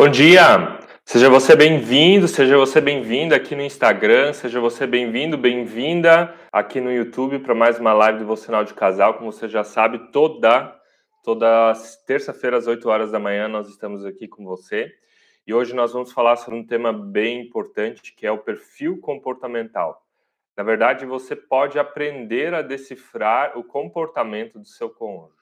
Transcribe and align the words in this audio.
Bom 0.00 0.08
dia! 0.08 0.78
Seja 1.04 1.28
você 1.28 1.56
bem-vindo, 1.56 2.28
seja 2.28 2.56
você 2.56 2.80
bem-vinda 2.80 3.34
aqui 3.34 3.56
no 3.56 3.62
Instagram, 3.62 4.32
seja 4.32 4.60
você 4.60 4.86
bem-vindo, 4.86 5.36
bem-vinda 5.36 6.32
aqui 6.52 6.80
no 6.80 6.92
YouTube 6.92 7.40
para 7.40 7.52
mais 7.52 7.80
uma 7.80 7.92
live 7.92 8.20
do 8.20 8.26
Vocinal 8.26 8.62
de 8.62 8.74
Casal. 8.74 9.14
Como 9.14 9.32
você 9.32 9.48
já 9.48 9.64
sabe, 9.64 10.12
toda, 10.12 10.72
toda 11.24 11.72
terça-feira 12.06 12.56
às 12.58 12.68
8 12.68 12.88
horas 12.88 13.10
da 13.10 13.18
manhã 13.18 13.48
nós 13.48 13.68
estamos 13.68 14.04
aqui 14.04 14.28
com 14.28 14.44
você. 14.44 14.88
E 15.44 15.52
hoje 15.52 15.74
nós 15.74 15.92
vamos 15.92 16.12
falar 16.12 16.36
sobre 16.36 16.60
um 16.60 16.64
tema 16.64 16.92
bem 16.92 17.40
importante 17.40 18.14
que 18.14 18.24
é 18.24 18.30
o 18.30 18.38
perfil 18.38 19.00
comportamental. 19.00 20.06
Na 20.56 20.62
verdade, 20.62 21.06
você 21.06 21.34
pode 21.34 21.76
aprender 21.76 22.54
a 22.54 22.62
decifrar 22.62 23.58
o 23.58 23.64
comportamento 23.64 24.60
do 24.60 24.64
seu 24.64 24.90
cônjuge, 24.90 25.34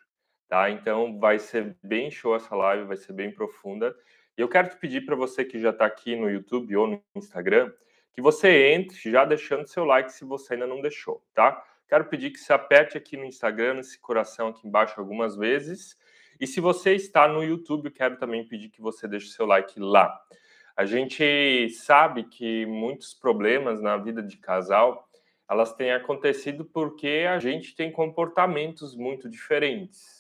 tá? 0.49 0.71
Então 0.71 1.19
vai 1.19 1.39
ser 1.39 1.77
bem 1.83 2.11
show 2.11 2.35
essa 2.35 2.57
live, 2.57 2.85
vai 2.85 2.97
ser 2.97 3.13
bem 3.13 3.31
profunda. 3.31 3.95
E 4.37 4.41
eu 4.41 4.49
quero 4.49 4.69
te 4.69 4.77
pedir 4.77 5.07
para 5.07 5.17
você 5.17 5.45
que 5.45 5.59
já 5.59 5.71
está 5.71 5.87
aqui 5.87 6.15
no 6.15 6.31
YouTube 6.31 6.77
ou 6.77 6.87
no 6.87 7.03
Instagram, 7.15 7.73
que 8.13 8.21
você 8.21 8.73
entre 8.73 9.11
já 9.11 9.25
deixando 9.25 9.67
seu 9.67 9.85
like 9.85 10.13
se 10.13 10.25
você 10.25 10.55
ainda 10.55 10.67
não 10.67 10.81
deixou, 10.81 11.25
tá? 11.35 11.63
Quero 11.89 12.05
pedir 12.07 12.31
que 12.31 12.39
você 12.39 12.53
aperte 12.53 12.99
aqui 12.99 13.17
no 13.17 13.25
Instagram, 13.25 13.75
nesse 13.75 13.99
coração 13.99 14.49
aqui 14.49 14.67
embaixo 14.67 14.99
algumas 14.99 15.37
vezes. 15.37 15.97
E 16.39 16.47
se 16.47 16.61
você 16.61 16.95
está 16.95 17.27
no 17.29 17.43
YouTube, 17.43 17.91
quero 17.91 18.19
também 18.19 18.47
pedir 18.47 18.69
que 18.69 18.81
você 18.81 19.09
deixe 19.09 19.29
seu 19.29 19.47
like 19.47 19.79
lá. 19.79 20.21
A 20.77 20.85
gente 20.85 21.71
sabe 21.71 22.25
que 22.25 22.67
muitos 22.67 23.15
problemas 23.15 23.81
na 23.81 23.97
vida 23.97 24.23
de 24.23 24.37
casal, 24.37 25.09
elas 25.49 25.73
têm 25.75 25.93
acontecido 25.93 26.65
porque 26.65 27.25
a 27.27 27.39
gente 27.39 27.75
tem 27.75 27.91
comportamentos 27.91 28.95
muito 28.95 29.31
diferentes. 29.31 30.16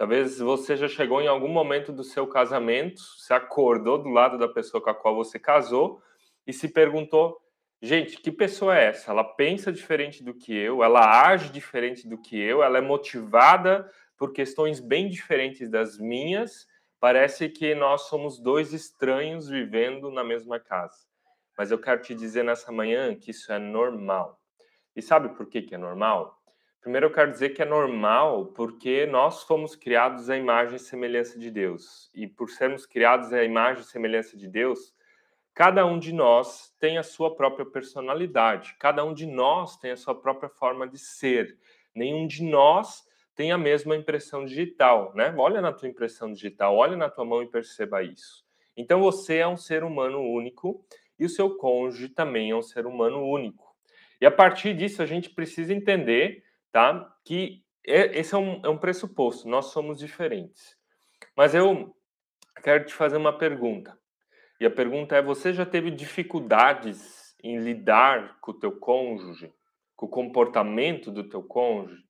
Talvez 0.00 0.38
você 0.38 0.78
já 0.78 0.88
chegou 0.88 1.20
em 1.20 1.26
algum 1.26 1.50
momento 1.50 1.92
do 1.92 2.02
seu 2.02 2.26
casamento, 2.26 3.02
se 3.18 3.34
acordou 3.34 4.02
do 4.02 4.08
lado 4.08 4.38
da 4.38 4.48
pessoa 4.48 4.82
com 4.82 4.88
a 4.88 4.94
qual 4.94 5.14
você 5.14 5.38
casou 5.38 6.00
e 6.46 6.54
se 6.54 6.68
perguntou: 6.68 7.38
gente, 7.82 8.16
que 8.16 8.32
pessoa 8.32 8.78
é 8.78 8.86
essa? 8.86 9.10
Ela 9.10 9.22
pensa 9.22 9.70
diferente 9.70 10.24
do 10.24 10.32
que 10.32 10.56
eu, 10.56 10.82
ela 10.82 11.28
age 11.28 11.52
diferente 11.52 12.08
do 12.08 12.16
que 12.16 12.34
eu, 12.40 12.62
ela 12.62 12.78
é 12.78 12.80
motivada 12.80 13.92
por 14.16 14.32
questões 14.32 14.80
bem 14.80 15.06
diferentes 15.10 15.68
das 15.68 15.98
minhas. 15.98 16.66
Parece 16.98 17.50
que 17.50 17.74
nós 17.74 18.08
somos 18.08 18.40
dois 18.40 18.72
estranhos 18.72 19.50
vivendo 19.50 20.10
na 20.10 20.24
mesma 20.24 20.58
casa. 20.58 20.96
Mas 21.58 21.70
eu 21.70 21.78
quero 21.78 22.00
te 22.00 22.14
dizer 22.14 22.42
nessa 22.42 22.72
manhã 22.72 23.14
que 23.14 23.32
isso 23.32 23.52
é 23.52 23.58
normal. 23.58 24.40
E 24.96 25.02
sabe 25.02 25.28
por 25.36 25.44
que, 25.44 25.60
que 25.60 25.74
é 25.74 25.78
normal? 25.78 26.39
Primeiro, 26.80 27.06
eu 27.06 27.12
quero 27.12 27.30
dizer 27.30 27.50
que 27.50 27.60
é 27.60 27.66
normal 27.66 28.46
porque 28.46 29.04
nós 29.04 29.42
fomos 29.42 29.76
criados 29.76 30.30
à 30.30 30.36
imagem 30.36 30.76
e 30.76 30.78
semelhança 30.78 31.38
de 31.38 31.50
Deus. 31.50 32.10
E 32.14 32.26
por 32.26 32.48
sermos 32.48 32.86
criados 32.86 33.34
à 33.34 33.44
imagem 33.44 33.82
e 33.82 33.86
semelhança 33.86 34.34
de 34.34 34.48
Deus, 34.48 34.94
cada 35.54 35.84
um 35.84 35.98
de 35.98 36.10
nós 36.10 36.74
tem 36.80 36.96
a 36.96 37.02
sua 37.02 37.36
própria 37.36 37.66
personalidade, 37.66 38.74
cada 38.78 39.04
um 39.04 39.12
de 39.12 39.26
nós 39.26 39.76
tem 39.76 39.90
a 39.90 39.96
sua 39.96 40.18
própria 40.18 40.48
forma 40.48 40.88
de 40.88 40.98
ser. 40.98 41.58
Nenhum 41.94 42.26
de 42.26 42.42
nós 42.42 43.04
tem 43.36 43.52
a 43.52 43.58
mesma 43.58 43.94
impressão 43.94 44.46
digital, 44.46 45.12
né? 45.14 45.34
Olha 45.36 45.60
na 45.60 45.74
tua 45.74 45.88
impressão 45.88 46.32
digital, 46.32 46.74
olha 46.74 46.96
na 46.96 47.10
tua 47.10 47.26
mão 47.26 47.42
e 47.42 47.46
perceba 47.46 48.02
isso. 48.02 48.42
Então 48.74 49.00
você 49.00 49.36
é 49.36 49.46
um 49.46 49.56
ser 49.56 49.84
humano 49.84 50.20
único 50.22 50.82
e 51.18 51.26
o 51.26 51.28
seu 51.28 51.58
cônjuge 51.58 52.08
também 52.08 52.52
é 52.52 52.56
um 52.56 52.62
ser 52.62 52.86
humano 52.86 53.22
único. 53.22 53.76
E 54.18 54.24
a 54.24 54.30
partir 54.30 54.74
disso 54.74 55.02
a 55.02 55.06
gente 55.06 55.28
precisa 55.28 55.74
entender 55.74 56.42
tá? 56.72 57.14
Que 57.24 57.62
é, 57.86 58.18
esse 58.18 58.34
é 58.34 58.38
um, 58.38 58.60
é 58.64 58.68
um 58.68 58.78
pressuposto, 58.78 59.48
nós 59.48 59.66
somos 59.66 59.98
diferentes. 59.98 60.76
Mas 61.36 61.54
eu 61.54 61.94
quero 62.62 62.84
te 62.84 62.94
fazer 62.94 63.16
uma 63.16 63.36
pergunta. 63.36 63.98
E 64.60 64.66
a 64.66 64.70
pergunta 64.70 65.16
é: 65.16 65.22
você 65.22 65.52
já 65.52 65.64
teve 65.64 65.90
dificuldades 65.90 67.34
em 67.42 67.58
lidar 67.58 68.38
com 68.40 68.50
o 68.50 68.58
teu 68.58 68.72
cônjuge, 68.78 69.52
com 69.96 70.06
o 70.06 70.10
comportamento 70.10 71.10
do 71.10 71.28
teu 71.28 71.42
cônjuge? 71.42 72.04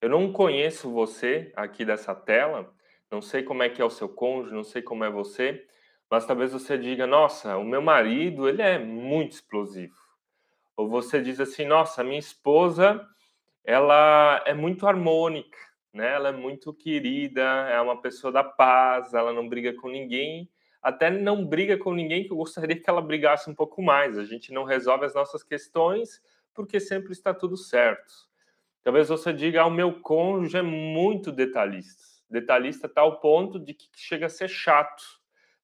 Eu 0.00 0.08
não 0.08 0.32
conheço 0.32 0.90
você 0.90 1.52
aqui 1.56 1.84
dessa 1.84 2.14
tela, 2.14 2.72
não 3.10 3.20
sei 3.20 3.42
como 3.42 3.62
é 3.62 3.68
que 3.68 3.80
é 3.80 3.84
o 3.84 3.90
seu 3.90 4.08
cônjuge, 4.08 4.54
não 4.54 4.64
sei 4.64 4.82
como 4.82 5.04
é 5.04 5.10
você, 5.10 5.66
mas 6.10 6.26
talvez 6.26 6.52
você 6.52 6.78
diga: 6.78 7.06
"Nossa, 7.06 7.56
o 7.58 7.64
meu 7.64 7.82
marido, 7.82 8.48
ele 8.48 8.62
é 8.62 8.78
muito 8.78 9.32
explosivo". 9.32 9.96
Ou 10.76 10.88
você 10.88 11.20
diz 11.20 11.40
assim: 11.40 11.66
"Nossa, 11.66 12.02
minha 12.02 12.18
esposa, 12.18 13.06
ela 13.66 14.42
é 14.46 14.54
muito 14.54 14.86
harmônica, 14.86 15.58
né? 15.92 16.12
Ela 16.14 16.28
é 16.28 16.32
muito 16.32 16.72
querida, 16.72 17.42
é 17.42 17.80
uma 17.80 18.00
pessoa 18.00 18.32
da 18.32 18.44
paz, 18.44 19.12
ela 19.12 19.32
não 19.32 19.48
briga 19.48 19.74
com 19.74 19.88
ninguém, 19.88 20.48
até 20.80 21.10
não 21.10 21.44
briga 21.44 21.76
com 21.76 21.92
ninguém 21.92 22.24
que 22.24 22.32
eu 22.32 22.36
gostaria 22.36 22.80
que 22.80 22.88
ela 22.88 23.02
brigasse 23.02 23.50
um 23.50 23.54
pouco 23.54 23.82
mais. 23.82 24.16
A 24.16 24.24
gente 24.24 24.52
não 24.52 24.62
resolve 24.62 25.04
as 25.04 25.14
nossas 25.14 25.42
questões 25.42 26.22
porque 26.54 26.78
sempre 26.78 27.10
está 27.12 27.34
tudo 27.34 27.56
certo. 27.56 28.14
Talvez 28.84 29.08
você 29.08 29.32
diga, 29.32 29.62
ah, 29.62 29.66
o 29.66 29.70
meu 29.70 30.00
cônjuge 30.00 30.56
é 30.56 30.62
muito 30.62 31.32
detalhista. 31.32 32.04
Detalhista 32.30 32.86
a 32.86 32.90
tal 32.90 33.18
ponto 33.18 33.58
de 33.58 33.74
que 33.74 33.88
chega 33.96 34.26
a 34.26 34.30
ser 34.30 34.48
chato. 34.48 35.02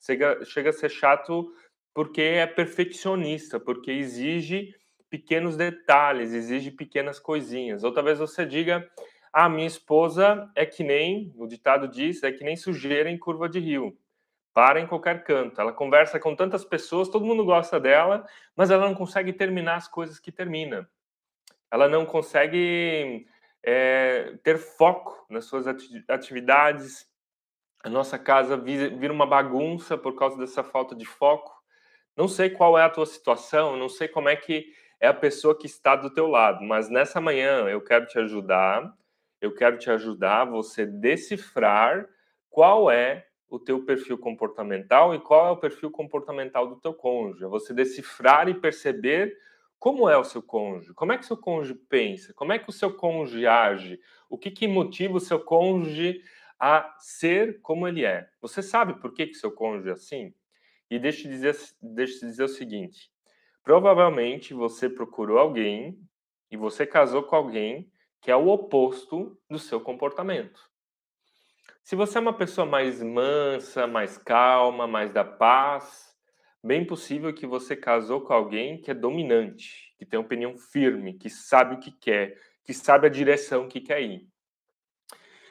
Chega, 0.01 0.45
chega 0.45 0.71
a 0.71 0.73
ser 0.73 0.89
chato 0.89 1.55
porque 1.95 2.21
é 2.21 2.47
perfeccionista, 2.49 3.61
porque 3.61 3.93
exige 3.93 4.75
pequenos 5.13 5.59
detalhes, 5.59 6.33
exige 6.33 6.71
pequenas 6.71 7.21
coisinhas. 7.21 7.85
Ou 7.85 7.93
talvez 7.93 8.19
você 8.19 8.47
diga: 8.47 8.89
"Ah, 9.31 9.47
minha 9.47 9.67
esposa 9.67 10.51
é 10.57 10.65
que 10.65 10.83
nem, 10.83 11.31
o 11.37 11.47
ditado 11.47 11.87
diz, 11.87 12.23
é 12.23 12.33
que 12.33 12.43
nem 12.43 12.57
sujeira 12.57 13.11
em 13.11 13.19
curva 13.19 13.47
de 13.47 13.61
rio. 13.61 13.95
Para 14.55 14.81
em 14.81 14.87
qualquer 14.87 15.23
canto. 15.23 15.61
Ela 15.61 15.73
conversa 15.73 16.19
com 16.19 16.35
tantas 16.35 16.65
pessoas, 16.65 17.11
todo 17.11 17.27
mundo 17.27 17.45
gosta 17.45 17.79
dela, 17.79 18.27
mas 18.57 18.71
ela 18.71 18.87
não 18.87 18.95
consegue 18.95 19.35
terminar 19.35 19.77
as 19.77 19.87
coisas 19.87 20.19
que 20.19 20.33
termina. 20.33 20.89
Ela 21.71 21.89
não 21.89 22.07
consegue 22.07 23.27
é, 23.63 24.35
ter 24.43 24.57
foco 24.57 25.27
nas 25.29 25.45
suas 25.45 25.67
atividades. 26.09 27.07
A 27.85 27.91
nossa 27.91 28.19
casa 28.19 28.57
vira 28.57 29.13
uma 29.13 29.27
bagunça 29.27 29.99
por 29.99 30.15
causa 30.17 30.39
dessa 30.39 30.63
falta 30.63 30.95
de 30.95 31.05
foco. 31.05 31.53
Não 32.17 32.29
sei 32.29 32.51
qual 32.51 32.79
é 32.79 32.85
a 32.85 32.91
tua 32.91 33.07
situação, 33.07 33.77
não 33.77 33.89
sei 33.89 34.07
como 34.07 34.29
é 34.29 34.37
que 34.37 34.67
é 35.03 35.09
a 35.09 35.13
pessoa 35.13 35.59
que 35.59 35.67
está 35.67 35.97
do 35.97 36.15
teu 36.15 36.29
lado. 36.29 36.65
Mas 36.65 36.89
nessa 36.89 37.21
manhã 37.21 37.69
eu 37.69 37.81
quero 37.81 38.07
te 38.07 38.21
ajudar, 38.21 38.97
eu 39.41 39.53
quero 39.53 39.77
te 39.77 39.91
ajudar 39.91 40.45
você 40.45 40.87
decifrar 40.87 42.09
qual 42.49 42.89
é 42.89 43.27
o 43.51 43.59
teu 43.59 43.85
perfil 43.85 44.17
comportamental 44.17 45.13
e 45.13 45.19
qual 45.19 45.49
é 45.49 45.51
o 45.51 45.57
perfil 45.57 45.91
comportamental 45.91 46.69
do 46.69 46.77
teu 46.77 46.95
cônjuge. 46.95 47.45
Você 47.47 47.75
decifrar 47.75 48.49
e 48.49 48.55
perceber 48.55 49.37
como 49.77 50.09
é 50.09 50.17
o 50.17 50.23
seu 50.23 50.41
cônjuge, 50.41 50.95
como 50.95 51.13
é 51.13 51.19
que 51.19 51.25
o 51.25 51.27
seu 51.27 51.37
cônjuge 51.37 51.75
pensa, 51.75 52.33
como 52.35 52.53
é 52.53 52.59
que 52.61 52.71
o 52.71 52.73
seu 52.73 52.95
cônjuge 52.95 53.45
age, 53.45 53.99
o 54.31 54.39
que, 54.39 54.53
que 54.53 54.69
motiva 54.69 55.17
o 55.17 55.21
seu 55.21 55.41
cônjuge 55.41 56.23
a 56.61 56.95
ser 57.01 57.61
como 57.61 57.89
ele 57.89 58.05
é. 58.05 58.29
Você 58.41 58.63
sabe 58.63 58.95
por 59.01 59.13
que, 59.13 59.27
que 59.27 59.35
seu 59.35 59.51
cônjuge 59.51 59.89
é 59.89 59.93
assim? 59.95 60.33
E 60.89 60.97
deixa 60.97 61.27
eu 61.27 61.33
dizer, 61.33 61.57
deixa 61.83 62.25
dizer 62.25 62.45
o 62.45 62.49
seguinte: 62.49 63.12
Provavelmente 63.63 64.53
você 64.53 64.89
procurou 64.89 65.39
alguém 65.39 65.99
e 66.51 66.57
você 66.57 66.87
casou 66.87 67.23
com 67.23 67.37
alguém 67.37 67.91
que 68.21 68.31
é 68.31 68.37
o 68.37 68.49
oposto 68.49 69.39
do 69.49 69.59
seu 69.59 69.81
comportamento. 69.81 70.61
Se 71.83 71.97
você 71.97 72.19
é 72.19 72.21
uma 72.21 72.33
pessoa 72.33 72.65
mais 72.65 73.03
mansa, 73.03 73.87
mais 73.87 74.17
calma, 74.17 74.87
mais 74.87 75.13
da 75.13 75.25
paz, 75.25 76.15
bem 76.63 76.85
possível 76.85 77.35
que 77.35 77.47
você 77.47 77.75
casou 77.75 78.21
com 78.21 78.33
alguém 78.33 78.81
que 78.81 78.91
é 78.91 78.95
dominante, 78.95 79.93
que 79.99 80.07
tem 80.07 80.19
opinião 80.19 80.57
firme, 80.57 81.15
que 81.15 81.29
sabe 81.29 81.75
o 81.75 81.79
que 81.79 81.91
quer, 81.91 82.39
que 82.65 82.73
sabe 82.73 83.09
a 83.09 83.11
direção 83.11 83.67
que 83.67 83.81
quer 83.81 84.01
ir. 84.01 84.29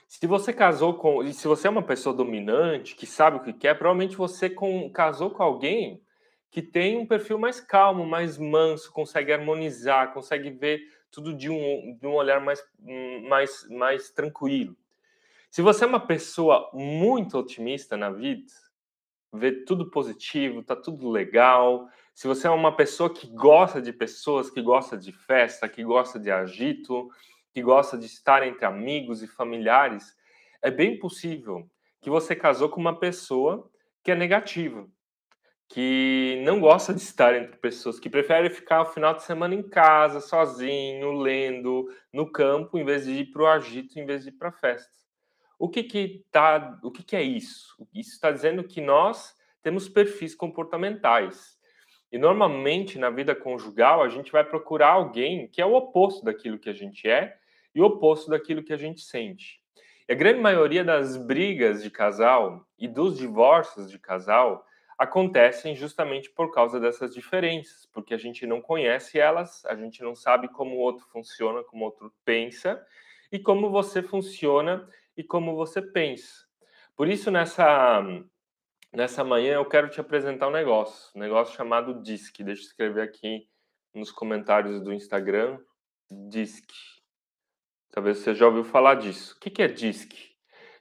Se 0.08 0.26
você 0.28 0.54
casou 0.54 0.94
com, 0.96 1.24
e 1.24 1.34
se 1.34 1.48
você 1.48 1.68
é 1.68 1.70
uma 1.70 1.84
pessoa 1.84 2.16
dominante, 2.16 2.96
que 2.96 3.06
sabe 3.06 3.38
o 3.38 3.42
que 3.42 3.54
quer, 3.54 3.78
provavelmente 3.78 4.16
você 4.16 4.50
com, 4.50 4.90
casou 4.90 5.32
com 5.32 5.44
alguém 5.44 6.02
que 6.52 6.62
tem 6.62 6.98
um 6.98 7.06
perfil 7.06 7.40
mais 7.40 7.62
calmo, 7.62 8.06
mais 8.06 8.38
manso, 8.38 8.92
consegue 8.92 9.32
harmonizar, 9.32 10.14
consegue 10.14 10.50
ver 10.50 10.82
tudo 11.10 11.34
de 11.34 11.50
um, 11.50 11.98
de 11.98 12.06
um 12.06 12.14
olhar 12.14 12.42
mais, 12.42 12.62
mais, 13.28 13.68
mais 13.70 14.12
tranquilo. 14.12 14.76
Se 15.50 15.62
você 15.62 15.86
é 15.86 15.88
uma 15.88 16.06
pessoa 16.06 16.70
muito 16.74 17.38
otimista 17.38 17.96
na 17.96 18.10
vida, 18.10 18.52
vê 19.34 19.64
tudo 19.64 19.90
positivo, 19.90 20.62
tá 20.62 20.76
tudo 20.76 21.10
legal. 21.10 21.88
Se 22.14 22.28
você 22.28 22.48
é 22.48 22.50
uma 22.50 22.76
pessoa 22.76 23.10
que 23.10 23.28
gosta 23.28 23.82
de 23.82 23.94
pessoas, 23.94 24.50
que 24.50 24.62
gosta 24.62 24.98
de 24.98 25.14
festa, 25.14 25.70
que 25.70 25.84
gosta 25.84 26.20
de 26.20 26.30
agito, 26.30 27.10
que 27.54 27.62
gosta 27.62 27.98
de 27.98 28.06
estar 28.06 28.46
entre 28.46 28.66
amigos 28.66 29.24
e 29.24 29.28
familiares, 29.28 30.16
é 30.62 30.70
bem 30.70 31.00
possível 31.00 31.70
que 32.02 32.10
você 32.10 32.36
casou 32.36 32.68
com 32.68 32.80
uma 32.80 33.00
pessoa 33.00 33.70
que 34.04 34.12
é 34.12 34.16
negativa, 34.16 34.88
que 35.74 36.42
não 36.44 36.60
gosta 36.60 36.94
de 36.94 37.00
estar 37.00 37.34
entre 37.34 37.56
pessoas, 37.56 37.98
que 37.98 38.10
prefere 38.10 38.50
ficar 38.50 38.82
o 38.82 38.86
final 38.86 39.14
de 39.14 39.24
semana 39.24 39.56
em 39.56 39.64
casa, 39.64 40.20
sozinho, 40.20 41.14
lendo, 41.14 41.90
no 42.12 42.30
campo, 42.30 42.78
em 42.78 42.84
vez 42.84 43.06
de 43.06 43.12
ir 43.12 43.32
para 43.32 43.42
o 43.42 43.48
agito, 43.48 43.98
em 43.98 44.06
vez 44.06 44.24
de 44.24 44.30
ir 44.30 44.34
para 44.34 44.52
festas. 44.52 45.08
O 45.58 45.70
que 45.70 45.84
que 45.84 46.26
tá, 46.30 46.78
o 46.84 46.92
que 46.92 47.04
que 47.04 47.16
é 47.16 47.24
isso? 47.24 47.88
Isso 47.94 48.12
está 48.12 48.32
dizendo 48.32 48.66
que 48.66 48.82
nós 48.82 49.34
temos 49.64 49.88
perfis 49.88 50.36
comportamentais. 50.36 51.58
E 52.12 52.18
normalmente 52.18 53.00
na 53.00 53.10
vida 53.10 53.34
conjugal 53.34 54.04
a 54.04 54.10
gente 54.10 54.30
vai 54.30 54.44
procurar 54.44 54.90
alguém 54.90 55.48
que 55.48 55.62
é 55.62 55.66
o 55.66 55.74
oposto 55.74 56.26
daquilo 56.26 56.60
que 56.60 56.70
a 56.70 56.74
gente 56.74 57.08
é 57.08 57.38
e 57.74 57.80
o 57.80 57.86
oposto 57.86 58.30
daquilo 58.30 58.62
que 58.62 58.74
a 58.74 58.78
gente 58.78 59.00
sente. 59.00 59.62
E 60.10 60.12
a 60.12 60.16
grande 60.18 60.42
maioria 60.42 60.84
das 60.84 61.16
brigas 61.16 61.82
de 61.82 61.90
casal 61.90 62.68
e 62.78 62.90
dos 62.90 63.18
divórcios 63.18 63.90
de 63.90 63.98
casal 63.98 64.66
acontecem 65.02 65.76
justamente 65.76 66.30
por 66.30 66.54
causa 66.54 66.80
dessas 66.80 67.12
diferenças, 67.12 67.88
porque 67.88 68.14
a 68.14 68.20
gente 68.20 68.46
não 68.46 68.62
conhece 68.62 69.18
elas, 69.20 69.66
a 69.66 69.76
gente 69.76 70.04
não 70.04 70.14
sabe 70.14 70.48
como 70.48 70.76
o 70.76 70.80
outro 70.80 71.08
funciona, 71.08 71.64
como 71.64 71.82
o 71.82 71.86
outro 71.88 72.14
pensa 72.24 72.80
e 73.32 73.40
como 73.40 73.72
você 73.72 74.04
funciona 74.04 74.88
e 75.18 75.24
como 75.24 75.56
você 75.56 75.82
pensa. 75.82 76.46
Por 76.96 77.08
isso 77.08 77.32
nessa 77.32 78.04
nessa 78.94 79.24
manhã 79.24 79.56
eu 79.56 79.66
quero 79.66 79.90
te 79.90 80.00
apresentar 80.00 80.48
um 80.50 80.52
negócio, 80.52 81.10
um 81.16 81.20
negócio 81.20 81.56
chamado 81.56 82.04
DISC. 82.04 82.44
Deixa 82.44 82.62
eu 82.62 82.68
escrever 82.68 83.02
aqui 83.02 83.48
nos 83.96 84.12
comentários 84.12 84.80
do 84.84 84.94
Instagram, 84.94 85.60
DISC. 86.12 86.72
Talvez 87.90 88.20
você 88.20 88.36
já 88.36 88.46
ouviu 88.46 88.64
falar 88.64 88.96
disso. 88.96 89.36
O 89.36 89.40
que 89.40 89.64
é 89.64 89.68
DISC? 89.68 90.14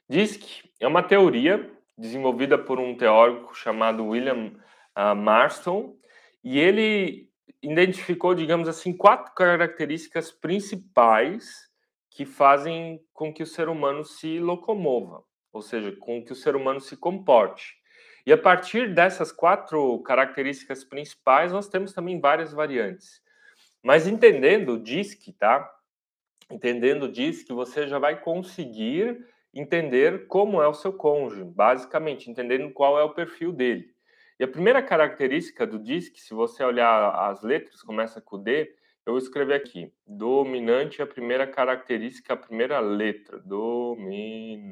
DISC 0.07 0.69
é 0.79 0.87
uma 0.87 1.01
teoria 1.01 1.75
desenvolvida 2.01 2.57
por 2.57 2.79
um 2.79 2.97
teórico 2.97 3.55
chamado 3.55 4.07
William 4.07 4.51
uh, 4.97 5.15
Marston, 5.15 5.95
e 6.43 6.59
ele 6.59 7.29
identificou, 7.61 8.33
digamos 8.33 8.67
assim, 8.67 8.91
quatro 8.91 9.33
características 9.35 10.31
principais 10.31 11.69
que 12.09 12.25
fazem 12.25 12.99
com 13.13 13.31
que 13.31 13.43
o 13.43 13.47
ser 13.47 13.69
humano 13.69 14.03
se 14.03 14.39
locomova, 14.39 15.23
ou 15.53 15.61
seja, 15.61 15.95
com 15.97 16.23
que 16.23 16.33
o 16.33 16.35
ser 16.35 16.55
humano 16.55 16.81
se 16.81 16.97
comporte. 16.97 17.75
E 18.25 18.33
a 18.33 18.37
partir 18.37 18.93
dessas 18.93 19.31
quatro 19.31 19.99
características 20.01 20.83
principais, 20.83 21.51
nós 21.51 21.69
temos 21.69 21.93
também 21.93 22.19
várias 22.19 22.51
variantes. 22.51 23.21
Mas 23.83 24.07
entendendo 24.07 24.73
o 24.73 24.79
DISC, 24.79 25.33
tá? 25.33 25.71
Entendendo 26.49 27.03
o 27.03 27.11
DISC, 27.11 27.47
você 27.49 27.87
já 27.87 27.97
vai 27.97 28.19
conseguir 28.19 29.25
entender 29.53 30.27
como 30.27 30.61
é 30.61 30.67
o 30.67 30.73
seu 30.73 30.93
cônjuge, 30.93 31.43
basicamente, 31.43 32.29
entendendo 32.29 32.71
qual 32.71 32.99
é 32.99 33.03
o 33.03 33.13
perfil 33.13 33.51
dele. 33.51 33.93
E 34.39 34.43
a 34.43 34.47
primeira 34.47 34.81
característica 34.81 35.67
do 35.67 35.77
DISC, 35.77 36.17
se 36.17 36.33
você 36.33 36.63
olhar 36.63 37.11
as 37.29 37.43
letras, 37.43 37.81
começa 37.81 38.19
com 38.19 38.41
D, 38.41 38.73
eu 39.05 39.13
vou 39.13 39.17
escrever 39.17 39.53
aqui. 39.53 39.93
Dominante 40.05 41.01
é 41.01 41.03
a 41.03 41.07
primeira 41.07 41.45
característica, 41.45 42.33
a 42.33 42.37
primeira 42.37 42.79
letra. 42.79 43.39
Dominante. 43.39 44.67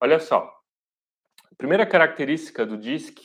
Olha 0.00 0.18
só. 0.18 0.50
A 1.50 1.54
primeira 1.56 1.84
característica 1.86 2.64
do 2.64 2.76
DISC 2.76 3.18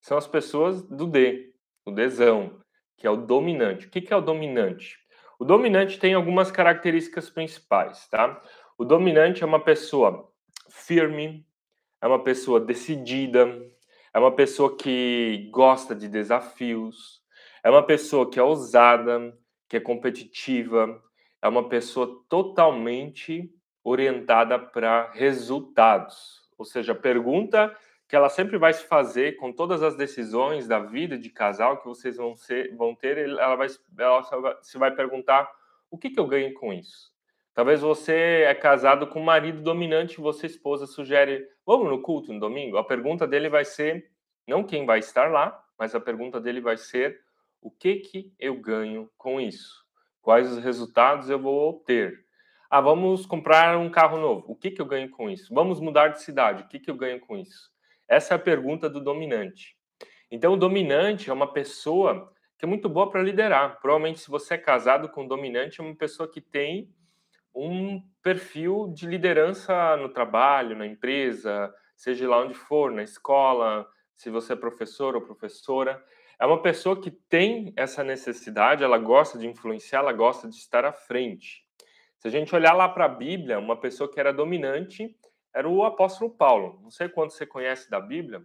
são 0.00 0.16
as 0.16 0.26
pessoas 0.26 0.82
do 0.82 1.06
D, 1.06 1.52
o 1.84 1.90
Dzão, 1.90 2.60
que 2.96 3.06
é 3.06 3.10
o 3.10 3.16
dominante. 3.16 3.86
O 3.86 3.90
que 3.90 4.12
é 4.12 4.16
o 4.16 4.20
dominante? 4.20 4.98
O 5.38 5.44
dominante 5.44 5.98
tem 5.98 6.14
algumas 6.14 6.52
características 6.52 7.28
principais, 7.28 8.06
tá? 8.08 8.40
O 8.82 8.84
dominante 8.84 9.44
é 9.44 9.46
uma 9.46 9.60
pessoa 9.60 10.28
firme, 10.68 11.46
é 12.00 12.06
uma 12.08 12.20
pessoa 12.20 12.58
decidida, 12.58 13.46
é 14.12 14.18
uma 14.18 14.34
pessoa 14.34 14.76
que 14.76 15.48
gosta 15.52 15.94
de 15.94 16.08
desafios, 16.08 17.22
é 17.62 17.70
uma 17.70 17.84
pessoa 17.84 18.28
que 18.28 18.40
é 18.40 18.42
ousada, 18.42 19.38
que 19.68 19.76
é 19.76 19.80
competitiva, 19.80 21.00
é 21.40 21.46
uma 21.46 21.68
pessoa 21.68 22.24
totalmente 22.28 23.54
orientada 23.84 24.58
para 24.58 25.12
resultados. 25.12 26.42
Ou 26.58 26.64
seja, 26.64 26.90
a 26.90 26.96
pergunta 26.96 27.72
que 28.08 28.16
ela 28.16 28.28
sempre 28.28 28.58
vai 28.58 28.72
se 28.72 28.82
fazer 28.82 29.36
com 29.36 29.52
todas 29.52 29.80
as 29.80 29.94
decisões 29.94 30.66
da 30.66 30.80
vida 30.80 31.16
de 31.16 31.30
casal 31.30 31.78
que 31.78 31.86
vocês 31.86 32.16
vão, 32.16 32.34
ser, 32.34 32.74
vão 32.74 32.96
ter, 32.96 33.16
ela 33.16 33.54
vai, 33.54 33.68
ela 33.96 34.58
se 34.60 34.76
vai 34.76 34.92
perguntar 34.92 35.48
o 35.88 35.96
que, 35.96 36.10
que 36.10 36.18
eu 36.18 36.26
ganho 36.26 36.52
com 36.54 36.72
isso? 36.72 37.11
Talvez 37.54 37.82
você 37.82 38.44
é 38.46 38.54
casado 38.54 39.06
com 39.06 39.20
um 39.20 39.24
marido 39.24 39.60
dominante 39.60 40.14
e 40.14 40.22
você, 40.22 40.46
esposa, 40.46 40.86
sugere, 40.86 41.46
vamos 41.66 41.88
no 41.88 42.00
culto 42.00 42.32
no 42.32 42.40
domingo? 42.40 42.78
A 42.78 42.84
pergunta 42.84 43.26
dele 43.26 43.50
vai 43.50 43.64
ser, 43.64 44.10
não 44.48 44.64
quem 44.64 44.86
vai 44.86 45.00
estar 45.00 45.30
lá, 45.30 45.62
mas 45.78 45.94
a 45.94 46.00
pergunta 46.00 46.40
dele 46.40 46.62
vai 46.62 46.78
ser, 46.78 47.20
o 47.60 47.70
que 47.70 47.96
que 47.96 48.32
eu 48.38 48.56
ganho 48.56 49.10
com 49.18 49.38
isso? 49.38 49.84
Quais 50.22 50.50
os 50.50 50.64
resultados 50.64 51.28
eu 51.28 51.38
vou 51.38 51.68
obter? 51.68 52.24
Ah, 52.70 52.80
vamos 52.80 53.26
comprar 53.26 53.76
um 53.76 53.90
carro 53.90 54.18
novo. 54.18 54.44
O 54.48 54.56
que 54.56 54.70
que 54.70 54.80
eu 54.80 54.86
ganho 54.86 55.10
com 55.10 55.28
isso? 55.28 55.52
Vamos 55.52 55.78
mudar 55.78 56.08
de 56.08 56.22
cidade. 56.22 56.62
O 56.62 56.68
que 56.68 56.78
que 56.78 56.90
eu 56.90 56.96
ganho 56.96 57.20
com 57.20 57.36
isso? 57.36 57.70
Essa 58.08 58.32
é 58.32 58.36
a 58.36 58.38
pergunta 58.38 58.88
do 58.88 58.98
dominante. 58.98 59.76
Então, 60.30 60.54
o 60.54 60.56
dominante 60.56 61.28
é 61.28 61.32
uma 61.32 61.52
pessoa 61.52 62.32
que 62.58 62.64
é 62.64 62.68
muito 62.68 62.88
boa 62.88 63.10
para 63.10 63.22
liderar. 63.22 63.78
Provavelmente, 63.78 64.20
se 64.20 64.30
você 64.30 64.54
é 64.54 64.58
casado 64.58 65.10
com 65.10 65.24
um 65.24 65.28
dominante, 65.28 65.80
é 65.80 65.84
uma 65.84 65.94
pessoa 65.94 66.26
que 66.26 66.40
tem 66.40 66.88
um 67.54 68.02
perfil 68.22 68.92
de 68.94 69.06
liderança 69.06 69.96
no 69.96 70.08
trabalho, 70.08 70.76
na 70.76 70.86
empresa, 70.86 71.72
seja 71.96 72.28
lá 72.28 72.40
onde 72.40 72.54
for, 72.54 72.90
na 72.90 73.02
escola, 73.02 73.86
se 74.16 74.30
você 74.30 74.52
é 74.52 74.56
professor 74.56 75.14
ou 75.14 75.22
professora. 75.22 76.02
É 76.38 76.46
uma 76.46 76.62
pessoa 76.62 77.00
que 77.00 77.10
tem 77.10 77.72
essa 77.76 78.02
necessidade, 78.02 78.82
ela 78.82 78.98
gosta 78.98 79.38
de 79.38 79.46
influenciar, 79.46 80.00
ela 80.00 80.12
gosta 80.12 80.48
de 80.48 80.56
estar 80.56 80.84
à 80.84 80.92
frente. 80.92 81.64
Se 82.18 82.28
a 82.28 82.30
gente 82.30 82.54
olhar 82.54 82.72
lá 82.72 82.88
para 82.88 83.04
a 83.04 83.08
Bíblia, 83.08 83.58
uma 83.58 83.76
pessoa 83.76 84.10
que 84.10 84.18
era 84.18 84.32
dominante 84.32 85.16
era 85.52 85.68
o 85.68 85.84
apóstolo 85.84 86.30
Paulo. 86.30 86.80
Não 86.82 86.90
sei 86.90 87.08
quanto 87.08 87.32
você 87.32 87.44
conhece 87.44 87.90
da 87.90 88.00
Bíblia, 88.00 88.42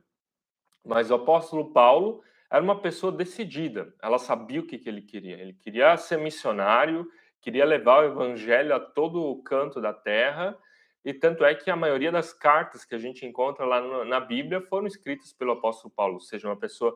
mas 0.84 1.10
o 1.10 1.16
apóstolo 1.16 1.72
Paulo 1.72 2.22
era 2.52 2.64
uma 2.64 2.80
pessoa 2.82 3.12
decidida. 3.12 3.94
Ela 4.02 4.18
sabia 4.18 4.60
o 4.60 4.66
que, 4.66 4.78
que 4.78 4.90
ele 4.90 5.02
queria. 5.02 5.40
Ele 5.40 5.54
queria 5.54 5.96
ser 5.98 6.18
missionário, 6.18 7.08
queria 7.42 7.66
levar 7.66 8.04
o 8.04 8.08
evangelho 8.08 8.74
a 8.74 8.80
todo 8.80 9.22
o 9.22 9.42
canto 9.42 9.80
da 9.80 9.94
terra, 9.94 10.58
e 11.04 11.14
tanto 11.14 11.46
é 11.46 11.56
que 11.56 11.72
a 11.72 11.76
maioria 11.76 12.12
das 12.12 12.34
cartas 12.34 12.84
que 12.84 12.94
a 12.94 12.98
gente 12.98 13.26
encontra 13.26 13.66
lá 13.66 14.06
na 14.06 14.20
Bíblia 14.20 14.62
foram 14.62 14.88
escritas 14.88 15.32
pelo 15.32 15.54
apóstolo 15.54 15.94
Paulo, 15.96 16.16
ou 16.16 16.20
seja, 16.20 16.48
uma 16.48 16.60
pessoa 16.60 16.96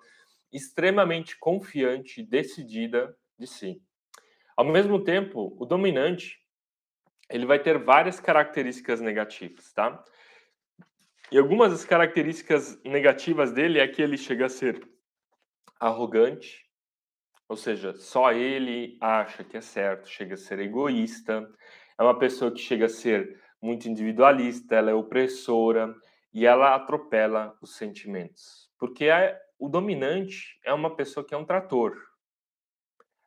extremamente 0.51 1.37
confiante 1.39 2.21
decidida 2.21 3.17
de 3.39 3.47
si. 3.47 3.81
Ao 4.55 4.65
mesmo 4.65 5.03
tempo, 5.03 5.55
o 5.57 5.65
dominante 5.65 6.39
ele 7.29 7.45
vai 7.45 7.57
ter 7.57 7.77
várias 7.77 8.19
características 8.19 8.99
negativas, 8.99 9.71
tá? 9.71 10.03
E 11.31 11.37
algumas 11.37 11.71
das 11.71 11.85
características 11.85 12.81
negativas 12.83 13.53
dele 13.53 13.79
é 13.79 13.87
que 13.87 14.01
ele 14.01 14.17
chega 14.17 14.47
a 14.47 14.49
ser 14.49 14.85
arrogante, 15.79 16.69
ou 17.51 17.57
seja, 17.57 17.93
só 17.97 18.31
ele 18.31 18.97
acha 19.01 19.43
que 19.43 19.57
é 19.57 19.61
certo, 19.61 20.07
chega 20.07 20.35
a 20.35 20.37
ser 20.37 20.57
egoísta, 20.59 21.45
é 21.99 22.01
uma 22.01 22.17
pessoa 22.17 22.49
que 22.49 22.61
chega 22.61 22.85
a 22.85 22.89
ser 22.89 23.41
muito 23.61 23.89
individualista, 23.89 24.75
ela 24.75 24.89
é 24.89 24.93
opressora 24.93 25.93
e 26.33 26.45
ela 26.45 26.73
atropela 26.73 27.53
os 27.61 27.75
sentimentos. 27.75 28.71
Porque 28.79 29.07
é, 29.07 29.37
o 29.59 29.67
dominante 29.67 30.61
é 30.63 30.73
uma 30.73 30.95
pessoa 30.95 31.25
que 31.25 31.33
é 31.33 31.37
um 31.37 31.43
trator. 31.43 31.97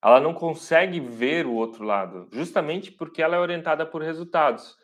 Ela 0.03 0.19
não 0.21 0.33
consegue 0.33 1.01
ver 1.01 1.45
o 1.45 1.53
outro 1.53 1.85
lado, 1.85 2.27
justamente 2.33 2.91
porque 2.91 3.21
ela 3.21 3.37
é 3.37 3.39
orientada 3.39 3.85
por 3.85 4.01
resultados. 4.01 4.75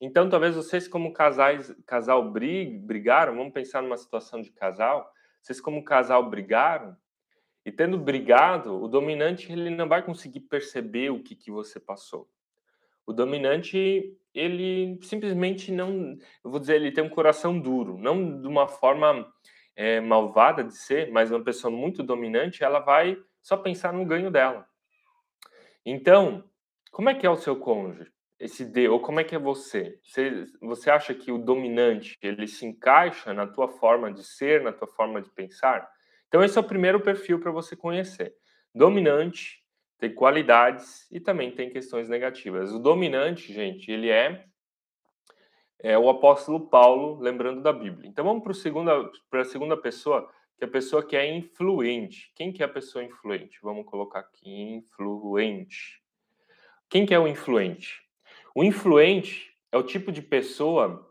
Então, 0.00 0.26
talvez 0.30 0.56
vocês, 0.56 0.88
como 0.88 1.12
casais, 1.12 1.70
casal 1.86 2.32
brigaram, 2.32 3.36
vamos 3.36 3.52
pensar 3.52 3.82
numa 3.82 3.98
situação 3.98 4.40
de 4.40 4.50
casal, 4.52 5.12
vocês, 5.42 5.60
como 5.60 5.84
casal, 5.84 6.30
brigaram, 6.30 6.96
e 7.66 7.72
tendo 7.72 7.98
brigado, 7.98 8.80
o 8.80 8.86
dominante 8.86 9.50
ele 9.50 9.70
não 9.70 9.88
vai 9.88 10.00
conseguir 10.00 10.38
perceber 10.38 11.10
o 11.10 11.20
que, 11.20 11.34
que 11.34 11.50
você 11.50 11.80
passou. 11.80 12.30
O 13.04 13.12
dominante, 13.12 14.16
ele 14.32 14.96
simplesmente 15.02 15.72
não, 15.72 16.16
eu 16.44 16.50
vou 16.50 16.60
dizer, 16.60 16.76
ele 16.76 16.92
tem 16.92 17.02
um 17.02 17.08
coração 17.08 17.58
duro, 17.58 17.98
não 17.98 18.40
de 18.40 18.46
uma 18.46 18.68
forma 18.68 19.26
é, 19.74 20.00
malvada 20.00 20.62
de 20.62 20.76
ser, 20.76 21.10
mas 21.10 21.32
uma 21.32 21.42
pessoa 21.42 21.68
muito 21.68 22.04
dominante, 22.04 22.62
ela 22.62 22.78
vai 22.78 23.18
só 23.42 23.56
pensar 23.56 23.92
no 23.92 24.06
ganho 24.06 24.30
dela. 24.30 24.64
Então, 25.84 26.44
como 26.92 27.10
é 27.10 27.14
que 27.14 27.26
é 27.26 27.30
o 27.30 27.36
seu 27.36 27.56
cônjuge? 27.56 28.12
Esse 28.38 28.64
D, 28.64 28.88
ou 28.88 29.00
como 29.00 29.18
é 29.18 29.24
que 29.24 29.34
é 29.34 29.40
você? 29.40 29.98
você? 30.04 30.44
Você 30.60 30.88
acha 30.88 31.12
que 31.12 31.32
o 31.32 31.38
dominante, 31.38 32.16
ele 32.22 32.46
se 32.46 32.64
encaixa 32.64 33.34
na 33.34 33.44
tua 33.44 33.66
forma 33.66 34.12
de 34.12 34.22
ser, 34.22 34.62
na 34.62 34.72
tua 34.72 34.86
forma 34.86 35.20
de 35.20 35.30
pensar? 35.30 35.95
Então, 36.28 36.42
esse 36.42 36.58
é 36.58 36.60
o 36.60 36.64
primeiro 36.64 37.00
perfil 37.00 37.38
para 37.40 37.50
você 37.50 37.76
conhecer. 37.76 38.34
Dominante, 38.74 39.64
tem 39.98 40.14
qualidades 40.14 41.10
e 41.10 41.18
também 41.18 41.50
tem 41.50 41.70
questões 41.70 42.08
negativas. 42.08 42.72
O 42.72 42.78
dominante, 42.78 43.52
gente, 43.52 43.90
ele 43.90 44.10
é, 44.10 44.44
é 45.78 45.98
o 45.98 46.08
apóstolo 46.08 46.68
Paulo, 46.68 47.18
lembrando 47.20 47.62
da 47.62 47.72
Bíblia. 47.72 48.08
Então, 48.08 48.24
vamos 48.24 48.42
para 48.42 49.40
a 49.40 49.44
segunda 49.44 49.76
pessoa, 49.76 50.30
que 50.58 50.64
é 50.64 50.66
a 50.66 50.70
pessoa 50.70 51.02
que 51.02 51.16
é 51.16 51.34
influente. 51.34 52.32
Quem 52.34 52.52
que 52.52 52.62
é 52.62 52.66
a 52.66 52.68
pessoa 52.68 53.04
influente? 53.04 53.58
Vamos 53.62 53.86
colocar 53.86 54.20
aqui, 54.20 54.50
influente. 54.50 56.02
Quem 56.88 57.06
que 57.06 57.14
é 57.14 57.18
o 57.18 57.26
influente? 57.26 58.02
O 58.54 58.64
influente 58.64 59.54
é 59.72 59.78
o 59.78 59.82
tipo 59.82 60.12
de 60.12 60.22
pessoa 60.22 61.10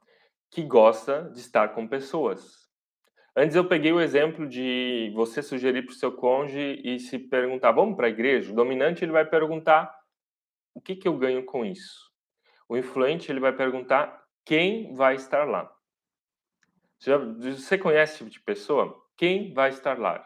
que 0.49 0.63
gosta 0.63 1.29
de 1.33 1.39
estar 1.39 1.69
com 1.69 1.87
pessoas. 1.87 2.64
Antes 3.37 3.57
eu 3.57 3.67
peguei 3.67 3.91
o 3.91 3.99
exemplo 3.99 4.47
de 4.47 5.11
você 5.13 5.43
sugerir 5.43 5.81
para 5.81 5.91
o 5.91 5.95
seu 5.95 6.09
cônjuge 6.09 6.81
e 6.85 6.97
se 6.99 7.19
perguntar, 7.19 7.73
vamos 7.73 7.97
para 7.97 8.07
a 8.07 8.09
igreja? 8.09 8.53
O 8.53 8.55
dominante 8.55 9.03
ele 9.03 9.11
vai 9.11 9.25
perguntar, 9.25 9.93
o 10.73 10.79
que, 10.79 10.95
que 10.95 11.05
eu 11.05 11.17
ganho 11.17 11.43
com 11.43 11.65
isso? 11.65 12.09
O 12.69 12.77
influente 12.77 13.29
ele 13.29 13.41
vai 13.41 13.51
perguntar, 13.51 14.23
quem 14.45 14.95
vai 14.95 15.15
estar 15.15 15.43
lá? 15.43 15.69
Você 16.97 17.77
conhece 17.77 18.13
esse 18.13 18.17
tipo 18.19 18.29
de 18.29 18.39
pessoa? 18.39 19.03
Quem 19.17 19.53
vai 19.53 19.69
estar 19.69 19.99
lá? 19.99 20.25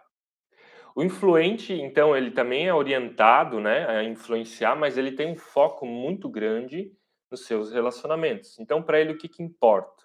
O 0.95 1.03
influente, 1.03 1.73
então, 1.73 2.15
ele 2.15 2.29
também 2.29 2.67
é 2.67 2.73
orientado 2.73 3.59
né, 3.59 3.87
a 3.87 4.03
influenciar, 4.03 4.75
mas 4.75 4.97
ele 4.99 5.13
tem 5.13 5.31
um 5.31 5.35
foco 5.35 5.85
muito 5.85 6.29
grande 6.29 6.91
nos 7.31 7.45
seus 7.45 7.71
relacionamentos. 7.71 8.59
Então, 8.59 8.83
para 8.83 8.99
ele, 8.99 9.13
o 9.13 9.17
que, 9.17 9.27
que 9.27 9.41
importa? 9.41 10.03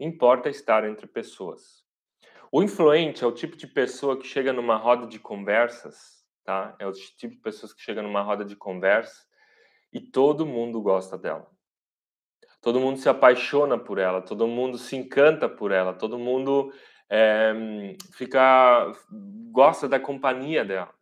Importa 0.00 0.48
estar 0.48 0.88
entre 0.88 1.06
pessoas. 1.06 1.85
O 2.50 2.62
influente 2.62 3.24
é 3.24 3.26
o 3.26 3.32
tipo 3.32 3.56
de 3.56 3.66
pessoa 3.66 4.18
que 4.18 4.26
chega 4.26 4.52
numa 4.52 4.76
roda 4.76 5.06
de 5.06 5.18
conversas, 5.18 6.24
tá? 6.44 6.74
É 6.78 6.86
o 6.86 6.92
tipo 6.92 7.34
de 7.34 7.40
pessoas 7.40 7.72
que 7.72 7.82
chega 7.82 8.02
numa 8.02 8.22
roda 8.22 8.44
de 8.44 8.56
conversa 8.56 9.24
e 9.92 10.00
todo 10.00 10.46
mundo 10.46 10.80
gosta 10.80 11.18
dela. 11.18 11.50
Todo 12.60 12.80
mundo 12.80 12.98
se 12.98 13.08
apaixona 13.08 13.78
por 13.78 13.98
ela, 13.98 14.20
todo 14.20 14.46
mundo 14.46 14.78
se 14.78 14.96
encanta 14.96 15.48
por 15.48 15.70
ela, 15.70 15.92
todo 15.92 16.18
mundo 16.18 16.72
é, 17.08 17.94
fica 18.12 18.92
gosta 19.52 19.88
da 19.88 20.00
companhia 20.00 20.64
dela. 20.64 20.92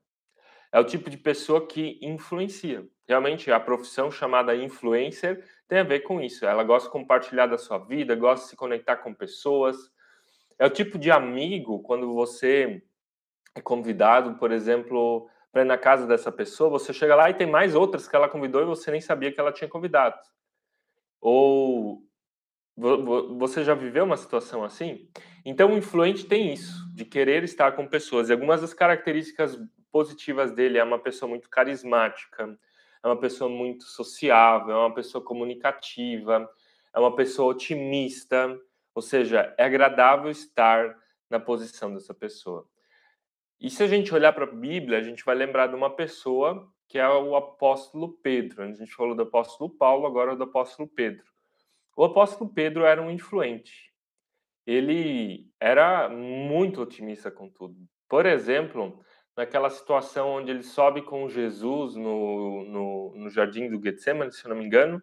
É 0.73 0.79
o 0.81 0.85
tipo 0.85 1.09
de 1.09 1.17
pessoa 1.17 1.67
que 1.67 1.99
influencia. 2.03 2.85
Realmente, 3.07 3.51
a 3.53 3.61
profissão 3.61 4.11
chamada 4.11 4.57
influencer 4.57 5.45
tem 5.69 5.79
a 5.79 5.85
ver 5.85 6.01
com 6.01 6.21
isso. 6.21 6.45
Ela 6.45 6.65
gosta 6.65 6.89
de 6.89 6.93
compartilhar 6.93 7.47
da 7.47 7.57
sua 7.59 7.79
vida, 7.79 8.15
gosta 8.15 8.45
de 8.45 8.51
se 8.51 8.57
conectar 8.57 8.97
com 8.97 9.15
pessoas. 9.15 9.77
É 10.59 10.67
o 10.67 10.71
tipo 10.71 10.99
de 10.99 11.11
amigo 11.11 11.81
quando 11.81 12.13
você 12.13 12.83
é 13.55 13.61
convidado, 13.61 14.35
por 14.35 14.51
exemplo, 14.51 15.29
para 15.53 15.63
ir 15.63 15.67
na 15.67 15.79
casa 15.79 16.07
dessa 16.07 16.33
pessoa, 16.33 16.71
você 16.71 16.93
chega 16.93 17.15
lá 17.15 17.31
e 17.31 17.35
tem 17.35 17.47
mais 17.47 17.75
outras 17.75 18.09
que 18.09 18.17
ela 18.17 18.29
convidou 18.29 18.63
e 18.63 18.67
você 18.67 18.91
nem 18.91 19.01
sabia 19.01 19.33
que 19.33 19.39
ela 19.39 19.53
tinha 19.53 19.69
convidado. 19.69 20.19
Ou 21.21 22.03
você 22.77 23.63
já 23.63 23.75
viveu 23.75 24.05
uma 24.05 24.17
situação 24.17 24.65
assim? 24.65 25.09
Então, 25.45 25.73
o 25.73 25.79
influente 25.79 26.27
tem 26.27 26.53
isso, 26.53 26.73
de 26.93 27.05
querer 27.05 27.45
estar 27.45 27.73
com 27.73 27.87
pessoas. 27.87 28.29
E 28.29 28.33
algumas 28.33 28.61
das 28.61 28.75
características 28.75 29.57
positivas 29.93 30.51
dele 30.51 30.79
é 30.79 30.83
uma 30.83 30.99
pessoa 30.99 31.29
muito 31.29 31.49
carismática, 31.49 32.59
é 33.03 33.07
uma 33.07 33.19
pessoa 33.19 33.49
muito 33.49 33.85
sociável, 33.85 34.75
é 34.75 34.79
uma 34.79 34.95
pessoa 34.95 35.23
comunicativa, 35.23 36.51
é 36.93 36.99
uma 36.99 37.15
pessoa 37.15 37.53
otimista, 37.53 38.59
ou 38.95 39.03
seja, 39.03 39.55
é 39.59 39.65
agradável 39.65 40.31
estar 40.31 40.97
na 41.29 41.41
posição 41.41 41.93
dessa 41.93 42.15
pessoa. 42.15 42.69
E 43.61 43.71
se 43.71 43.83
a 43.83 43.87
gente 43.87 44.15
olhar 44.15 44.33
para 44.33 44.45
a 44.45 44.53
Bíblia, 44.53 44.99
a 44.99 45.03
gente 45.03 45.25
vai 45.25 45.35
lembrar 45.35 45.69
de 45.69 45.75
uma 45.75 45.91
pessoa 45.91 46.71
que 46.87 46.99
é 46.99 47.09
o 47.09 47.35
apóstolo 47.35 48.13
Pedro. 48.23 48.63
A 48.63 48.71
gente 48.71 48.95
falou 48.95 49.15
do 49.15 49.23
apóstolo 49.23 49.71
Paulo, 49.71 50.07
agora 50.07 50.33
é 50.33 50.37
do 50.37 50.45
apóstolo 50.45 50.89
Pedro. 50.89 51.25
O 51.97 52.05
apóstolo 52.05 52.51
Pedro 52.53 52.85
era 52.85 53.01
um 53.01 53.11
influente. 53.11 53.93
Ele 54.67 55.51
era 55.59 56.09
muito 56.09 56.81
otimista 56.81 57.31
com 57.31 57.49
tudo. 57.49 57.77
Por 58.09 58.27
exemplo, 58.27 59.03
naquela 59.37 59.71
situação 59.71 60.31
onde 60.31 60.51
ele 60.51 60.63
sobe 60.63 61.03
com 61.03 61.29
Jesus 61.29 61.97
no, 61.97 62.65
no, 62.65 63.15
no 63.17 63.31
jardim 63.31 63.69
do 63.69 63.83
Getsemane, 63.83 64.33
se 64.33 64.45
eu 64.45 64.51
não 64.51 64.57
me 64.57 64.65
engano, 64.65 65.03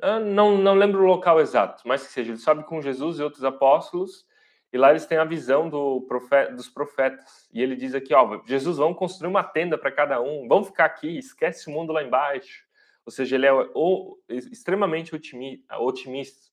não, 0.00 0.56
não 0.58 0.74
lembro 0.74 1.02
o 1.02 1.06
local 1.06 1.40
exato, 1.40 1.82
mas 1.86 2.06
que 2.06 2.12
seja, 2.12 2.30
ele 2.30 2.38
sobe 2.38 2.64
com 2.64 2.80
Jesus 2.80 3.18
e 3.18 3.22
outros 3.22 3.44
apóstolos, 3.44 4.26
e 4.72 4.78
lá 4.78 4.90
eles 4.90 5.06
têm 5.06 5.18
a 5.18 5.24
visão 5.24 5.68
do 5.68 6.02
profeta, 6.02 6.52
dos 6.52 6.68
profetas. 6.68 7.48
E 7.52 7.62
ele 7.62 7.74
diz 7.74 7.94
aqui: 7.94 8.14
ó, 8.14 8.40
Jesus, 8.46 8.76
vamos 8.76 8.98
construir 8.98 9.28
uma 9.28 9.42
tenda 9.42 9.78
para 9.78 9.90
cada 9.90 10.20
um, 10.20 10.46
vamos 10.46 10.68
ficar 10.68 10.84
aqui, 10.84 11.18
esquece 11.18 11.68
o 11.68 11.72
mundo 11.72 11.92
lá 11.92 12.02
embaixo. 12.02 12.66
Ou 13.04 13.10
seja, 13.10 13.36
ele 13.36 13.46
é 13.46 13.52
o, 13.52 14.18
extremamente 14.28 15.14
otimista. 15.14 16.52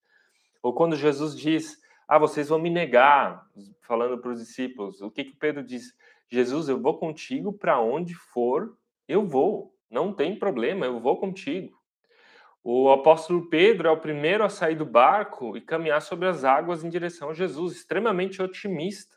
Ou 0.63 0.73
quando 0.73 0.95
Jesus 0.95 1.35
diz: 1.35 1.81
Ah, 2.07 2.17
vocês 2.17 2.47
vão 2.47 2.57
me 2.57 2.69
negar, 2.69 3.45
falando 3.81 4.17
para 4.17 4.31
os 4.31 4.39
discípulos, 4.39 5.01
o 5.01 5.11
que, 5.11 5.25
que 5.25 5.35
Pedro 5.35 5.61
diz? 5.61 5.93
Jesus, 6.29 6.69
eu 6.69 6.79
vou 6.81 6.97
contigo 6.97 7.51
para 7.51 7.79
onde 7.79 8.15
for, 8.15 8.75
eu 9.07 9.27
vou. 9.27 9.75
Não 9.91 10.13
tem 10.13 10.39
problema, 10.39 10.85
eu 10.85 10.99
vou 10.99 11.17
contigo. 11.17 11.74
O 12.67 12.89
apóstolo 12.89 13.47
Pedro 13.47 13.87
é 13.87 13.91
o 13.91 13.99
primeiro 13.99 14.43
a 14.43 14.49
sair 14.49 14.73
do 14.73 14.87
barco 14.87 15.55
e 15.55 15.61
caminhar 15.61 16.01
sobre 16.01 16.27
as 16.27 16.43
águas 16.43 16.83
em 16.83 16.89
direção 16.89 17.29
a 17.29 17.33
Jesus, 17.35 17.73
extremamente 17.73 18.41
otimista. 18.41 19.15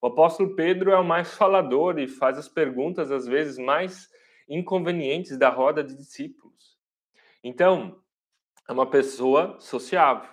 O 0.00 0.06
apóstolo 0.06 0.54
Pedro 0.54 0.92
é 0.92 0.96
o 0.96 1.02
mais 1.02 1.34
falador 1.34 1.98
e 1.98 2.06
faz 2.06 2.38
as 2.38 2.48
perguntas, 2.48 3.10
às 3.10 3.26
vezes, 3.26 3.58
mais 3.58 4.08
inconvenientes 4.48 5.36
da 5.36 5.48
roda 5.48 5.82
de 5.82 5.96
discípulos. 5.96 6.78
Então, 7.42 8.00
é 8.68 8.72
uma 8.72 8.88
pessoa 8.88 9.58
sociável. 9.58 10.30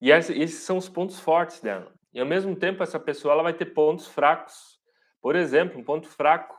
E 0.00 0.10
esses 0.10 0.64
são 0.64 0.76
os 0.76 0.88
pontos 0.88 1.20
fortes 1.20 1.60
dela. 1.60 1.94
E 2.12 2.18
ao 2.18 2.26
mesmo 2.26 2.56
tempo, 2.56 2.82
essa 2.82 2.98
pessoa 2.98 3.34
ela 3.34 3.44
vai 3.44 3.54
ter 3.54 3.66
pontos 3.66 4.08
fracos. 4.08 4.80
Por 5.22 5.36
exemplo, 5.36 5.78
um 5.78 5.84
ponto 5.84 6.08
fraco, 6.08 6.56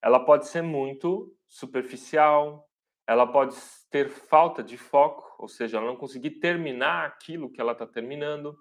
ela 0.00 0.24
pode 0.24 0.46
ser 0.46 0.62
muito 0.62 1.36
superficial, 1.46 2.66
ela 3.06 3.26
pode 3.26 3.56
ter 3.90 4.08
falta 4.08 4.62
de 4.62 4.76
foco, 4.76 5.34
ou 5.38 5.48
seja, 5.48 5.76
ela 5.76 5.86
não 5.86 5.96
conseguir 5.96 6.30
terminar 6.32 7.06
aquilo 7.06 7.50
que 7.50 7.60
ela 7.60 7.72
está 7.72 7.86
terminando. 7.86 8.56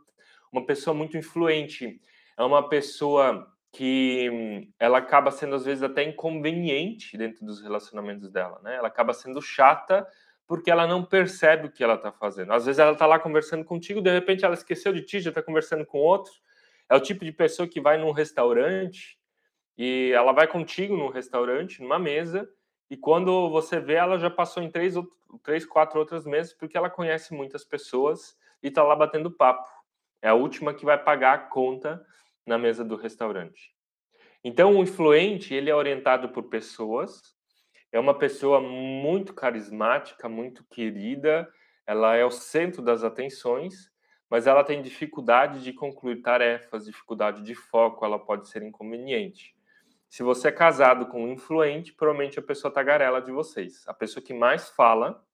Uma 0.52 0.66
pessoa 0.66 0.94
muito 0.94 1.18
influente 1.18 2.02
é 2.38 2.44
uma 2.44 2.68
pessoa 2.68 3.48
que 3.72 4.68
ela 4.78 4.98
acaba 4.98 5.32
sendo 5.32 5.56
às 5.56 5.64
vezes 5.64 5.84
até 5.84 6.04
inconveniente 6.04 7.18
dentro 7.18 7.46
dos 7.46 7.62
relacionamentos 7.62 8.30
dela, 8.30 8.60
né? 8.62 8.76
Ela 8.76 8.90
acaba 8.90 9.14
sendo 9.14 9.42
chata 9.42 10.06
porque 10.46 10.70
ela 10.70 10.86
não 10.86 11.06
percebe 11.06 11.68
o 11.68 11.72
que 11.72 11.82
ela 11.82 11.96
está 11.96 12.12
fazendo. 12.12 12.52
Às 12.52 12.66
vezes 12.66 12.80
ela 12.80 12.92
está 12.92 13.06
lá 13.06 13.18
conversando 13.18 13.64
contigo, 13.64 14.02
de 14.02 14.12
repente 14.12 14.44
ela 14.44 14.54
esqueceu 14.54 14.92
de 14.92 15.02
ti, 15.02 15.22
já 15.22 15.30
está 15.30 15.42
conversando 15.42 15.86
com 15.86 16.00
outro. 16.00 16.34
É 16.90 16.96
o 16.96 17.00
tipo 17.00 17.24
de 17.24 17.32
pessoa 17.32 17.66
que 17.66 17.80
vai 17.80 17.98
num 17.98 18.12
restaurante 18.12 19.18
e 19.78 20.12
ela 20.14 20.34
vai 20.34 20.48
contigo 20.48 20.98
num 20.98 21.08
restaurante, 21.08 21.82
numa 21.82 21.98
mesa, 21.98 22.50
e 22.92 22.98
quando 22.98 23.50
você 23.50 23.80
vê, 23.80 23.94
ela 23.94 24.20
já 24.20 24.30
passou 24.30 24.62
em 24.62 24.70
três, 24.70 24.96
três 25.44 25.66
quatro 25.66 25.98
outras 25.98 26.26
mesas, 26.26 26.52
porque 26.52 26.76
ela 26.76 26.90
conhece 26.90 27.34
muitas 27.34 27.64
pessoas 27.64 28.38
e 28.62 28.68
está 28.68 28.84
lá 28.84 28.94
batendo 28.94 29.32
papo. 29.32 29.66
É 30.22 30.28
a 30.28 30.34
última 30.34 30.74
que 30.74 30.84
vai 30.84 31.02
pagar 31.02 31.34
a 31.34 31.38
conta 31.38 32.06
na 32.46 32.58
mesa 32.58 32.84
do 32.84 32.98
restaurante. 32.98 33.74
Então, 34.44 34.76
o 34.76 34.84
influente, 34.84 35.54
ele 35.54 35.70
é 35.70 35.74
orientado 35.74 36.28
por 36.34 36.50
pessoas, 36.50 37.34
é 37.94 37.98
uma 37.98 38.14
pessoa 38.14 38.60
muito 38.60 39.34
carismática, 39.34 40.28
muito 40.28 40.66
querida, 40.66 41.50
ela 41.88 42.18
é 42.18 42.26
o 42.26 42.32
centro 42.32 42.82
das 42.82 43.06
atenções, 43.06 43.90
mas 44.30 44.48
ela 44.48 44.66
tem 44.66 44.82
dificuldade 44.82 45.64
de 45.64 45.72
concluir 45.72 46.22
tarefas, 46.22 46.88
dificuldade 46.88 47.42
de 47.42 47.56
foco, 47.56 48.04
ela 48.04 48.20
pode 48.20 48.50
ser 48.50 48.64
inconveniente. 48.64 49.56
Se 50.12 50.24
você 50.24 50.50
é 50.50 50.52
casado 50.52 51.06
com 51.06 51.24
um 51.24 51.32
influente, 51.32 51.94
provavelmente 51.94 52.38
a 52.38 52.42
pessoa 52.42 52.70
tagarela 52.70 53.22
de 53.22 53.32
vocês. 53.32 53.88
A 53.88 53.94
pessoa 53.94 54.22
que 54.22 54.34
mais 54.34 54.68
fala 54.68 55.26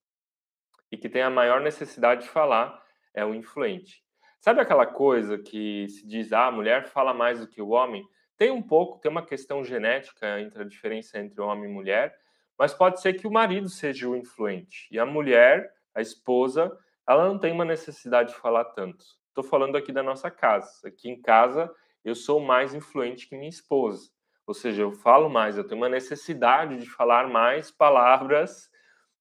e 0.92 0.96
que 0.96 1.10
tem 1.10 1.24
a 1.24 1.32
maior 1.32 1.60
necessidade 1.60 2.22
de 2.22 2.30
falar 2.30 2.80
é 3.12 3.26
o 3.26 3.34
influente. 3.34 4.04
Sabe 4.40 4.62
aquela 4.62 4.86
coisa 4.86 5.36
que 5.40 5.88
se 5.90 6.06
diz, 6.06 6.32
ah, 6.32 6.46
a 6.46 6.52
mulher 6.52 6.86
fala 6.86 7.12
mais 7.12 7.40
do 7.40 7.48
que 7.48 7.60
o 7.60 7.70
homem? 7.70 8.08
Tem 8.38 8.52
um 8.52 8.62
pouco, 8.62 9.00
tem 9.00 9.10
uma 9.10 9.26
questão 9.26 9.64
genética 9.64 10.40
entre 10.40 10.62
a 10.62 10.68
diferença 10.68 11.18
entre 11.18 11.42
homem 11.42 11.68
e 11.68 11.74
mulher, 11.74 12.16
mas 12.56 12.72
pode 12.72 13.02
ser 13.02 13.14
que 13.14 13.26
o 13.26 13.32
marido 13.32 13.70
seja 13.70 14.08
o 14.08 14.16
influente 14.16 14.88
e 14.92 15.00
a 15.00 15.08
mulher, 15.08 15.74
a 15.96 16.02
esposa, 16.02 16.72
ela 17.10 17.28
não 17.28 17.40
tem 17.40 17.52
uma 17.52 17.66
necessidade 17.66 18.30
de 18.30 18.40
falar 18.40 18.66
tanto. 18.66 19.04
Estou 19.30 19.44
falando 19.44 19.76
aqui 19.76 19.92
da 19.92 20.04
nossa 20.04 20.30
casa. 20.30 20.88
Aqui 20.88 21.10
em 21.10 21.20
casa, 21.20 21.68
eu 22.06 22.14
sou 22.14 22.40
mais 22.40 22.76
influente 22.76 23.28
que 23.28 23.36
minha 23.36 23.50
esposa. 23.50 24.16
Ou 24.48 24.54
seja, 24.54 24.82
eu 24.82 24.94
falo 24.94 25.30
mais, 25.30 25.58
eu 25.58 25.64
tenho 25.66 25.82
uma 25.82 25.90
necessidade 25.90 26.78
de 26.78 26.90
falar 26.90 27.28
mais 27.28 27.70
palavras 27.70 28.70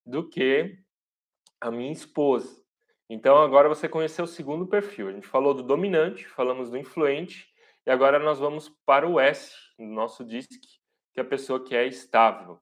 do 0.06 0.28
que 0.28 0.78
a 1.61 1.68
minha 1.68 1.90
esposa. 1.90 2.64
Então, 3.11 3.37
agora 3.38 3.68
você 3.68 3.88
conheceu 3.88 4.25
o 4.25 4.28
segundo 4.28 4.68
perfil. 4.68 5.09
A 5.09 5.12
gente 5.12 5.26
falou 5.26 5.52
do 5.52 5.64
dominante, 5.64 6.28
falamos 6.28 6.71
do 6.71 6.78
influente, 6.78 7.49
e 7.85 7.90
agora 7.90 8.21
nós 8.21 8.38
vamos 8.38 8.68
para 8.87 9.09
o 9.09 9.18
S, 9.18 9.52
no 9.76 9.92
nosso 9.92 10.25
DISC, 10.25 10.61
que 11.12 11.18
é 11.18 11.23
a 11.23 11.26
pessoa 11.26 11.62
que 11.62 11.75
é 11.75 11.87
estável. 11.87 12.61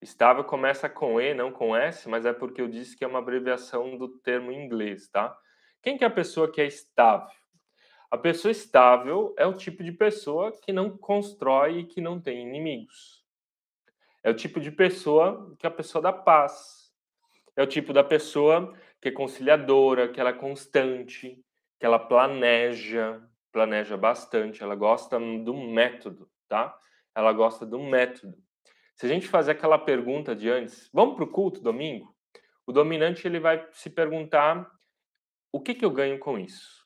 Estável 0.00 0.44
começa 0.44 0.88
com 0.88 1.20
E, 1.20 1.34
não 1.34 1.52
com 1.52 1.76
S, 1.76 2.08
mas 2.08 2.24
é 2.24 2.32
porque 2.32 2.62
eu 2.62 2.68
disse 2.68 2.96
que 2.96 3.04
é 3.04 3.06
uma 3.06 3.18
abreviação 3.18 3.98
do 3.98 4.08
termo 4.20 4.50
em 4.50 4.64
inglês, 4.64 5.08
tá? 5.10 5.36
Quem 5.82 5.98
que 5.98 6.04
é 6.04 6.06
a 6.06 6.10
pessoa 6.10 6.50
que 6.50 6.60
é 6.60 6.66
estável? 6.66 7.34
A 8.10 8.16
pessoa 8.16 8.50
estável 8.50 9.34
é 9.36 9.46
o 9.46 9.52
tipo 9.52 9.84
de 9.84 9.92
pessoa 9.92 10.50
que 10.62 10.72
não 10.72 10.96
constrói 10.96 11.80
e 11.80 11.84
que 11.84 12.00
não 12.00 12.18
tem 12.18 12.42
inimigos. 12.42 13.22
É 14.22 14.30
o 14.30 14.34
tipo 14.34 14.60
de 14.60 14.70
pessoa 14.70 15.54
que 15.58 15.66
é 15.66 15.68
a 15.68 15.72
pessoa 15.72 16.00
da 16.00 16.12
paz. 16.12 16.90
É 17.54 17.62
o 17.62 17.66
tipo 17.66 17.92
da 17.92 18.02
pessoa 18.02 18.74
que 19.00 19.08
é 19.08 19.12
conciliadora, 19.12 20.08
que 20.08 20.18
ela 20.18 20.30
é 20.30 20.34
constante, 20.34 21.38
que 21.78 21.84
ela 21.84 21.98
planeja, 21.98 23.22
planeja 23.52 23.96
bastante, 23.96 24.62
ela 24.62 24.74
gosta 24.74 25.18
do 25.18 25.54
método, 25.54 26.30
tá? 26.48 26.76
Ela 27.14 27.32
gosta 27.32 27.66
do 27.66 27.78
método. 27.78 28.36
Se 28.94 29.04
a 29.04 29.08
gente 29.08 29.28
fazer 29.28 29.52
aquela 29.52 29.78
pergunta 29.78 30.34
de 30.34 30.48
antes, 30.48 30.88
vamos 30.92 31.14
para 31.14 31.24
o 31.24 31.30
culto 31.30 31.60
domingo? 31.60 32.16
O 32.66 32.72
dominante 32.72 33.26
ele 33.26 33.38
vai 33.38 33.66
se 33.72 33.90
perguntar 33.90 34.70
o 35.52 35.60
que, 35.60 35.74
que 35.74 35.84
eu 35.84 35.90
ganho 35.90 36.18
com 36.18 36.38
isso. 36.38 36.77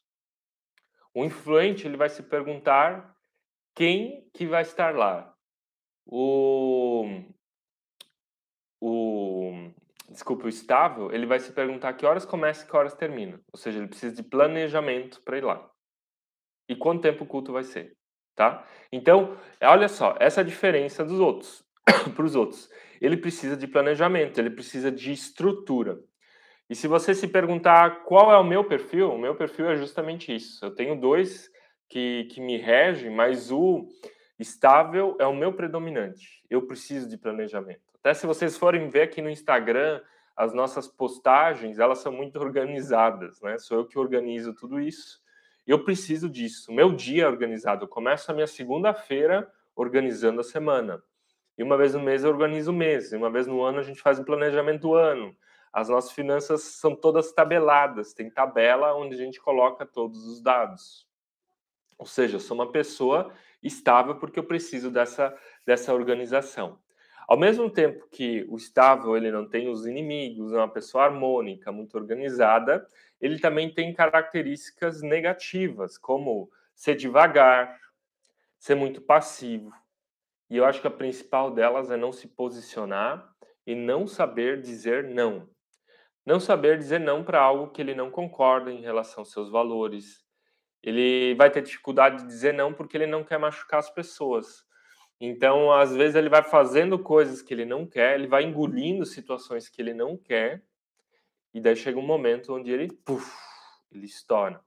O 1.15 1.25
influente 1.25 1.87
ele 1.87 1.97
vai 1.97 2.09
se 2.09 2.23
perguntar 2.23 3.15
quem 3.75 4.29
que 4.33 4.47
vai 4.47 4.63
estar 4.63 4.95
lá. 4.95 5.35
O, 6.07 7.07
o 8.81 9.73
desculpa, 10.13 10.47
o 10.47 10.49
estável, 10.49 11.13
ele 11.13 11.27
vai 11.27 11.41
se 11.41 11.53
perguntar 11.53 11.93
que 11.95 12.07
horas 12.07 12.25
começa 12.25 12.65
e 12.65 12.69
que 12.69 12.77
horas 12.77 12.95
termina. 12.95 13.41
Ou 13.53 13.59
seja, 13.59 13.79
ele 13.79 13.89
precisa 13.89 14.15
de 14.15 14.23
planejamento 14.23 15.23
para 15.23 15.39
ir 15.39 15.45
lá. 15.45 15.69
E 16.69 16.77
quanto 16.77 17.03
tempo 17.03 17.25
o 17.25 17.27
culto 17.27 17.53
vai 17.53 17.65
ser, 17.65 17.97
tá? 18.35 18.67
Então, 18.91 19.37
olha 19.63 19.89
só, 19.89 20.15
essa 20.21 20.41
é 20.41 20.43
a 20.43 20.47
diferença 20.47 21.05
dos 21.05 21.19
outros, 21.19 21.65
para 22.15 22.25
os 22.25 22.35
outros. 22.35 22.71
Ele 23.01 23.17
precisa 23.17 23.57
de 23.57 23.67
planejamento, 23.67 24.39
ele 24.39 24.51
precisa 24.51 24.91
de 24.91 25.13
estrutura. 25.13 25.99
E 26.73 26.75
se 26.75 26.89
você 26.89 27.15
se 27.15 27.29
perguntar 27.29 28.03
qual 28.05 28.33
é 28.33 28.39
o 28.39 28.43
meu 28.43 28.65
perfil, 28.65 29.13
o 29.13 29.19
meu 29.19 29.35
perfil 29.35 29.69
é 29.69 29.77
justamente 29.77 30.35
isso. 30.35 30.65
Eu 30.65 30.75
tenho 30.75 30.99
dois 30.99 31.51
que, 31.87 32.25
que 32.31 32.41
me 32.41 32.57
regem, 32.57 33.15
mas 33.15 33.53
o 33.53 33.87
estável 34.39 35.15
é 35.21 35.27
o 35.27 35.37
meu 35.37 35.53
predominante. 35.53 36.43
Eu 36.49 36.67
preciso 36.67 37.07
de 37.07 37.19
planejamento. 37.19 37.83
Até 38.01 38.15
se 38.15 38.27
vocês 38.27 38.57
forem 38.57 38.89
ver 38.89 39.03
aqui 39.03 39.21
no 39.21 39.29
Instagram, 39.29 40.01
as 40.35 40.55
nossas 40.55 40.89
postagens, 40.89 41.79
elas 41.79 41.99
são 41.99 42.11
muito 42.11 42.39
organizadas, 42.41 43.39
né? 43.43 43.59
Sou 43.59 43.81
eu 43.81 43.87
que 43.87 43.99
organizo 43.99 44.55
tudo 44.55 44.81
isso. 44.81 45.21
Eu 45.67 45.85
preciso 45.85 46.27
disso. 46.27 46.73
Meu 46.73 46.91
dia 46.91 47.25
é 47.25 47.29
organizado. 47.29 47.85
Eu 47.85 47.89
começo 47.89 48.31
a 48.31 48.35
minha 48.35 48.47
segunda-feira 48.47 49.47
organizando 49.77 50.41
a 50.41 50.43
semana. 50.43 51.03
E 51.59 51.63
uma 51.63 51.77
vez 51.77 51.93
no 51.93 52.01
mês 52.01 52.25
eu 52.25 52.31
organizo 52.31 52.71
o 52.71 52.75
mês. 52.75 53.13
E 53.13 53.17
uma 53.17 53.31
vez 53.31 53.47
no 53.47 53.63
ano 53.63 53.79
a 53.79 53.83
gente 53.83 54.01
faz 54.01 54.19
o 54.19 54.25
planejamento 54.25 54.81
do 54.81 54.95
ano. 54.95 55.37
As 55.73 55.89
nossas 55.89 56.13
finanças 56.13 56.63
são 56.63 56.95
todas 56.95 57.33
tabeladas. 57.33 58.13
Tem 58.13 58.31
tabela 58.31 58.95
onde 58.95 59.15
a 59.15 59.19
gente 59.19 59.41
coloca 59.41 59.87
todos 59.87 60.27
os 60.27 60.41
dados. 60.41 61.09
Ou 61.97 62.07
seja, 62.07 62.37
eu 62.37 62.41
sou 62.41 62.57
uma 62.57 62.71
pessoa 62.71 63.33
estável 63.63 64.17
porque 64.17 64.39
eu 64.39 64.45
preciso 64.45 64.91
dessa, 64.91 65.35
dessa 65.65 65.95
organização. 65.95 66.79
Ao 67.29 67.39
mesmo 67.39 67.71
tempo 67.71 68.09
que 68.11 68.45
o 68.49 68.57
estável 68.57 69.17
ele 69.17 69.31
não 69.31 69.49
tem 69.49 69.69
os 69.69 69.87
inimigos, 69.87 70.53
é 70.53 70.57
uma 70.57 70.69
pessoa 70.69 71.05
harmônica, 71.05 71.71
muito 71.71 71.97
organizada, 71.97 72.87
ele 73.21 73.39
também 73.39 73.73
tem 73.73 73.95
características 73.95 75.01
negativas, 75.01 75.97
como 75.97 76.51
ser 76.75 76.97
devagar, 76.97 77.81
ser 78.59 78.75
muito 78.75 79.01
passivo. 79.01 79.73
E 80.51 80.57
eu 80.57 80.65
acho 80.65 80.81
que 80.81 80.87
a 80.89 80.91
principal 80.91 81.53
delas 81.53 81.91
é 81.91 81.97
não 81.97 82.13
se 82.13 82.27
posicionar 82.29 83.33
e 83.67 83.75
não 83.75 84.07
saber 84.07 84.61
dizer 84.61 85.05
não. 85.05 85.49
Não 86.25 86.39
saber 86.39 86.79
dizer 86.79 87.01
não 87.01 87.25
para 87.25 87.41
algo 87.41 87.71
que 87.71 87.81
ele 87.81 87.95
não 87.95 88.11
concorda 88.11 88.71
em 88.71 88.81
relação 88.81 89.23
aos 89.23 89.33
seus 89.33 89.51
valores. 89.51 90.25
Ele 90.83 91.35
vai 91.35 91.51
ter 91.51 91.63
dificuldade 91.63 92.19
de 92.19 92.27
dizer 92.27 92.55
não 92.55 92.73
porque 92.73 92.97
ele 92.97 93.07
não 93.07 93.25
quer 93.25 93.39
machucar 93.39 93.81
as 93.81 93.91
pessoas. 93.91 94.65
Então, 95.21 95.73
às 95.73 95.95
vezes, 95.95 96.17
ele 96.17 96.29
vai 96.29 96.43
fazendo 96.43 96.99
coisas 96.99 97.41
que 97.41 97.55
ele 97.55 97.65
não 97.65 97.87
quer, 97.87 98.15
ele 98.15 98.27
vai 98.27 98.43
engolindo 98.43 99.07
situações 99.07 99.69
que 99.69 99.81
ele 99.81 99.95
não 99.95 100.17
quer, 100.17 100.65
e 101.55 101.61
daí 101.61 101.77
chega 101.77 101.97
um 101.97 102.07
momento 102.07 102.53
onde 102.53 102.73
ele, 102.73 102.89
puff, 102.93 103.31
ele 103.93 104.07
estoura. 104.07 104.61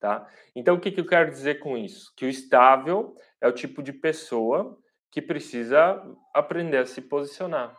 Tá? 0.00 0.28
Então, 0.56 0.74
o 0.74 0.80
que, 0.80 0.90
que 0.90 1.00
eu 1.00 1.06
quero 1.06 1.30
dizer 1.30 1.60
com 1.60 1.78
isso? 1.78 2.12
Que 2.16 2.24
o 2.24 2.28
estável 2.28 3.14
é 3.40 3.46
o 3.46 3.52
tipo 3.52 3.80
de 3.80 3.92
pessoa 3.92 4.76
que 5.08 5.22
precisa 5.22 6.02
aprender 6.34 6.78
a 6.78 6.86
se 6.86 7.00
posicionar. 7.02 7.76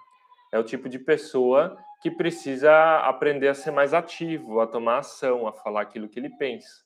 É 0.51 0.59
o 0.59 0.63
tipo 0.63 0.87
de 0.87 0.99
pessoa 0.99 1.77
que 2.01 2.09
precisa 2.09 2.97
aprender 3.01 3.47
a 3.47 3.53
ser 3.53 3.69
mais 3.69 3.93
ativo, 3.93 4.59
a 4.59 4.65
tomar 4.65 4.97
ação, 4.97 5.47
a 5.47 5.53
falar 5.53 5.81
aquilo 5.81 6.09
que 6.09 6.19
ele 6.19 6.29
pensa. 6.31 6.83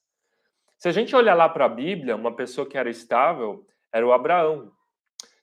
Se 0.78 0.90
a 0.90 0.92
gente 0.92 1.16
olhar 1.16 1.34
lá 1.34 1.48
para 1.48 1.66
a 1.66 1.70
Bíblia, 1.70 2.18
uma 2.18 2.36
pessoa 2.36 2.68
que 2.68 2.78
era 2.78 2.90
estável 2.90 3.66
era 3.94 4.06
o 4.06 4.12
Abraão. 4.12 4.72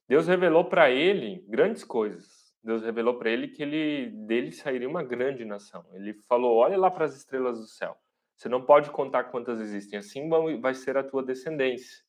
Deus 0.06 0.28
revelou 0.28 0.66
para 0.66 0.90
ele 0.90 1.42
grandes 1.48 1.82
coisas. 1.82 2.52
Deus 2.62 2.82
revelou 2.82 3.18
para 3.18 3.30
ele 3.30 3.48
que 3.48 3.62
ele 3.62 4.10
dele 4.26 4.52
sairia 4.52 4.88
uma 4.88 5.02
grande 5.02 5.42
nação. 5.44 5.84
Ele 5.94 6.12
falou: 6.28 6.58
"Olha 6.58 6.76
lá 6.76 6.90
para 6.90 7.06
as 7.06 7.16
estrelas 7.16 7.58
do 7.58 7.66
céu. 7.66 7.96
Você 8.36 8.48
não 8.48 8.64
pode 8.64 8.90
contar 8.90 9.24
quantas 9.24 9.58
existem. 9.58 9.98
Assim 9.98 10.28
vai 10.60 10.74
ser 10.74 10.98
a 10.98 11.02
tua 11.02 11.24
descendência." 11.24 12.04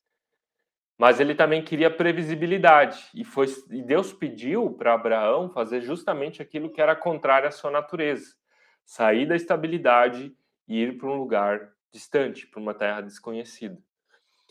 Mas 0.98 1.20
ele 1.20 1.34
também 1.34 1.64
queria 1.64 1.90
previsibilidade 1.90 3.10
e 3.16 3.24
foi 3.24 3.48
e 3.72 3.82
Deus 3.82 4.14
pediu 4.14 4.72
para 4.72 4.94
Abraão 4.94 5.50
fazer 5.50 5.82
justamente 5.82 6.42
aquilo 6.42 6.70
que 6.70 6.82
era 6.82 6.96
contrário 6.96 7.48
à 7.48 7.52
sua 7.52 7.72
natureza: 7.72 8.36
sair 8.86 9.26
da 9.26 9.36
estabilidade 9.36 10.36
e 10.68 10.82
ir 10.82 10.98
para 10.98 11.10
um 11.10 11.18
lugar 11.18 11.72
distante, 11.92 12.48
para 12.48 12.62
uma 12.62 12.74
terra 12.74 13.02
desconhecida. 13.02 13.78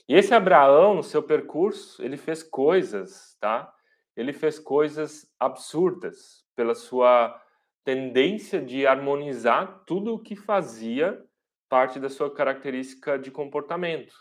E 0.08 0.14
esse 0.14 0.34
Abraão, 0.34 0.94
no 0.94 1.02
seu 1.02 1.22
percurso, 1.22 2.02
ele 2.02 2.16
fez 2.16 2.42
coisas, 2.42 3.36
tá? 3.40 3.72
Ele 4.16 4.32
fez 4.32 4.58
coisas 4.58 5.32
absurdas 5.38 6.44
pela 6.54 6.74
sua 6.74 7.40
tendência 7.84 8.60
de 8.60 8.86
harmonizar 8.86 9.82
tudo 9.86 10.14
o 10.14 10.18
que 10.18 10.36
fazia 10.36 11.22
parte 11.68 11.98
da 11.98 12.10
sua 12.10 12.32
característica 12.32 13.18
de 13.18 13.30
comportamento. 13.30 14.14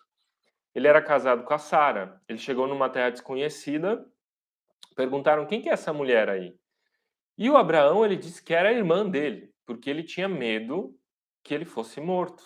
Ele 0.73 0.87
era 0.87 1.01
casado 1.01 1.43
com 1.43 1.53
a 1.53 1.57
Sara. 1.57 2.21
Ele 2.27 2.37
chegou 2.37 2.67
numa 2.67 2.89
terra 2.89 3.09
desconhecida. 3.09 4.05
Perguntaram 4.95 5.45
quem 5.45 5.61
que 5.61 5.69
é 5.69 5.73
essa 5.73 5.91
mulher 5.91 6.29
aí. 6.29 6.53
E 7.37 7.49
o 7.49 7.57
Abraão 7.57 8.05
ele 8.05 8.15
disse 8.15 8.43
que 8.43 8.53
era 8.53 8.69
a 8.69 8.73
irmã 8.73 9.07
dele, 9.07 9.53
porque 9.65 9.89
ele 9.89 10.03
tinha 10.03 10.27
medo 10.27 10.95
que 11.43 11.53
ele 11.53 11.65
fosse 11.65 11.99
morto. 11.99 12.43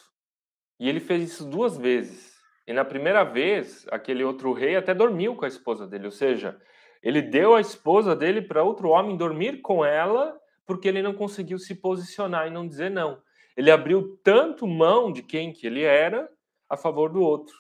E 0.79 0.87
ele 0.87 0.99
fez 0.99 1.23
isso 1.23 1.49
duas 1.49 1.77
vezes. 1.77 2.35
E 2.67 2.73
na 2.73 2.83
primeira 2.83 3.23
vez, 3.23 3.85
aquele 3.91 4.23
outro 4.23 4.51
rei 4.53 4.75
até 4.75 4.93
dormiu 4.93 5.35
com 5.35 5.45
a 5.45 5.47
esposa 5.47 5.87
dele, 5.87 6.05
ou 6.05 6.11
seja, 6.11 6.59
ele 7.01 7.21
deu 7.21 7.53
a 7.53 7.61
esposa 7.61 8.15
dele 8.15 8.41
para 8.41 8.63
outro 8.63 8.89
homem 8.89 9.15
dormir 9.15 9.61
com 9.61 9.85
ela, 9.85 10.35
porque 10.65 10.87
ele 10.87 11.03
não 11.03 11.13
conseguiu 11.13 11.59
se 11.59 11.75
posicionar 11.75 12.47
e 12.47 12.49
não 12.49 12.67
dizer 12.67 12.89
não. 12.89 13.21
Ele 13.55 13.69
abriu 13.69 14.19
tanto 14.23 14.67
mão 14.67 15.13
de 15.13 15.21
quem 15.21 15.53
que 15.53 15.67
ele 15.67 15.83
era 15.83 16.27
a 16.67 16.75
favor 16.75 17.11
do 17.11 17.21
outro, 17.21 17.55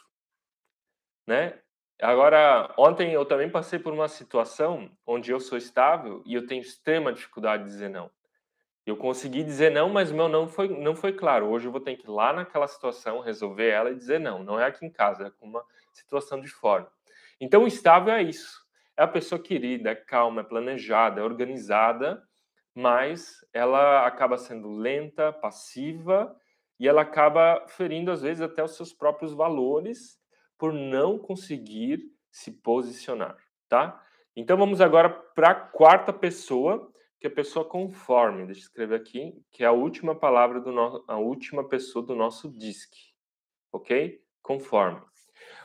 né? 1.25 1.59
Agora, 2.01 2.73
ontem 2.77 3.13
eu 3.13 3.25
também 3.25 3.49
passei 3.49 3.79
por 3.79 3.93
uma 3.93 4.07
situação 4.07 4.91
onde 5.05 5.31
eu 5.31 5.39
sou 5.39 5.57
estável 5.57 6.21
e 6.25 6.33
eu 6.33 6.45
tenho 6.45 6.61
extrema 6.61 7.13
dificuldade 7.13 7.63
de 7.63 7.69
dizer 7.69 7.89
não. 7.89 8.11
Eu 8.85 8.97
consegui 8.97 9.43
dizer 9.43 9.71
não, 9.71 9.89
mas 9.89 10.11
meu 10.11 10.27
não 10.27 10.47
foi, 10.47 10.67
não 10.67 10.95
foi 10.95 11.13
claro. 11.13 11.47
Hoje 11.47 11.67
eu 11.67 11.71
vou 11.71 11.81
ter 11.81 11.95
que 11.95 12.05
ir 12.05 12.11
lá 12.11 12.33
naquela 12.33 12.67
situação, 12.67 13.19
resolver 13.19 13.69
ela 13.69 13.91
e 13.91 13.95
dizer 13.95 14.19
não. 14.19 14.43
Não 14.43 14.59
é 14.59 14.65
aqui 14.65 14.85
em 14.85 14.91
casa, 14.91 15.27
é 15.27 15.31
com 15.31 15.47
uma 15.47 15.63
situação 15.91 16.39
de 16.39 16.49
fora. 16.49 16.87
Então, 17.39 17.63
o 17.63 17.67
estável 17.67 18.13
é 18.13 18.21
isso. 18.21 18.63
É 18.97 19.03
a 19.03 19.07
pessoa 19.07 19.41
querida, 19.41 19.89
é 19.89 19.95
calma, 19.95 20.41
é 20.41 20.43
planejada, 20.43 21.19
é 21.19 21.23
organizada, 21.23 22.21
mas 22.75 23.43
ela 23.53 24.05
acaba 24.05 24.37
sendo 24.37 24.69
lenta, 24.69 25.33
passiva 25.33 26.35
e 26.79 26.87
ela 26.87 27.01
acaba 27.01 27.65
ferindo, 27.67 28.11
às 28.11 28.21
vezes, 28.21 28.41
até 28.41 28.63
os 28.63 28.75
seus 28.75 28.93
próprios 28.93 29.33
valores 29.33 30.19
por 30.65 30.73
não 30.73 31.19
conseguir 31.19 32.11
se 32.31 32.51
posicionar, 32.51 33.37
tá? 33.69 34.03
Então, 34.35 34.57
vamos 34.57 34.81
agora 34.81 35.07
para 35.09 35.51
a 35.51 35.53
quarta 35.53 36.11
pessoa 36.11 36.91
que 37.19 37.27
a 37.27 37.29
pessoa 37.29 37.63
conforme, 37.63 38.47
deixa 38.47 38.61
eu 38.61 38.63
escrever 38.63 38.95
aqui, 38.95 39.39
que 39.51 39.63
é 39.63 39.67
a 39.67 39.71
última 39.71 40.15
palavra 40.15 40.59
do 40.59 40.71
nosso, 40.71 41.05
a 41.07 41.17
última 41.17 41.69
pessoa 41.69 42.03
do 42.03 42.15
nosso 42.15 42.49
disc, 42.49 42.91
ok? 43.71 44.19
Conforme. 44.41 45.01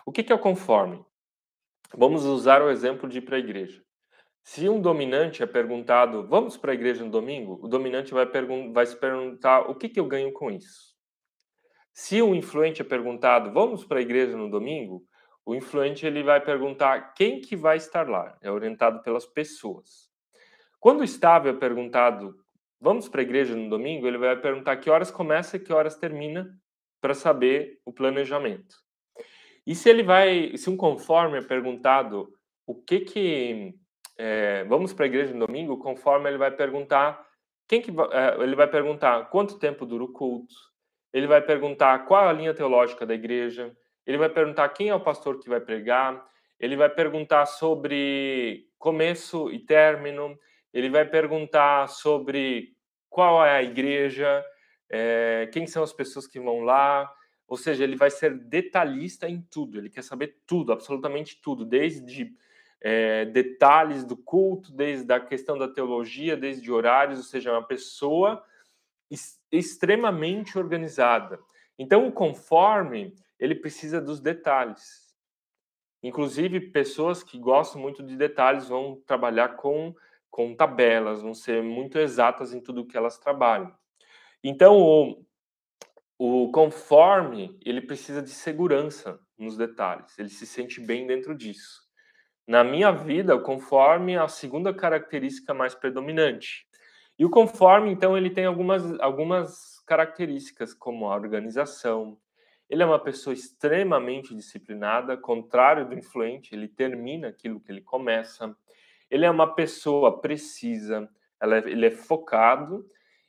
O 0.04 0.12
que, 0.12 0.22
que 0.22 0.32
é 0.34 0.36
o 0.36 0.38
conforme? 0.38 1.02
Vamos 1.96 2.26
usar 2.26 2.60
o 2.60 2.68
exemplo 2.68 3.08
de 3.08 3.18
ir 3.18 3.22
para 3.22 3.36
a 3.36 3.40
igreja. 3.40 3.82
Se 4.42 4.68
um 4.68 4.82
dominante 4.82 5.42
é 5.42 5.46
perguntado, 5.46 6.28
vamos 6.28 6.58
para 6.58 6.72
a 6.72 6.74
igreja 6.74 7.02
no 7.02 7.10
domingo, 7.10 7.58
o 7.62 7.68
dominante 7.68 8.12
vai, 8.12 8.26
vai 8.70 8.84
se 8.84 8.96
perguntar, 8.96 9.62
o 9.62 9.74
que, 9.74 9.88
que 9.88 9.98
eu 9.98 10.06
ganho 10.06 10.30
com 10.30 10.50
isso? 10.50 10.89
Se 12.02 12.22
um 12.22 12.34
influente 12.34 12.80
é 12.80 12.84
perguntado, 12.84 13.52
vamos 13.52 13.84
para 13.84 13.98
a 13.98 14.00
igreja 14.00 14.34
no 14.34 14.50
domingo, 14.50 15.04
o 15.44 15.54
influente 15.54 16.06
ele 16.06 16.22
vai 16.22 16.40
perguntar 16.40 17.12
quem 17.12 17.42
que 17.42 17.54
vai 17.54 17.76
estar 17.76 18.08
lá. 18.08 18.38
É 18.40 18.50
orientado 18.50 19.02
pelas 19.02 19.26
pessoas. 19.26 20.08
Quando 20.80 21.02
o 21.02 21.04
estável 21.04 21.52
é 21.52 21.58
perguntado, 21.58 22.34
vamos 22.80 23.06
para 23.06 23.20
a 23.20 23.22
igreja 23.22 23.54
no 23.54 23.68
domingo, 23.68 24.06
ele 24.06 24.16
vai 24.16 24.34
perguntar 24.40 24.78
que 24.78 24.88
horas 24.88 25.10
começa 25.10 25.58
e 25.58 25.60
que 25.60 25.74
horas 25.74 25.94
termina 25.94 26.48
para 27.02 27.12
saber 27.12 27.78
o 27.84 27.92
planejamento. 27.92 28.76
E 29.66 29.74
se 29.74 29.90
ele 29.90 30.02
vai, 30.02 30.56
se 30.56 30.70
um 30.70 30.78
conforme 30.78 31.36
é 31.36 31.42
perguntado 31.42 32.32
o 32.66 32.74
que 32.74 33.00
que 33.00 33.74
é, 34.16 34.64
vamos 34.64 34.94
para 34.94 35.04
a 35.04 35.08
igreja 35.08 35.34
no 35.34 35.46
domingo, 35.46 35.76
conforme 35.76 36.30
ele 36.30 36.38
vai 36.38 36.50
perguntar 36.50 37.28
quem 37.68 37.82
que 37.82 37.90
é, 37.90 38.42
ele 38.42 38.56
vai 38.56 38.68
perguntar 38.68 39.28
quanto 39.28 39.58
tempo 39.58 39.84
dura 39.84 40.04
o 40.04 40.12
culto, 40.12 40.69
ele 41.12 41.26
vai 41.26 41.40
perguntar 41.40 42.06
qual 42.06 42.28
a 42.28 42.32
linha 42.32 42.54
teológica 42.54 43.04
da 43.04 43.14
igreja, 43.14 43.74
ele 44.06 44.18
vai 44.18 44.28
perguntar 44.28 44.68
quem 44.70 44.88
é 44.88 44.94
o 44.94 45.00
pastor 45.00 45.38
que 45.38 45.48
vai 45.48 45.60
pregar, 45.60 46.24
ele 46.58 46.76
vai 46.76 46.88
perguntar 46.88 47.46
sobre 47.46 48.66
começo 48.78 49.50
e 49.50 49.58
término, 49.58 50.38
ele 50.72 50.90
vai 50.90 51.04
perguntar 51.04 51.88
sobre 51.88 52.74
qual 53.08 53.44
é 53.44 53.56
a 53.56 53.62
igreja, 53.62 54.44
é, 54.88 55.48
quem 55.52 55.66
são 55.66 55.82
as 55.82 55.92
pessoas 55.92 56.26
que 56.26 56.38
vão 56.38 56.60
lá, 56.60 57.12
ou 57.46 57.56
seja, 57.56 57.82
ele 57.82 57.96
vai 57.96 58.10
ser 58.10 58.34
detalhista 58.34 59.28
em 59.28 59.40
tudo, 59.40 59.78
ele 59.78 59.90
quer 59.90 60.04
saber 60.04 60.38
tudo, 60.46 60.72
absolutamente 60.72 61.40
tudo, 61.42 61.64
desde 61.64 62.32
é, 62.80 63.24
detalhes 63.24 64.04
do 64.04 64.16
culto, 64.16 64.72
desde 64.72 65.12
a 65.12 65.18
questão 65.18 65.58
da 65.58 65.66
teologia, 65.66 66.36
desde 66.36 66.70
horários, 66.70 67.18
ou 67.18 67.24
seja, 67.24 67.50
é 67.50 67.52
uma 67.52 67.66
pessoa 67.66 68.42
extremamente 69.50 70.58
organizada. 70.58 71.38
Então, 71.78 72.06
o 72.06 72.12
conforme, 72.12 73.14
ele 73.38 73.54
precisa 73.54 74.00
dos 74.00 74.20
detalhes. 74.20 75.10
Inclusive, 76.02 76.70
pessoas 76.70 77.22
que 77.22 77.38
gostam 77.38 77.80
muito 77.80 78.02
de 78.02 78.16
detalhes 78.16 78.68
vão 78.68 79.02
trabalhar 79.06 79.56
com, 79.56 79.94
com 80.30 80.54
tabelas, 80.54 81.22
vão 81.22 81.34
ser 81.34 81.62
muito 81.62 81.98
exatas 81.98 82.54
em 82.54 82.60
tudo 82.60 82.86
que 82.86 82.96
elas 82.96 83.18
trabalham. 83.18 83.74
Então, 84.42 84.78
o, 84.80 85.24
o 86.18 86.50
conforme, 86.52 87.58
ele 87.64 87.80
precisa 87.80 88.22
de 88.22 88.30
segurança 88.30 89.20
nos 89.38 89.56
detalhes, 89.56 90.18
ele 90.18 90.28
se 90.28 90.46
sente 90.46 90.80
bem 90.80 91.06
dentro 91.06 91.34
disso. 91.34 91.82
Na 92.46 92.64
minha 92.64 92.90
vida, 92.90 93.34
o 93.34 93.42
conforme 93.42 94.14
é 94.14 94.18
a 94.18 94.28
segunda 94.28 94.74
característica 94.74 95.54
mais 95.54 95.74
predominante. 95.74 96.66
E 97.20 97.24
o 97.26 97.28
conforme, 97.28 97.92
então, 97.92 98.16
ele 98.16 98.30
tem 98.30 98.46
algumas, 98.46 98.98
algumas 98.98 99.78
características, 99.80 100.72
como 100.72 101.06
a 101.06 101.14
organização. 101.14 102.16
Ele 102.66 102.82
é 102.82 102.86
uma 102.86 102.98
pessoa 102.98 103.34
extremamente 103.34 104.34
disciplinada, 104.34 105.18
contrário 105.18 105.86
do 105.86 105.94
influente, 105.94 106.54
ele 106.54 106.66
termina 106.66 107.28
aquilo 107.28 107.60
que 107.60 107.70
ele 107.70 107.82
começa. 107.82 108.56
Ele 109.10 109.26
é 109.26 109.30
uma 109.30 109.54
pessoa 109.54 110.18
precisa, 110.18 111.10
é, 111.42 111.58
ele 111.70 111.84
é 111.84 111.90
focado 111.90 112.86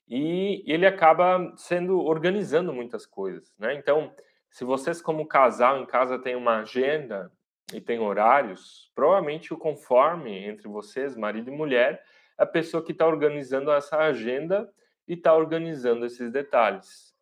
e 0.07 0.63
ele 0.65 0.85
acaba 0.85 1.51
sendo 1.57 1.99
organizando 1.99 2.71
muitas 2.71 3.05
coisas, 3.05 3.53
né? 3.59 3.73
Então, 3.73 4.15
se 4.49 4.63
vocês 4.63 5.01
como 5.01 5.27
casal 5.27 5.81
em 5.81 5.85
casa 5.85 6.17
têm 6.17 6.37
uma 6.37 6.59
agenda 6.59 7.29
e 7.73 7.81
tem 7.81 7.99
horários, 7.99 8.89
provavelmente 8.95 9.53
o 9.53 9.57
conforme 9.57 10.45
entre 10.47 10.69
vocês, 10.69 11.13
marido 11.17 11.51
e 11.51 11.53
mulher, 11.53 12.01
a 12.41 12.45
pessoa 12.45 12.83
que 12.83 12.91
está 12.91 13.05
organizando 13.05 13.71
essa 13.71 13.97
agenda 13.97 14.71
e 15.07 15.13
está 15.13 15.33
organizando 15.33 16.05
esses 16.05 16.31
detalhes. 16.31 17.13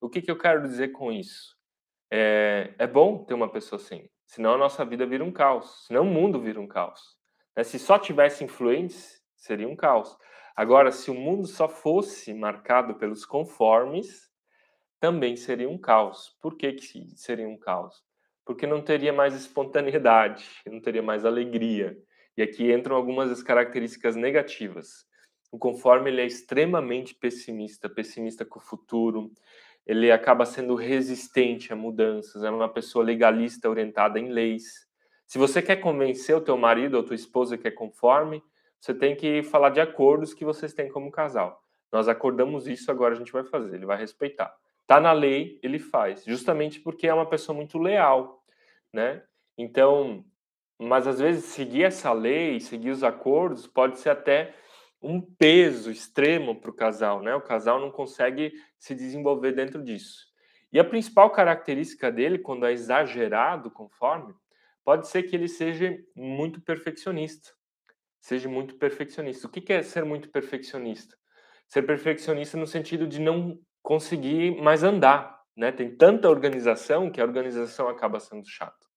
O 0.00 0.08
que, 0.08 0.20
que 0.20 0.30
eu 0.30 0.36
quero 0.36 0.62
dizer 0.62 0.88
com 0.88 1.10
isso? 1.10 1.56
É, 2.10 2.74
é 2.78 2.86
bom 2.86 3.24
ter 3.24 3.34
uma 3.34 3.50
pessoa 3.50 3.80
assim, 3.80 4.08
senão 4.26 4.54
a 4.54 4.58
nossa 4.58 4.84
vida 4.84 5.06
vira 5.06 5.24
um 5.24 5.32
caos, 5.32 5.86
senão 5.86 6.02
o 6.02 6.06
mundo 6.06 6.40
vira 6.40 6.60
um 6.60 6.66
caos. 6.66 7.16
Né? 7.56 7.64
Se 7.64 7.78
só 7.78 7.98
tivesse 7.98 8.44
influentes, 8.44 9.22
seria 9.36 9.68
um 9.68 9.76
caos. 9.76 10.16
Agora, 10.54 10.90
se 10.90 11.10
o 11.10 11.14
mundo 11.14 11.46
só 11.46 11.68
fosse 11.68 12.34
marcado 12.34 12.94
pelos 12.96 13.24
conformes, 13.24 14.30
também 15.00 15.36
seria 15.36 15.68
um 15.68 15.78
caos. 15.78 16.36
Por 16.40 16.56
que, 16.56 16.72
que 16.72 17.16
seria 17.16 17.48
um 17.48 17.56
caos? 17.56 18.06
porque 18.48 18.66
não 18.66 18.80
teria 18.80 19.12
mais 19.12 19.34
espontaneidade, 19.34 20.48
não 20.64 20.80
teria 20.80 21.02
mais 21.02 21.26
alegria. 21.26 21.98
E 22.38 22.42
aqui 22.42 22.72
entram 22.72 22.94
algumas 22.94 23.30
das 23.30 23.42
características 23.42 24.14
negativas. 24.14 25.04
O 25.50 25.58
conforme 25.58 26.08
ele 26.08 26.20
é 26.20 26.24
extremamente 26.24 27.12
pessimista, 27.12 27.88
pessimista 27.88 28.44
com 28.44 28.60
o 28.60 28.62
futuro, 28.62 29.32
ele 29.84 30.12
acaba 30.12 30.46
sendo 30.46 30.76
resistente 30.76 31.72
a 31.72 31.76
mudanças, 31.76 32.44
é 32.44 32.48
uma 32.48 32.68
pessoa 32.68 33.04
legalista 33.04 33.68
orientada 33.68 34.20
em 34.20 34.28
leis. 34.28 34.86
Se 35.26 35.36
você 35.36 35.60
quer 35.60 35.78
convencer 35.78 36.36
o 36.36 36.40
teu 36.40 36.56
marido 36.56 36.96
ou 36.96 37.02
tua 37.02 37.16
esposa 37.16 37.58
que 37.58 37.66
é 37.66 37.72
conforme, 37.72 38.40
você 38.78 38.94
tem 38.94 39.16
que 39.16 39.42
falar 39.42 39.70
de 39.70 39.80
acordos 39.80 40.32
que 40.32 40.44
vocês 40.44 40.72
têm 40.72 40.88
como 40.88 41.10
casal. 41.10 41.60
Nós 41.90 42.06
acordamos 42.06 42.68
isso, 42.68 42.88
agora 42.88 43.14
a 43.14 43.18
gente 43.18 43.32
vai 43.32 43.42
fazer, 43.42 43.74
ele 43.74 43.86
vai 43.86 43.98
respeitar. 43.98 44.54
Tá 44.86 45.00
na 45.00 45.10
lei, 45.10 45.58
ele 45.60 45.80
faz, 45.80 46.24
justamente 46.24 46.78
porque 46.78 47.08
é 47.08 47.12
uma 47.12 47.28
pessoa 47.28 47.56
muito 47.56 47.78
leal, 47.78 48.44
né? 48.92 49.24
Então, 49.56 50.24
mas 50.78 51.06
às 51.06 51.18
vezes 51.18 51.46
seguir 51.46 51.84
essa 51.84 52.12
lei, 52.12 52.60
seguir 52.60 52.90
os 52.90 53.02
acordos, 53.02 53.66
pode 53.66 53.98
ser 53.98 54.10
até 54.10 54.54
um 55.02 55.20
peso 55.20 55.90
extremo 55.90 56.60
para 56.60 56.70
o 56.70 56.74
casal, 56.74 57.22
né? 57.22 57.34
O 57.34 57.40
casal 57.40 57.80
não 57.80 57.90
consegue 57.90 58.52
se 58.78 58.94
desenvolver 58.94 59.52
dentro 59.52 59.82
disso. 59.82 60.26
E 60.72 60.78
a 60.78 60.84
principal 60.84 61.30
característica 61.30 62.10
dele, 62.12 62.38
quando 62.38 62.66
é 62.66 62.72
exagerado 62.72 63.70
conforme, 63.70 64.34
pode 64.84 65.08
ser 65.08 65.22
que 65.24 65.34
ele 65.34 65.48
seja 65.48 65.98
muito 66.14 66.60
perfeccionista. 66.60 67.50
Seja 68.20 68.48
muito 68.48 68.76
perfeccionista. 68.76 69.46
O 69.46 69.50
que 69.50 69.72
é 69.72 69.82
ser 69.82 70.04
muito 70.04 70.28
perfeccionista? 70.28 71.16
Ser 71.68 71.82
perfeccionista 71.82 72.56
no 72.56 72.66
sentido 72.66 73.06
de 73.06 73.20
não 73.20 73.58
conseguir 73.82 74.60
mais 74.60 74.82
andar, 74.82 75.40
né? 75.56 75.70
Tem 75.70 75.94
tanta 75.96 76.28
organização 76.28 77.10
que 77.10 77.20
a 77.20 77.24
organização 77.24 77.88
acaba 77.88 78.18
sendo 78.20 78.46
chato. 78.46 78.87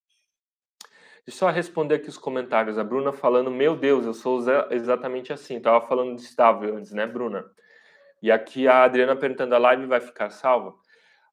Eu 1.26 1.34
só 1.34 1.50
responder 1.50 1.96
aqui 1.96 2.10
os 2.10 2.18
comentários. 2.18 2.80
A 2.80 2.84
Bruna 2.84 3.14
falando, 3.14 3.52
meu 3.52 3.76
Deus, 3.76 4.06
eu 4.06 4.14
sou 4.14 4.42
exatamente 4.72 5.32
assim. 5.32 5.60
Tava 5.60 5.86
falando 5.86 6.16
de 6.16 6.22
estável 6.22 6.76
antes, 6.76 6.92
né, 6.92 7.06
Bruna? 7.06 7.46
E 8.22 8.32
aqui 8.32 8.68
a 8.68 8.84
Adriana 8.84 9.16
perguntando, 9.16 9.54
a 9.54 9.60
live 9.60 9.86
vai 9.86 10.00
ficar 10.00 10.32
salva? 10.32 10.74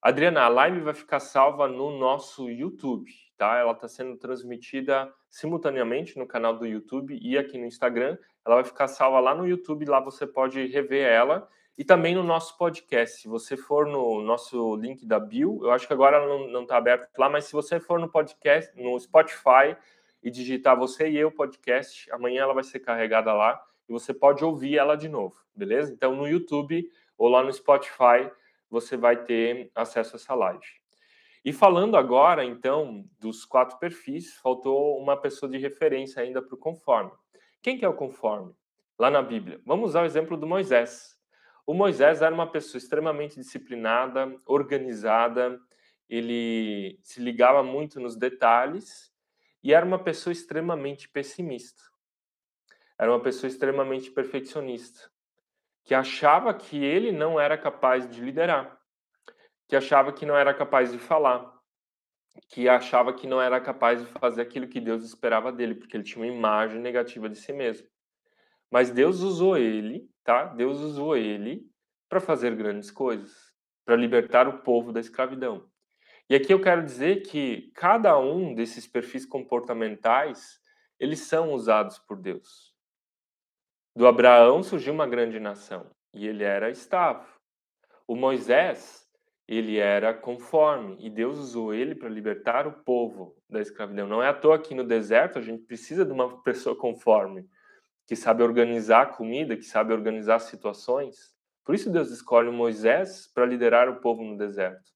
Adriana, 0.01 0.43
a 0.43 0.49
live 0.49 0.81
vai 0.81 0.95
ficar 0.95 1.21
salva 1.21 1.67
no 1.67 1.99
nosso 1.99 2.51
YouTube, 2.51 3.11
tá? 3.37 3.57
Ela 3.57 3.73
está 3.73 3.89
sendo 3.89 4.17
transmitida 4.17 5.13
simultaneamente 5.31 6.19
no 6.19 6.27
canal 6.27 6.57
do 6.57 6.67
YouTube 6.67 7.19
e 7.21 7.37
aqui 7.37 7.59
no 7.59 7.67
Instagram. 7.67 8.17
Ela 8.47 8.57
vai 8.57 8.65
ficar 8.65 8.89
salva 8.89 9.21
lá 9.21 9.35
no 9.35 9.47
YouTube, 9.47 9.87
lá 9.87 10.01
você 10.01 10.27
pode 10.27 10.67
rever 10.67 11.07
ela 11.07 11.49
e 11.79 11.85
também 11.85 12.13
no 12.13 12.25
nosso 12.25 12.59
podcast. 12.59 13.21
Se 13.21 13.29
você 13.29 13.57
for 13.57 13.87
no 13.87 14.21
nosso 14.21 14.75
link 14.75 15.07
da 15.07 15.21
bio, 15.21 15.61
eu 15.63 15.71
acho 15.71 15.87
que 15.87 15.93
agora 15.93 16.27
não 16.27 16.63
está 16.63 16.77
aberto 16.77 17.09
lá, 17.17 17.29
mas 17.29 17.45
se 17.45 17.53
você 17.53 17.79
for 17.79 18.01
no 18.01 18.09
podcast, 18.09 18.77
no 18.77 18.99
Spotify 18.99 19.77
e 20.21 20.29
digitar 20.29 20.77
você 20.77 21.09
e 21.09 21.17
eu 21.17 21.31
podcast, 21.31 22.11
amanhã 22.11 22.43
ela 22.43 22.53
vai 22.53 22.65
ser 22.65 22.81
carregada 22.81 23.33
lá 23.33 23.63
e 23.89 23.93
você 23.93 24.13
pode 24.13 24.45
ouvir 24.45 24.77
ela 24.77 24.97
de 24.97 25.09
novo, 25.09 25.37
beleza? 25.55 25.93
Então 25.93 26.17
no 26.17 26.27
YouTube 26.27 26.91
ou 27.17 27.29
lá 27.29 27.45
no 27.45 27.53
Spotify 27.53 28.29
você 28.69 28.97
vai 28.97 29.23
ter 29.23 29.71
acesso 29.73 30.17
a 30.17 30.19
essa 30.19 30.35
live. 30.35 30.67
E 31.45 31.53
falando 31.53 31.97
agora, 31.97 32.45
então, 32.45 33.05
dos 33.21 33.45
quatro 33.45 33.79
perfis, 33.79 34.35
faltou 34.35 34.99
uma 34.99 35.17
pessoa 35.17 35.49
de 35.49 35.57
referência 35.57 36.21
ainda 36.21 36.43
para 36.43 36.57
o 36.57 36.59
conforme. 36.59 37.13
Quem 37.63 37.79
que 37.79 37.85
é 37.85 37.89
o 37.89 37.95
conforme? 37.95 38.53
Lá 38.99 39.11
na 39.11 39.23
Bíblia. 39.23 39.61
Vamos 39.65 39.91
usar 39.91 40.03
o 40.03 40.07
exemplo 40.07 40.37
do 40.37 40.47
Moisés. 40.47 41.18
O 41.69 41.75
Moisés 41.75 42.23
era 42.23 42.35
uma 42.35 42.51
pessoa 42.51 42.79
extremamente 42.79 43.35
disciplinada, 43.37 44.35
organizada, 44.47 45.61
ele 46.09 46.99
se 47.03 47.21
ligava 47.21 47.63
muito 47.63 48.01
nos 48.01 48.17
detalhes 48.17 49.13
e 49.63 49.75
era 49.75 49.85
uma 49.85 50.03
pessoa 50.03 50.33
extremamente 50.33 51.11
pessimista. 51.11 51.83
Era 52.99 53.13
uma 53.13 53.21
pessoa 53.21 53.51
extremamente 53.51 54.11
perfeccionista, 54.11 55.11
que 55.85 55.95
achava 55.95 56.55
que 56.55 56.83
ele 56.83 57.13
não 57.13 57.39
era 57.39 57.59
capaz 57.59 58.09
de 58.09 58.19
liderar, 58.23 58.81
que 59.69 59.77
achava 59.77 60.11
que 60.11 60.25
não 60.25 60.39
era 60.39 60.55
capaz 60.55 60.91
de 60.91 60.99
falar, 60.99 61.53
que 62.49 62.67
achava 62.67 63.13
que 63.13 63.27
não 63.27 63.43
era 63.43 63.61
capaz 63.61 64.01
de 64.01 64.11
fazer 64.19 64.41
aquilo 64.41 64.69
que 64.69 64.81
Deus 64.81 65.05
esperava 65.05 65.53
dele, 65.53 65.75
porque 65.75 65.99
ele 65.99 66.05
tinha 66.05 66.25
uma 66.25 66.35
imagem 66.35 66.81
negativa 66.81 67.29
de 67.29 67.37
si 67.37 67.53
mesmo. 67.53 67.87
Mas 68.71 68.91
Deus 68.91 69.21
usou 69.21 69.55
ele, 69.59 70.09
tá? 70.29 70.45
Deus 70.45 70.81
usou 70.81 71.17
ele 71.17 71.67
para 72.07 72.21
fazer 72.21 72.55
grandes 72.55 72.91
coisas, 72.91 73.51
para 73.83 73.97
libertar 73.97 74.47
o 74.47 74.59
povo 74.59 74.93
da 74.93 75.01
escravidão. 75.01 75.67
E 76.29 76.35
aqui 76.35 76.53
eu 76.53 76.61
quero 76.61 76.85
dizer 76.85 77.23
que 77.23 77.73
cada 77.75 78.19
um 78.19 78.55
desses 78.55 78.87
perfis 78.87 79.25
comportamentais, 79.25 80.61
eles 81.01 81.21
são 81.21 81.55
usados 81.55 81.99
por 81.99 82.19
Deus. 82.21 82.75
Do 83.97 84.07
Abraão 84.07 84.63
surgiu 84.63 84.93
uma 84.93 85.07
grande 85.07 85.41
nação 85.41 85.91
e 86.13 86.27
ele 86.27 86.45
era 86.45 86.69
estável. 86.69 87.27
O 88.07 88.15
Moisés, 88.15 89.09
ele 89.47 89.79
era 89.79 90.13
conforme 90.13 90.99
e 91.01 91.09
Deus 91.09 91.39
usou 91.39 91.73
ele 91.73 91.95
para 91.95 92.11
libertar 92.11 92.67
o 92.67 92.85
povo 92.85 93.35
da 93.49 93.63
escravidão. 93.63 94.07
Não 94.07 94.23
é 94.23 94.29
à 94.29 94.35
toa 94.35 94.59
que 94.59 94.75
no 94.75 94.85
deserto 94.85 95.39
a 95.39 95.43
gente 95.43 95.63
precisa 95.63 96.05
de 96.05 96.13
uma 96.13 96.43
pessoa 96.43 96.77
conforme, 96.77 97.49
que 98.09 98.17
sabe 98.17 98.43
organizar 98.43 99.13
comida, 99.13 99.55
que 99.55 99.65
sabe 99.65 99.93
organizar 99.93 100.39
situações. 100.39 101.37
Por 101.63 101.75
isso 101.75 101.93
Deus 101.93 102.11
escolhe 102.11 102.51
Moisés 102.51 103.31
para 103.35 103.45
liderar 103.45 103.87
o 103.91 104.01
povo 104.01 104.25
no 104.25 104.39
deserto. 104.39 104.91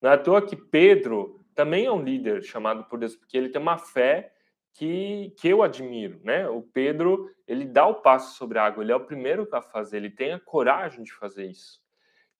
Não 0.00 0.10
é 0.10 0.14
à 0.14 0.18
toa 0.18 0.40
que 0.40 0.56
Pedro 0.56 1.44
também 1.54 1.84
é 1.84 1.92
um 1.92 2.02
líder 2.02 2.42
chamado 2.42 2.84
por 2.84 2.98
Deus, 2.98 3.14
porque 3.14 3.36
ele 3.36 3.50
tem 3.50 3.60
uma 3.60 3.76
fé 3.76 4.32
que, 4.72 5.34
que 5.38 5.48
eu 5.48 5.62
admiro, 5.62 6.18
né? 6.24 6.48
O 6.48 6.62
Pedro, 6.62 7.30
ele 7.46 7.66
dá 7.66 7.86
o 7.86 8.00
passo 8.00 8.36
sobre 8.38 8.58
a 8.58 8.64
água, 8.64 8.82
ele 8.82 8.92
é 8.92 8.96
o 8.96 9.04
primeiro 9.04 9.46
a 9.52 9.60
fazer, 9.60 9.98
ele 9.98 10.10
tem 10.10 10.32
a 10.32 10.40
coragem 10.40 11.04
de 11.04 11.12
fazer 11.12 11.44
isso. 11.44 11.78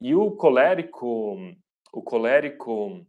E 0.00 0.14
o 0.14 0.30
colérico, 0.30 1.36
o 1.92 2.02
colérico 2.02 3.06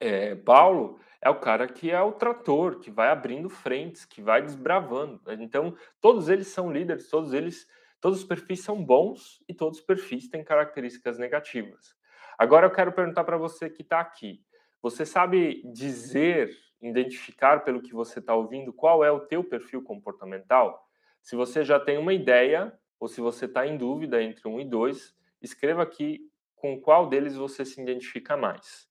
É, 0.00 0.36
Paulo 0.36 0.98
é 1.20 1.28
o 1.28 1.40
cara 1.40 1.66
que 1.66 1.90
é 1.90 2.00
o 2.00 2.12
trator, 2.12 2.78
que 2.78 2.90
vai 2.90 3.08
abrindo 3.08 3.48
frentes, 3.48 4.04
que 4.04 4.22
vai 4.22 4.42
desbravando. 4.42 5.20
Então, 5.40 5.74
todos 6.00 6.28
eles 6.28 6.48
são 6.48 6.70
líderes, 6.70 7.08
todos 7.08 7.32
eles, 7.32 7.66
todos 8.00 8.20
os 8.20 8.24
perfis 8.24 8.60
são 8.60 8.82
bons 8.84 9.42
e 9.48 9.54
todos 9.54 9.78
os 9.78 9.84
perfis 9.84 10.28
têm 10.28 10.44
características 10.44 11.18
negativas. 11.18 11.96
Agora 12.38 12.66
eu 12.66 12.70
quero 12.70 12.92
perguntar 12.92 13.24
para 13.24 13.36
você 13.36 13.68
que 13.68 13.82
está 13.82 13.98
aqui. 13.98 14.40
Você 14.80 15.04
sabe 15.04 15.60
dizer, 15.72 16.56
identificar 16.80 17.64
pelo 17.64 17.82
que 17.82 17.92
você 17.92 18.20
está 18.20 18.34
ouvindo, 18.34 18.72
qual 18.72 19.04
é 19.04 19.10
o 19.10 19.20
teu 19.26 19.42
perfil 19.42 19.82
comportamental? 19.82 20.88
Se 21.20 21.34
você 21.34 21.64
já 21.64 21.80
tem 21.80 21.98
uma 21.98 22.14
ideia, 22.14 22.72
ou 23.00 23.08
se 23.08 23.20
você 23.20 23.46
está 23.46 23.66
em 23.66 23.76
dúvida 23.76 24.22
entre 24.22 24.46
um 24.46 24.60
e 24.60 24.64
dois, 24.64 25.16
escreva 25.42 25.82
aqui 25.82 26.30
com 26.54 26.80
qual 26.80 27.08
deles 27.08 27.34
você 27.34 27.64
se 27.64 27.80
identifica 27.80 28.36
mais. 28.36 28.87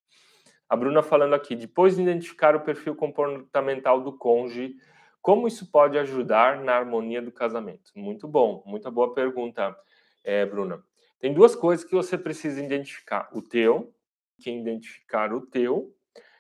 A 0.70 0.76
Bruna 0.76 1.02
falando 1.02 1.34
aqui, 1.34 1.56
depois 1.56 1.96
de 1.96 2.02
identificar 2.02 2.56
o 2.56 2.62
perfil 2.62 2.96
comportamental 2.96 4.02
do 4.02 4.12
cônjuge, 4.12 4.76
como 5.22 5.48
isso 5.48 5.70
pode 5.72 5.98
ajudar 5.98 6.62
na 6.62 6.74
harmonia 6.76 7.22
do 7.22 7.32
casamento? 7.32 7.92
Muito 7.96 8.28
bom, 8.28 8.64
muita 8.66 8.92
boa 8.92 9.14
pergunta, 9.14 9.76
é, 10.24 10.46
Bruna. 10.46 10.84
Tem 11.20 11.34
duas 11.34 11.56
coisas 11.56 11.86
que 11.86 11.96
você 11.96 12.18
precisa 12.18 12.64
identificar. 12.64 13.30
O 13.34 13.42
teu, 13.42 13.94
que 14.42 14.52
identificar 14.52 15.34
o 15.34 15.42
teu, 15.42 15.94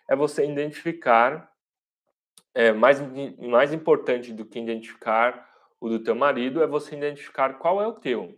é 0.09 0.15
você 0.15 0.45
identificar, 0.45 1.51
é, 2.53 2.71
mais, 2.71 3.01
mais 3.39 3.73
importante 3.73 4.31
do 4.31 4.45
que 4.45 4.59
identificar 4.59 5.47
o 5.79 5.89
do 5.89 5.99
teu 5.99 6.15
marido, 6.15 6.61
é 6.61 6.67
você 6.67 6.95
identificar 6.95 7.57
qual 7.57 7.81
é 7.81 7.87
o 7.87 7.93
teu. 7.93 8.37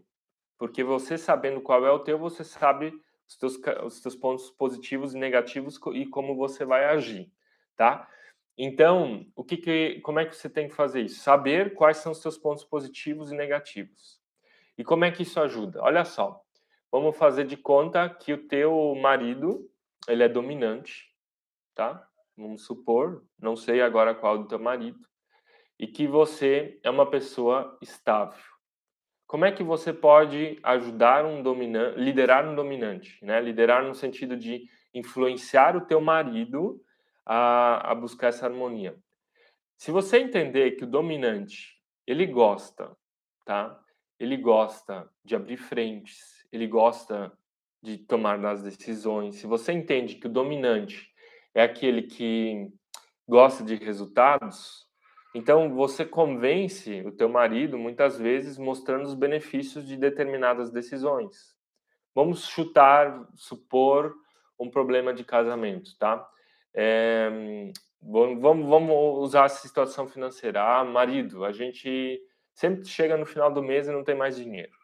Porque 0.58 0.84
você 0.84 1.18
sabendo 1.18 1.62
qual 1.62 1.86
é 1.86 1.92
o 1.92 2.00
teu, 2.00 2.18
você 2.18 2.44
sabe 2.44 2.94
os 3.30 3.38
teus, 3.38 3.60
os 3.86 4.02
teus 4.02 4.16
pontos 4.16 4.50
positivos 4.50 5.14
e 5.14 5.18
negativos 5.18 5.80
e 5.94 6.06
como 6.08 6.36
você 6.36 6.66
vai 6.66 6.86
agir, 6.86 7.32
tá? 7.76 8.10
Então, 8.58 9.26
o 9.36 9.44
que, 9.44 9.56
que 9.56 10.02
como 10.02 10.20
é 10.20 10.26
que 10.26 10.36
você 10.36 10.50
tem 10.50 10.68
que 10.68 10.76
fazer 10.76 11.02
isso? 11.02 11.22
Saber 11.22 11.76
quais 11.76 11.98
são 11.98 12.12
os 12.12 12.20
teus 12.20 12.38
pontos 12.38 12.66
positivos 12.66 13.32
e 13.32 13.36
negativos. 13.36 14.20
E 14.78 14.84
como 14.84 15.06
é 15.06 15.12
que 15.12 15.24
isso 15.24 15.40
ajuda? 15.40 15.82
Olha 15.82 16.04
só, 16.04 16.42
vamos 16.92 17.16
fazer 17.16 17.46
de 17.46 17.56
conta 17.56 18.10
que 18.10 18.34
o 18.34 18.48
teu 18.48 18.96
marido, 18.96 19.70
ele 20.08 20.24
é 20.24 20.30
dominante, 20.30 21.14
tá? 21.76 22.06
Vamos 22.36 22.66
supor, 22.66 23.24
não 23.38 23.56
sei 23.56 23.82
agora 23.82 24.16
qual 24.16 24.38
do 24.38 24.48
teu 24.48 24.60
marido, 24.60 25.00
e 25.78 25.88
que 25.88 26.08
você 26.08 26.80
é 26.84 26.90
uma 26.90 27.10
pessoa 27.10 27.78
estável. 27.82 28.44
Como 29.30 29.46
é 29.46 29.52
que 29.52 29.62
você 29.62 29.94
pode 29.94 30.58
ajudar 30.64 31.24
um 31.24 31.44
dominante, 31.44 32.00
liderar 32.00 32.50
um 32.50 32.56
dominante, 32.56 33.24
né? 33.24 33.40
Liderar 33.40 33.84
no 33.84 33.94
sentido 33.94 34.36
de 34.36 34.64
influenciar 34.92 35.78
o 35.78 35.86
teu 35.86 36.02
marido 36.02 36.82
a, 37.24 37.92
a 37.92 37.94
buscar 37.94 38.30
essa 38.30 38.48
harmonia. 38.48 38.98
Se 39.78 39.92
você 39.92 40.18
entender 40.18 40.72
que 40.72 40.84
o 40.84 40.88
dominante 40.88 41.80
ele 42.08 42.26
gosta, 42.26 42.98
tá? 43.46 43.80
Ele 44.20 44.36
gosta 44.36 45.08
de 45.24 45.36
abrir 45.36 45.58
frentes, 45.58 46.44
ele 46.52 46.66
gosta 46.66 47.32
de 47.84 48.00
tomar 48.00 48.44
as 48.44 48.64
decisões. 48.64 49.36
Se 49.36 49.46
você 49.46 49.72
entende 49.72 50.16
que 50.16 50.26
o 50.26 50.34
dominante 50.34 51.08
é 51.54 51.62
aquele 51.62 52.02
que 52.02 52.68
gosta 53.28 53.64
de 53.64 53.76
resultados, 53.76 54.89
então 55.34 55.74
você 55.76 56.06
convence 56.06 57.02
o 57.06 57.12
teu 57.12 57.30
marido 57.30 57.78
muitas 57.78 58.18
vezes 58.18 58.58
mostrando 58.58 59.06
os 59.06 59.14
benefícios 59.14 59.88
de 59.88 59.96
determinadas 59.96 60.72
decisões. 60.72 61.56
Vamos 62.16 62.48
chutar, 62.48 63.28
supor 63.36 64.16
um 64.60 64.70
problema 64.70 65.14
de 65.14 65.24
casamento, 65.24 65.98
tá? 65.98 66.28
É, 66.74 67.30
vamos, 68.02 68.68
vamos 68.68 69.20
usar 69.20 69.46
a 69.46 69.50
situação 69.50 70.08
financeira. 70.08 70.62
Ah, 70.62 70.84
marido, 70.84 71.46
a 71.46 71.52
gente 71.52 72.20
sempre 72.54 72.86
chega 72.86 73.16
no 73.16 73.26
final 73.26 73.52
do 73.52 73.64
mês 73.64 73.88
e 73.88 73.92
não 73.92 74.04
tem 74.04 74.16
mais 74.16 74.36
dinheiro, 74.36 74.76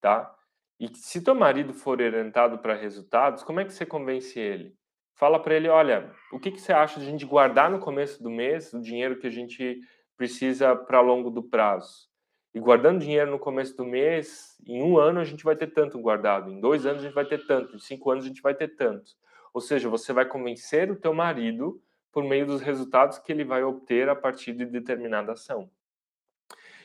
tá? 0.00 0.34
E 0.80 0.88
se 0.96 1.22
teu 1.22 1.34
marido 1.34 1.72
for 1.72 2.00
orientado 2.00 2.58
para 2.58 2.74
resultados, 2.74 3.44
como 3.44 3.60
é 3.60 3.64
que 3.64 3.72
você 3.72 3.86
convence 3.86 4.40
ele? 4.40 4.76
Fala 5.14 5.38
para 5.38 5.54
ele, 5.54 5.68
olha, 5.68 6.10
o 6.32 6.38
que, 6.38 6.50
que 6.50 6.60
você 6.60 6.72
acha 6.72 6.98
de 6.98 7.06
a 7.06 7.10
gente 7.10 7.24
guardar 7.24 7.70
no 7.70 7.78
começo 7.78 8.22
do 8.22 8.30
mês 8.30 8.72
o 8.72 8.80
dinheiro 8.80 9.18
que 9.18 9.26
a 9.26 9.30
gente 9.30 9.80
precisa 10.16 10.74
para 10.74 11.00
longo 11.00 11.30
do 11.30 11.42
prazo? 11.42 12.10
E 12.54 12.60
guardando 12.60 13.00
dinheiro 13.00 13.30
no 13.30 13.38
começo 13.38 13.76
do 13.76 13.84
mês, 13.84 14.56
em 14.66 14.82
um 14.82 14.98
ano 14.98 15.20
a 15.20 15.24
gente 15.24 15.44
vai 15.44 15.56
ter 15.56 15.68
tanto 15.68 15.98
guardado, 15.98 16.50
em 16.50 16.60
dois 16.60 16.84
anos 16.84 17.02
a 17.02 17.06
gente 17.06 17.14
vai 17.14 17.24
ter 17.24 17.46
tanto, 17.46 17.74
em 17.74 17.78
cinco 17.78 18.10
anos 18.10 18.24
a 18.24 18.28
gente 18.28 18.42
vai 18.42 18.54
ter 18.54 18.76
tanto. 18.76 19.12
Ou 19.54 19.60
seja, 19.60 19.88
você 19.88 20.12
vai 20.12 20.26
convencer 20.26 20.90
o 20.90 20.96
teu 20.96 21.14
marido 21.14 21.80
por 22.10 22.22
meio 22.24 22.46
dos 22.46 22.60
resultados 22.60 23.18
que 23.18 23.32
ele 23.32 23.44
vai 23.44 23.64
obter 23.64 24.08
a 24.08 24.14
partir 24.14 24.52
de 24.52 24.66
determinada 24.66 25.32
ação. 25.32 25.70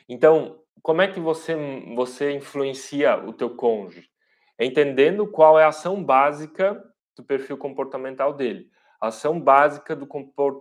Então, 0.07 0.61
como 0.81 1.01
é 1.01 1.07
que 1.07 1.19
você, 1.19 1.53
você 1.95 2.31
influencia 2.31 3.17
o 3.17 3.33
teu 3.33 3.49
cônjuge? 3.49 4.09
Entendendo 4.57 5.27
qual 5.27 5.59
é 5.59 5.65
a 5.65 5.67
ação 5.67 6.01
básica 6.01 6.81
do 7.17 7.23
perfil 7.23 7.57
comportamental 7.57 8.33
dele. 8.33 8.71
A 8.99 9.07
ação 9.07 9.39
básica 9.39 9.95
do, 9.95 10.07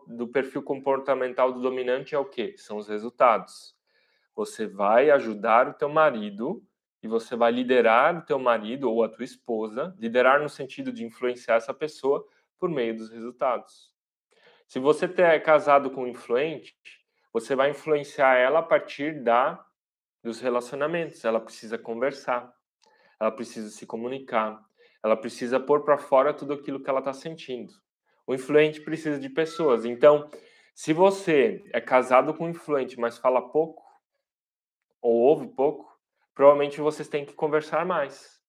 do 0.09 0.29
perfil 0.29 0.63
comportamental 0.63 1.53
do 1.53 1.61
dominante 1.61 2.15
é 2.15 2.19
o 2.19 2.25
quê? 2.25 2.55
São 2.59 2.77
os 2.77 2.89
resultados. 2.89 3.75
Você 4.35 4.67
vai 4.67 5.11
ajudar 5.11 5.69
o 5.69 5.75
teu 5.75 5.89
marido 5.89 6.63
e 7.03 7.09
você 7.09 7.37
vai 7.37 7.53
liderar 7.53 8.19
o 8.19 8.23
teu 8.23 8.39
marido 8.39 8.91
ou 8.91 9.03
a 9.03 9.09
tua 9.09 9.25
esposa, 9.25 9.95
liderar 9.99 10.43
no 10.43 10.49
sentido 10.49 10.93
de 10.93 11.05
influenciar 11.05 11.57
essa 11.57 11.73
pessoa 11.73 12.27
por 12.59 12.69
meio 12.69 12.97
dos 12.97 13.11
resultados. 13.11 13.95
Se 14.67 14.79
você 14.79 15.07
é 15.19 15.39
casado 15.39 15.91
com 15.91 16.03
um 16.03 16.09
influente, 16.09 16.77
você 17.33 17.55
vai 17.55 17.71
influenciar 17.71 18.35
ela 18.37 18.59
a 18.59 18.63
partir 18.63 19.23
da 19.23 19.65
dos 20.23 20.41
relacionamentos. 20.41 21.25
Ela 21.25 21.41
precisa 21.41 21.79
conversar, 21.79 22.53
ela 23.21 23.31
precisa 23.31 23.71
se 23.71 23.87
comunicar, 23.87 24.61
ela 25.07 25.17
precisa 25.17 25.61
pôr 25.61 25.85
para 25.85 25.97
fora 25.97 26.35
tudo 26.35 26.53
aquilo 26.53 26.81
que 26.81 26.91
ela 26.91 26.99
está 26.99 27.13
sentindo. 27.13 27.73
O 28.27 28.35
influente 28.35 28.81
precisa 28.81 29.21
de 29.21 29.29
pessoas. 29.29 29.85
Então, 29.85 30.29
se 30.75 30.93
você 30.93 31.65
é 31.73 31.81
casado 31.81 32.35
com 32.35 32.47
um 32.47 32.51
influente, 32.51 32.99
mas 32.99 33.17
fala 33.17 33.41
pouco, 33.41 33.85
ou 35.01 35.15
ouve 35.15 35.47
pouco, 35.47 35.97
provavelmente 36.35 36.81
vocês 36.81 37.09
têm 37.09 37.25
que 37.25 37.35
conversar 37.35 37.87
mais. 37.87 38.43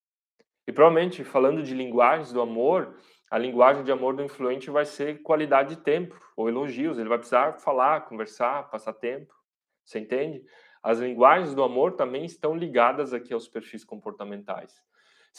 E 0.65 0.71
provavelmente, 0.71 1.23
falando 1.23 1.61
de 1.61 1.75
linguagens 1.75 2.33
do 2.33 2.41
amor, 2.41 2.97
a 3.29 3.37
linguagem 3.37 3.83
de 3.83 3.91
amor 3.91 4.15
do 4.15 4.23
influente 4.23 4.71
vai 4.71 4.83
ser 4.83 5.21
qualidade 5.21 5.75
de 5.75 5.81
tempo, 5.83 6.19
ou 6.35 6.49
elogios. 6.49 6.97
Ele 6.97 7.07
vai 7.07 7.19
precisar 7.19 7.53
falar, 7.59 8.01
conversar, 8.07 8.67
passar 8.71 8.93
tempo. 8.93 9.31
Você 9.85 9.99
entende? 9.99 10.43
As 10.81 10.97
linguagens 10.97 11.53
do 11.53 11.61
amor 11.61 11.93
também 11.93 12.25
estão 12.25 12.55
ligadas 12.55 13.13
aqui 13.13 13.31
aos 13.31 13.47
perfis 13.47 13.83
comportamentais. 13.83 14.86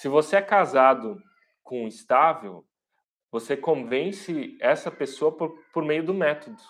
Se 0.00 0.06
você 0.06 0.37
é 0.37 0.40
casado 0.40 1.20
com 1.61 1.82
um 1.82 1.88
estável, 1.88 2.64
você 3.32 3.56
convence 3.56 4.56
essa 4.61 4.92
pessoa 4.92 5.37
por, 5.37 5.61
por 5.72 5.84
meio 5.84 6.04
do 6.04 6.14
método 6.14 6.62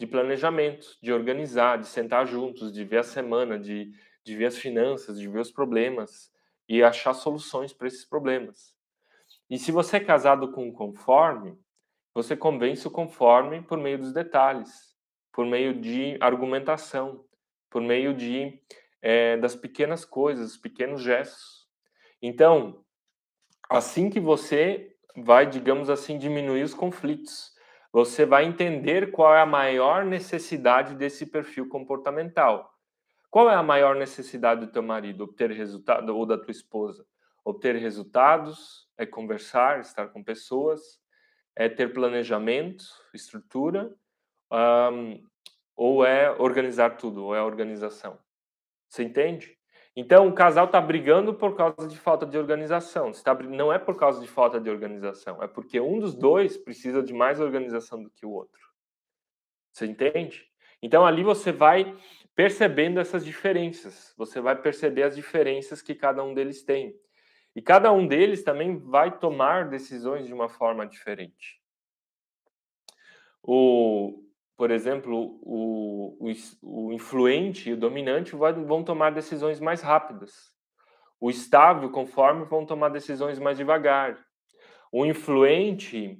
de 0.00 0.06
planejamento, 0.06 0.96
de 1.02 1.12
organizar, 1.12 1.76
de 1.76 1.86
sentar 1.86 2.26
juntos, 2.26 2.72
de 2.72 2.82
ver 2.82 3.00
a 3.00 3.02
semana, 3.02 3.58
de, 3.58 3.92
de 4.24 4.34
ver 4.34 4.46
as 4.46 4.56
finanças, 4.56 5.18
de 5.18 5.28
ver 5.28 5.40
os 5.40 5.50
problemas 5.50 6.32
e 6.66 6.82
achar 6.82 7.12
soluções 7.12 7.74
para 7.74 7.88
esses 7.88 8.06
problemas. 8.06 8.74
E 9.50 9.58
se 9.58 9.70
você 9.70 9.98
é 9.98 10.00
casado 10.00 10.50
com 10.50 10.68
um 10.68 10.72
conforme, 10.72 11.58
você 12.14 12.34
convence 12.34 12.88
o 12.88 12.90
conforme 12.90 13.60
por 13.60 13.76
meio 13.76 13.98
dos 13.98 14.14
detalhes, 14.14 14.96
por 15.30 15.44
meio 15.44 15.78
de 15.78 16.16
argumentação, 16.22 17.22
por 17.68 17.82
meio 17.82 18.14
de 18.14 18.58
é, 19.02 19.36
das 19.36 19.54
pequenas 19.54 20.06
coisas, 20.06 20.56
pequenos 20.56 21.02
gestos. 21.02 21.61
Então, 22.22 22.84
assim 23.68 24.08
que 24.08 24.20
você 24.20 24.96
vai, 25.16 25.44
digamos 25.44 25.90
assim, 25.90 26.16
diminuir 26.16 26.62
os 26.62 26.72
conflitos, 26.72 27.52
você 27.92 28.24
vai 28.24 28.44
entender 28.44 29.10
qual 29.10 29.34
é 29.34 29.42
a 29.42 29.46
maior 29.46 30.04
necessidade 30.04 30.94
desse 30.94 31.26
perfil 31.26 31.68
comportamental. 31.68 32.72
Qual 33.28 33.50
é 33.50 33.54
a 33.54 33.62
maior 33.62 33.96
necessidade 33.96 34.66
do 34.66 34.72
teu 34.72 34.82
marido? 34.82 35.24
Obter 35.24 35.50
resultado 35.50 36.16
ou 36.16 36.24
da 36.24 36.38
tua 36.38 36.52
esposa? 36.52 37.04
Obter 37.44 37.76
resultados, 37.76 38.88
é 38.96 39.04
conversar, 39.04 39.80
estar 39.80 40.08
com 40.08 40.22
pessoas, 40.22 41.00
é 41.56 41.68
ter 41.68 41.92
planejamento, 41.92 42.84
estrutura, 43.12 43.92
um, 44.50 45.22
ou 45.74 46.04
é 46.04 46.30
organizar 46.30 46.96
tudo, 46.96 47.24
ou 47.24 47.34
é 47.34 47.42
organização. 47.42 48.18
Você 48.88 49.02
entende? 49.02 49.58
Então, 49.94 50.26
o 50.26 50.32
casal 50.32 50.64
está 50.64 50.80
brigando 50.80 51.34
por 51.34 51.54
causa 51.54 51.86
de 51.86 51.98
falta 51.98 52.24
de 52.24 52.38
organização. 52.38 53.12
Tá, 53.12 53.34
não 53.34 53.72
é 53.72 53.78
por 53.78 53.96
causa 53.96 54.20
de 54.20 54.26
falta 54.26 54.58
de 54.58 54.70
organização, 54.70 55.42
é 55.42 55.46
porque 55.46 55.78
um 55.80 55.98
dos 55.98 56.14
dois 56.14 56.56
precisa 56.56 57.02
de 57.02 57.12
mais 57.12 57.40
organização 57.40 58.02
do 58.02 58.10
que 58.10 58.24
o 58.24 58.30
outro. 58.30 58.60
Você 59.72 59.86
entende? 59.86 60.46
Então, 60.82 61.06
ali 61.06 61.22
você 61.22 61.52
vai 61.52 61.96
percebendo 62.34 62.98
essas 62.98 63.24
diferenças. 63.24 64.14
Você 64.16 64.40
vai 64.40 64.60
perceber 64.60 65.02
as 65.02 65.14
diferenças 65.14 65.82
que 65.82 65.94
cada 65.94 66.24
um 66.24 66.34
deles 66.34 66.62
tem. 66.62 66.94
E 67.54 67.60
cada 67.60 67.92
um 67.92 68.06
deles 68.06 68.42
também 68.42 68.78
vai 68.78 69.18
tomar 69.18 69.68
decisões 69.68 70.26
de 70.26 70.32
uma 70.32 70.48
forma 70.48 70.86
diferente. 70.86 71.60
O, 73.42 74.24
por 74.56 74.70
exemplo, 74.70 75.38
o, 75.42 76.16
o, 76.20 76.32
o 76.62 76.92
influente 76.92 77.70
e 77.70 77.72
o 77.72 77.76
dominante 77.76 78.36
vão 78.36 78.84
tomar 78.84 79.10
decisões 79.10 79.58
mais 79.60 79.80
rápidas. 79.80 80.52
O 81.20 81.30
estável, 81.30 81.90
conforme, 81.90 82.44
vão 82.44 82.66
tomar 82.66 82.88
decisões 82.88 83.38
mais 83.38 83.56
devagar. 83.56 84.18
O 84.90 85.06
influente 85.06 86.18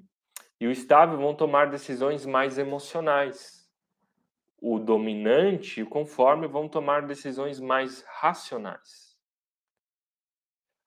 e 0.60 0.66
o 0.66 0.70
estável 0.70 1.18
vão 1.18 1.34
tomar 1.34 1.68
decisões 1.68 2.24
mais 2.24 2.56
emocionais. 2.56 3.68
O 4.60 4.78
dominante 4.78 5.80
e 5.80 5.82
o 5.82 5.88
conforme 5.88 6.46
vão 6.46 6.68
tomar 6.68 7.02
decisões 7.02 7.58
mais 7.58 8.04
racionais. 8.20 9.18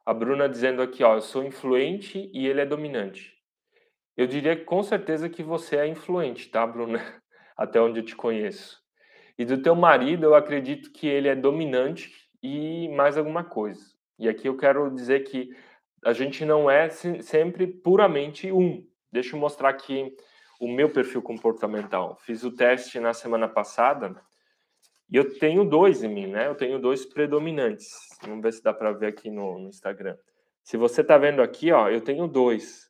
A 0.05 0.13
Bruna 0.13 0.47
dizendo 0.47 0.81
aqui, 0.81 1.03
ó, 1.03 1.15
eu 1.15 1.21
sou 1.21 1.43
influente 1.43 2.29
e 2.33 2.47
ele 2.47 2.61
é 2.61 2.65
dominante. 2.65 3.35
Eu 4.15 4.27
diria 4.27 4.63
com 4.63 4.81
certeza 4.81 5.29
que 5.29 5.43
você 5.43 5.75
é 5.75 5.87
influente, 5.87 6.49
tá, 6.49 6.65
Bruna? 6.65 7.01
Até 7.55 7.79
onde 7.79 7.99
eu 7.99 8.05
te 8.05 8.15
conheço. 8.15 8.83
E 9.37 9.45
do 9.45 9.61
teu 9.61 9.75
marido, 9.75 10.25
eu 10.25 10.35
acredito 10.35 10.91
que 10.91 11.07
ele 11.07 11.27
é 11.27 11.35
dominante 11.35 12.11
e 12.41 12.87
mais 12.89 13.17
alguma 13.17 13.43
coisa. 13.43 13.83
E 14.17 14.29
aqui 14.29 14.47
eu 14.47 14.55
quero 14.55 14.89
dizer 14.89 15.23
que 15.23 15.49
a 16.03 16.13
gente 16.13 16.45
não 16.45 16.69
é 16.69 16.89
sempre 16.89 17.67
puramente 17.67 18.51
um. 18.51 18.85
Deixa 19.11 19.35
eu 19.35 19.39
mostrar 19.39 19.69
aqui 19.69 20.15
o 20.59 20.67
meu 20.67 20.89
perfil 20.89 21.21
comportamental. 21.21 22.17
Fiz 22.21 22.43
o 22.43 22.51
teste 22.51 22.99
na 22.99 23.13
semana 23.13 23.47
passada 23.47 24.15
e 25.11 25.17
eu 25.17 25.37
tenho 25.37 25.63
dois 25.65 26.03
em 26.03 26.07
mim, 26.07 26.27
né? 26.27 26.47
Eu 26.47 26.55
tenho 26.55 26.79
dois 26.79 27.05
predominantes. 27.05 27.89
Vamos 28.21 28.41
ver 28.41 28.53
se 28.53 28.63
dá 28.63 28.73
para 28.73 28.91
ver 28.91 29.07
aqui 29.07 29.29
no, 29.29 29.59
no 29.59 29.69
Instagram. 29.69 30.17
Se 30.63 30.77
você 30.77 31.01
está 31.01 31.17
vendo 31.17 31.41
aqui, 31.41 31.71
ó, 31.71 31.89
eu 31.89 32.01
tenho 32.01 32.27
dois. 32.27 32.89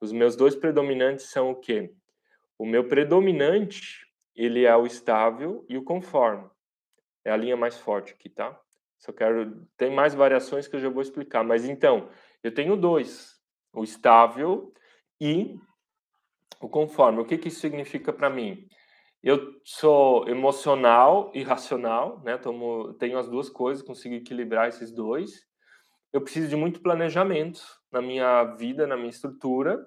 Os 0.00 0.12
meus 0.12 0.36
dois 0.36 0.56
predominantes 0.56 1.30
são 1.30 1.50
o 1.50 1.54
quê? 1.54 1.92
O 2.58 2.64
meu 2.64 2.88
predominante, 2.88 4.06
ele 4.34 4.64
é 4.64 4.76
o 4.76 4.86
estável 4.86 5.64
e 5.68 5.76
o 5.76 5.84
conforme. 5.84 6.48
É 7.24 7.30
a 7.30 7.36
linha 7.36 7.56
mais 7.56 7.76
forte 7.78 8.12
aqui, 8.12 8.28
tá? 8.28 8.58
Só 8.98 9.12
quero. 9.12 9.66
Tem 9.76 9.90
mais 9.94 10.14
variações 10.14 10.66
que 10.66 10.76
eu 10.76 10.80
já 10.80 10.88
vou 10.88 11.02
explicar. 11.02 11.44
Mas 11.44 11.64
então, 11.64 12.08
eu 12.42 12.52
tenho 12.52 12.76
dois: 12.76 13.38
o 13.72 13.84
estável 13.84 14.72
e 15.20 15.58
o 16.60 16.68
conforme. 16.68 17.20
O 17.20 17.24
que, 17.24 17.38
que 17.38 17.48
isso 17.48 17.60
significa 17.60 18.12
para 18.12 18.30
mim? 18.30 18.66
Eu 19.22 19.60
sou 19.64 20.28
emocional 20.28 21.32
e 21.34 21.42
racional, 21.42 22.22
né? 22.24 22.38
Tomo, 22.38 22.94
tenho 22.94 23.18
as 23.18 23.28
duas 23.28 23.50
coisas, 23.50 23.82
consigo 23.82 24.14
equilibrar 24.14 24.68
esses 24.68 24.92
dois. 24.92 25.44
Eu 26.12 26.20
preciso 26.20 26.48
de 26.48 26.56
muito 26.56 26.80
planejamento 26.80 27.60
na 27.90 28.00
minha 28.00 28.44
vida, 28.44 28.86
na 28.86 28.96
minha 28.96 29.10
estrutura. 29.10 29.84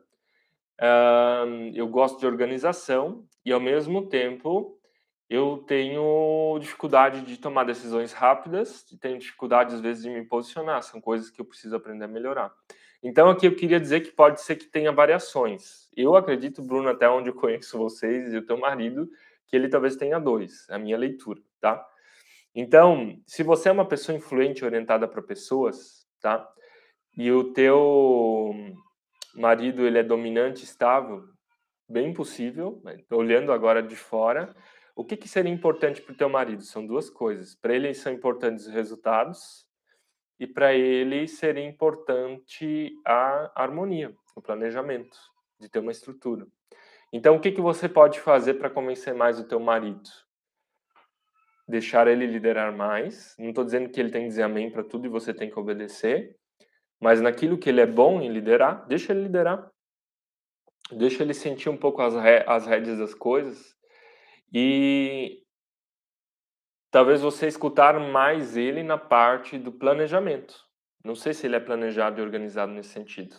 Eu 1.73 1.87
gosto 1.87 2.19
de 2.19 2.25
organização 2.25 3.25
e, 3.45 3.51
ao 3.51 3.59
mesmo 3.59 4.07
tempo, 4.07 4.79
eu 5.29 5.63
tenho 5.67 6.57
dificuldade 6.59 7.21
de 7.21 7.37
tomar 7.37 7.63
decisões 7.63 8.13
rápidas, 8.13 8.83
tenho 8.99 9.19
dificuldade 9.19 9.75
às 9.75 9.81
vezes 9.81 10.03
de 10.03 10.09
me 10.09 10.25
posicionar, 10.25 10.81
são 10.81 10.99
coisas 10.99 11.29
que 11.29 11.39
eu 11.39 11.45
preciso 11.45 11.75
aprender 11.75 12.05
a 12.05 12.07
melhorar. 12.07 12.51
Então 13.01 13.29
aqui 13.29 13.45
eu 13.45 13.55
queria 13.55 13.79
dizer 13.79 14.01
que 14.01 14.11
pode 14.11 14.41
ser 14.41 14.55
que 14.55 14.65
tenha 14.65 14.91
variações. 14.91 15.87
Eu 15.95 16.15
acredito, 16.15 16.61
Bruno, 16.61 16.89
até 16.89 17.07
onde 17.07 17.29
eu 17.29 17.35
conheço 17.35 17.77
vocês 17.77 18.33
e 18.33 18.37
o 18.37 18.45
teu 18.45 18.57
marido, 18.57 19.09
que 19.47 19.55
ele 19.55 19.69
talvez 19.69 19.95
tenha 19.95 20.19
dois, 20.19 20.67
a 20.69 20.77
minha 20.79 20.97
leitura, 20.97 21.41
tá? 21.61 21.85
Então, 22.53 23.21
se 23.25 23.43
você 23.43 23.69
é 23.69 23.71
uma 23.71 23.85
pessoa 23.85 24.17
influente 24.17 24.65
orientada 24.65 25.07
para 25.07 25.21
pessoas, 25.21 26.07
tá? 26.19 26.45
E 27.15 27.31
o 27.31 27.53
teu 27.53 28.53
marido 29.35 29.85
ele 29.85 29.99
é 29.99 30.03
dominante, 30.03 30.63
estável, 30.63 31.23
bem 31.87 32.13
possível, 32.13 32.81
olhando 33.11 33.51
agora 33.51 33.81
de 33.81 33.95
fora, 33.95 34.55
o 34.95 35.03
que, 35.03 35.15
que 35.15 35.27
seria 35.27 35.51
importante 35.51 36.01
para 36.01 36.13
o 36.13 36.17
teu 36.17 36.29
marido? 36.29 36.61
São 36.61 36.85
duas 36.85 37.09
coisas. 37.09 37.55
Para 37.55 37.73
ele 37.73 37.93
são 37.93 38.11
importantes 38.11 38.67
os 38.67 38.73
resultados 38.73 39.65
e 40.39 40.45
para 40.45 40.73
ele 40.73 41.27
seria 41.27 41.65
importante 41.65 42.93
a 43.05 43.51
harmonia, 43.55 44.13
o 44.35 44.41
planejamento, 44.41 45.17
de 45.59 45.69
ter 45.69 45.79
uma 45.79 45.91
estrutura. 45.91 46.45
Então, 47.11 47.35
o 47.35 47.39
que, 47.39 47.51
que 47.51 47.61
você 47.61 47.89
pode 47.89 48.19
fazer 48.19 48.55
para 48.55 48.69
convencer 48.69 49.13
mais 49.13 49.39
o 49.39 49.47
teu 49.47 49.59
marido? 49.59 50.09
Deixar 51.67 52.07
ele 52.07 52.25
liderar 52.25 52.75
mais. 52.75 53.35
Não 53.39 53.49
estou 53.49 53.63
dizendo 53.63 53.89
que 53.89 53.99
ele 53.99 54.11
tem 54.11 54.23
que 54.23 54.29
dizer 54.29 54.43
amém 54.43 54.69
para 54.69 54.83
tudo 54.83 55.05
e 55.05 55.09
você 55.09 55.33
tem 55.33 55.49
que 55.49 55.59
obedecer, 55.59 56.35
mas 56.99 57.21
naquilo 57.21 57.57
que 57.57 57.69
ele 57.69 57.81
é 57.81 57.85
bom 57.85 58.21
em 58.21 58.31
liderar, 58.31 58.85
deixa 58.87 59.13
ele 59.13 59.23
liderar. 59.23 59.69
Deixa 60.91 61.23
ele 61.23 61.33
sentir 61.33 61.69
um 61.69 61.77
pouco 61.77 62.01
as, 62.01 62.15
as 62.15 62.65
rédeas 62.65 62.97
das 62.97 63.13
coisas 63.13 63.75
e 64.51 65.43
talvez 66.89 67.21
você 67.21 67.47
escutar 67.47 67.99
mais 67.99 68.57
ele 68.57 68.81
na 68.81 68.97
parte 68.97 69.57
do 69.57 69.71
planejamento. 69.71 70.55
Não 71.03 71.15
sei 71.15 71.33
se 71.33 71.45
ele 71.45 71.55
é 71.55 71.59
planejado 71.59 72.19
e 72.19 72.23
organizado 72.23 72.71
nesse 72.71 72.89
sentido. 72.89 73.35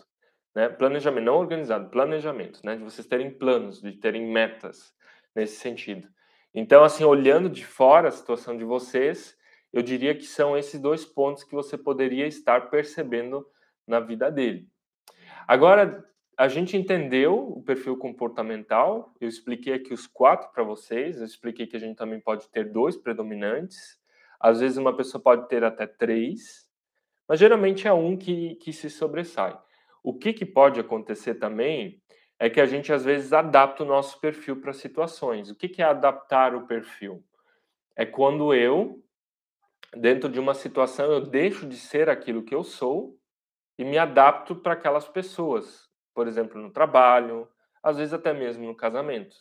Né? 0.55 0.69
Planejamento, 0.69 1.25
não 1.25 1.37
organizado, 1.37 1.91
planejamento, 1.91 2.61
né? 2.65 2.77
De 2.77 2.83
vocês 2.83 3.07
terem 3.07 3.31
planos, 3.31 3.81
de 3.81 3.93
terem 3.93 4.33
metas 4.33 4.93
nesse 5.35 5.57
sentido. 5.57 6.09
Então, 6.55 6.83
assim, 6.83 7.05
olhando 7.05 7.49
de 7.49 7.65
fora 7.65 8.09
a 8.09 8.13
situação 8.13 8.57
de 8.57 8.65
vocês, 8.65 9.37
eu 9.73 9.83
diria 9.83 10.15
que 10.15 10.25
são 10.25 10.57
esses 10.57 10.81
dois 10.81 11.05
pontos 11.05 11.45
que 11.45 11.55
você 11.55 11.77
poderia 11.79 12.27
estar 12.27 12.71
percebendo 12.71 13.47
na 13.87 14.01
vida 14.01 14.31
dele. 14.31 14.69
Agora, 15.47 16.05
a 16.37 16.49
gente 16.49 16.77
entendeu 16.77 17.35
o 17.37 17.63
perfil 17.63 17.97
comportamental, 17.97 19.15
eu 19.21 19.29
expliquei 19.29 19.75
aqui 19.75 19.93
os 19.93 20.07
quatro 20.07 20.51
para 20.53 20.65
vocês, 20.65 21.19
eu 21.19 21.27
expliquei 21.27 21.67
que 21.67 21.77
a 21.77 21.81
gente 21.81 21.97
também 21.97 22.21
pode 22.21 22.49
ter 22.49 22.73
dois 22.73 22.97
predominantes, 22.97 24.01
às 24.41 24.61
vezes 24.61 24.79
uma 24.79 24.97
pessoa 24.97 25.23
pode 25.23 25.49
ter 25.49 25.63
até 25.63 25.87
três, 25.87 26.67
mas 27.29 27.39
geralmente 27.39 27.87
é 27.87 27.93
um 27.93 28.17
que, 28.17 28.55
que 28.57 28.73
se 28.73 28.89
sobressai. 28.89 29.57
O 30.03 30.15
que, 30.15 30.33
que 30.33 30.47
pode 30.47 30.81
acontecer 30.81 31.35
também 31.35 32.01
é 32.39 32.49
que 32.49 32.61
a 32.61 32.65
gente 32.65 32.91
às 32.91 33.05
vezes 33.05 33.35
adapta 33.35 33.83
o 33.83 33.87
nosso 33.87 34.19
perfil 34.19 34.61
para 34.61 34.73
situações. 34.73 35.51
O 35.51 35.55
que, 35.55 35.69
que 35.69 35.83
é 35.83 35.85
adaptar 35.85 36.55
o 36.55 36.67
perfil? 36.67 37.23
É 37.95 38.07
quando 38.07 38.55
eu, 38.55 39.05
dentro 39.97 40.29
de 40.29 40.41
uma 40.41 40.55
situação, 40.55 41.13
eu 41.13 41.21
deixo 41.21 41.67
de 41.67 41.77
ser 41.77 42.09
aquilo 42.09 42.45
que 42.45 42.55
eu 42.55 42.63
sou 42.63 43.19
e 43.79 43.85
me 43.85 43.99
adapto 43.99 44.55
para 44.57 44.75
aquelas 44.75 45.09
pessoas 45.09 45.91
por 46.15 46.29
exemplo, 46.29 46.61
no 46.61 46.71
trabalho, 46.71 47.49
às 47.83 47.97
vezes 47.97 48.13
até 48.13 48.33
mesmo 48.33 48.67
no 48.67 48.77
casamento. 48.77 49.35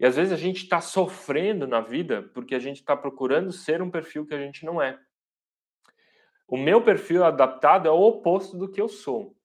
E 0.00 0.06
às 0.06 0.16
vezes 0.16 0.32
a 0.32 0.36
gente 0.36 0.64
está 0.64 0.80
sofrendo 0.80 1.66
na 1.66 1.80
vida 1.80 2.28
porque 2.34 2.54
a 2.54 2.58
gente 2.58 2.78
está 2.78 2.96
procurando 2.96 3.52
ser 3.52 3.80
um 3.80 3.90
perfil 3.90 4.26
que 4.26 4.34
a 4.34 4.38
gente 4.38 4.64
não 4.64 4.82
é. 4.82 4.98
O 6.48 6.56
meu 6.56 6.82
perfil 6.82 7.24
adaptado 7.24 7.86
é 7.86 7.90
o 7.90 8.00
oposto 8.00 8.58
do 8.58 8.68
que 8.68 8.80
eu 8.80 8.88
sou. 8.88 9.36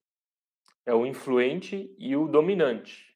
É 0.85 0.93
o 0.93 1.05
influente 1.05 1.93
e 1.97 2.15
o 2.15 2.27
dominante. 2.27 3.06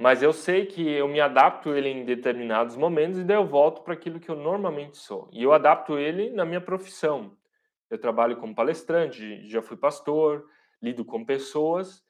Mas 0.00 0.22
eu 0.22 0.32
sei 0.32 0.66
que 0.66 0.88
eu 0.90 1.06
me 1.06 1.20
adapto 1.20 1.74
ele 1.74 1.88
em 1.90 2.04
determinados 2.04 2.76
momentos 2.76 3.18
e 3.18 3.24
daí 3.24 3.36
eu 3.36 3.46
volto 3.46 3.82
para 3.82 3.94
aquilo 3.94 4.18
que 4.18 4.30
eu 4.30 4.36
normalmente 4.36 4.96
sou. 4.96 5.28
E 5.32 5.42
eu 5.42 5.52
adapto 5.52 5.98
ele 5.98 6.30
na 6.30 6.44
minha 6.44 6.60
profissão. 6.60 7.36
Eu 7.90 7.98
trabalho 7.98 8.36
como 8.36 8.54
palestrante, 8.54 9.46
já 9.46 9.60
fui 9.60 9.76
pastor, 9.76 10.46
lido 10.80 11.04
com 11.04 11.24
pessoas 11.24 12.02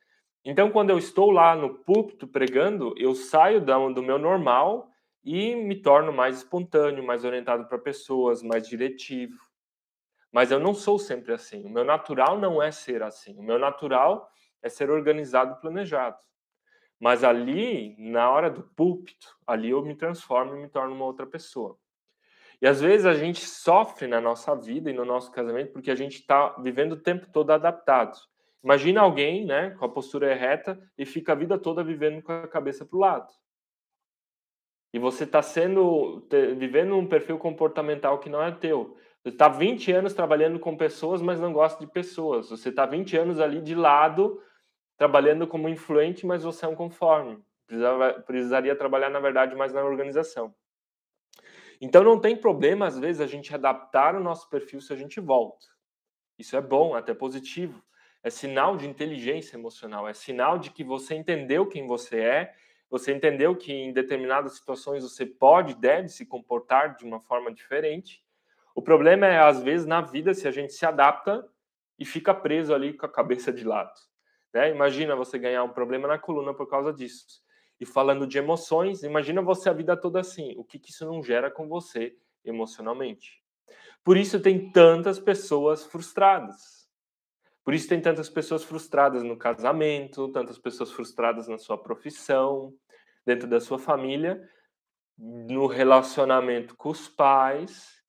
então, 0.45 0.71
quando 0.71 0.91
eu 0.91 0.99
estou 0.99 1.31
lá 1.31 1.55
no 1.55 1.75
púlpito 1.85 2.27
pregando, 2.27 2.95
eu 2.97 3.15
saio 3.15 3.61
do 3.61 4.03
meu 4.03 4.19
normal 4.19 4.91
e 5.23 5.55
me 5.55 5.77
torno 5.83 6.13
mais 6.13 6.39
espontâneo, 6.39 7.05
mais 7.05 7.25
orientado 7.25 7.67
para 7.67 7.79
pessoas, 7.79 8.43
mais 8.43 8.67
diretivo. 8.67 9.39
Mas 10.33 10.51
eu 10.51 10.59
não 10.59 10.73
sou 10.73 10.99
sempre 10.99 11.35
assim. 11.35 11.63
O 11.67 11.69
meu 11.69 11.85
natural 11.85 12.39
não 12.39 12.63
é 12.63 12.73
ser 12.73 13.03
assim. 13.03 13.39
O 13.39 13.43
meu 13.43 13.59
natural 13.59 14.31
é 14.63 14.69
ser 14.71 14.89
organizado 14.91 15.61
planejado. 15.61 16.19
Mas 17.01 17.25
ali, 17.25 17.97
na 17.99 18.31
hora 18.31 18.51
do 18.51 18.63
púlpito, 18.63 19.35
ali 19.47 19.71
eu 19.71 19.83
me 19.83 19.97
transformo 19.97 20.55
e 20.55 20.61
me 20.61 20.69
torno 20.69 20.95
uma 20.95 21.07
outra 21.07 21.27
pessoa. 21.27 21.79
E 22.61 22.67
às 22.67 22.79
vezes 22.79 23.07
a 23.07 23.15
gente 23.15 23.41
sofre 23.47 24.07
na 24.07 24.21
nossa 24.21 24.55
vida 24.55 24.91
e 24.91 24.93
no 24.93 25.07
nosso 25.07 25.33
casamento 25.33 25.73
porque 25.73 25.91
a 25.91 25.97
gente 25.97 26.17
está 26.17 26.51
vivendo 26.59 26.93
o 26.93 27.01
tempo 27.01 27.27
todo 27.33 27.51
adaptado. 27.51 28.19
Imagina 28.63 29.01
alguém, 29.01 29.47
né, 29.47 29.71
com 29.71 29.87
a 29.87 29.89
postura 29.89 30.35
reta 30.35 30.79
e 30.99 31.07
fica 31.07 31.33
a 31.33 31.35
vida 31.35 31.59
toda 31.59 31.83
vivendo 31.83 32.23
com 32.23 32.33
a 32.33 32.47
cabeça 32.47 32.85
para 32.85 32.97
o 32.97 33.01
lado. 33.01 33.33
E 34.93 34.99
você 34.99 35.25
está 35.25 35.41
sendo 35.41 36.27
vivendo 36.59 36.97
um 36.97 37.07
perfil 37.07 37.39
comportamental 37.39 38.19
que 38.19 38.29
não 38.29 38.43
é 38.43 38.51
teu. 38.51 38.97
Você 39.23 39.31
está 39.31 39.49
20 39.49 39.93
anos 39.93 40.13
trabalhando 40.13 40.59
com 40.59 40.77
pessoas, 40.77 41.23
mas 41.23 41.41
não 41.41 41.53
gosta 41.53 41.81
de 41.81 41.91
pessoas. 41.91 42.51
Você 42.51 42.69
está 42.69 42.85
20 42.85 43.17
anos 43.17 43.41
ali 43.41 43.63
de 43.63 43.75
lado, 43.75 44.43
trabalhando 45.01 45.47
como 45.47 45.67
influente, 45.67 46.27
mas 46.27 46.43
você 46.43 46.67
é 46.67 46.69
um 46.69 46.75
conforme. 46.75 47.43
Precisava, 47.67 48.13
precisaria 48.21 48.77
trabalhar, 48.77 49.09
na 49.09 49.19
verdade, 49.19 49.57
mais 49.57 49.73
na 49.73 49.83
organização. 49.83 50.55
Então 51.81 52.05
não 52.05 52.21
tem 52.21 52.37
problema, 52.37 52.87
às 52.87 52.99
vezes, 52.99 53.23
a 53.23 53.27
gente 53.27 53.55
adaptar 53.55 54.15
o 54.15 54.21
nosso 54.21 54.47
perfil 54.51 54.79
se 54.79 54.93
a 54.93 54.97
gente 54.97 55.19
volta. 55.19 55.67
Isso 56.39 56.55
é 56.55 56.61
bom, 56.61 56.95
até 56.95 57.15
positivo 57.15 57.83
é 58.23 58.29
sinal 58.29 58.77
de 58.77 58.87
inteligência 58.87 59.57
emocional, 59.57 60.07
é 60.07 60.13
sinal 60.13 60.59
de 60.59 60.71
que 60.71 60.85
você 60.85 61.15
entendeu 61.15 61.67
quem 61.67 61.87
você 61.87 62.21
é, 62.21 62.55
Você 62.91 63.15
entendeu 63.15 63.57
que 63.57 63.73
em 63.73 63.95
determinadas 63.95 64.57
situações 64.57 65.03
você 65.03 65.25
pode, 65.25 65.77
deve 65.77 66.11
se 66.11 66.27
comportar 66.27 66.97
de 66.97 67.07
uma 67.07 67.21
forma 67.21 67.51
diferente. 67.51 68.23
O 68.75 68.83
problema 68.83 69.27
é, 69.27 69.39
às 69.39 69.63
vezes, 69.63 69.87
na 69.87 70.03
vida, 70.03 70.35
se 70.35 70.47
a 70.47 70.51
gente 70.51 70.75
se 70.75 70.85
adapta 70.85 71.49
e 71.99 72.05
fica 72.05 72.35
preso 72.35 72.75
ali 72.75 72.93
com 72.93 73.07
a 73.07 73.09
cabeça 73.09 73.51
de 73.51 73.65
lado. 73.65 74.10
Né? 74.53 74.71
Imagina 74.71 75.17
você 75.17 75.39
ganhar 75.39 75.63
um 75.65 75.73
problema 75.73 76.09
na 76.09 76.19
coluna 76.19 76.53
por 76.55 76.69
causa 76.69 76.93
disso. 76.93 77.43
E 77.79 77.87
falando 77.87 78.27
de 78.27 78.39
emoções, 78.39 79.03
imagina 79.03 79.41
você 79.41 79.71
a 79.71 79.73
vida 79.73 79.97
toda 79.97 80.21
assim. 80.21 80.55
O 80.57 80.65
que, 80.65 80.79
que 80.79 80.91
isso 80.91 81.07
não 81.07 81.23
gera 81.23 81.51
com 81.51 81.67
você 81.69 82.17
emocionalmente? 82.45 83.43
Por 84.05 84.17
isso 84.17 84.41
tem 84.41 84.71
tantas 84.71 85.19
pessoas 85.19 85.85
frustradas. 85.85 86.89
Por 87.65 87.75
isso 87.75 87.89
tem 87.89 88.01
tantas 88.01 88.29
pessoas 88.29 88.65
frustradas 88.65 89.23
no 89.23 89.37
casamento, 89.37 90.29
tantas 90.29 90.59
pessoas 90.59 90.91
frustradas 90.91 91.49
na 91.49 91.59
sua 91.59 91.79
profissão, 91.79 92.75
dentro 93.25 93.47
da 93.49 93.61
sua 93.61 93.79
família, 93.79 94.49
no 95.17 95.67
relacionamento 95.67 96.75
com 96.77 96.89
os 96.89 97.09
pais, 97.09 98.03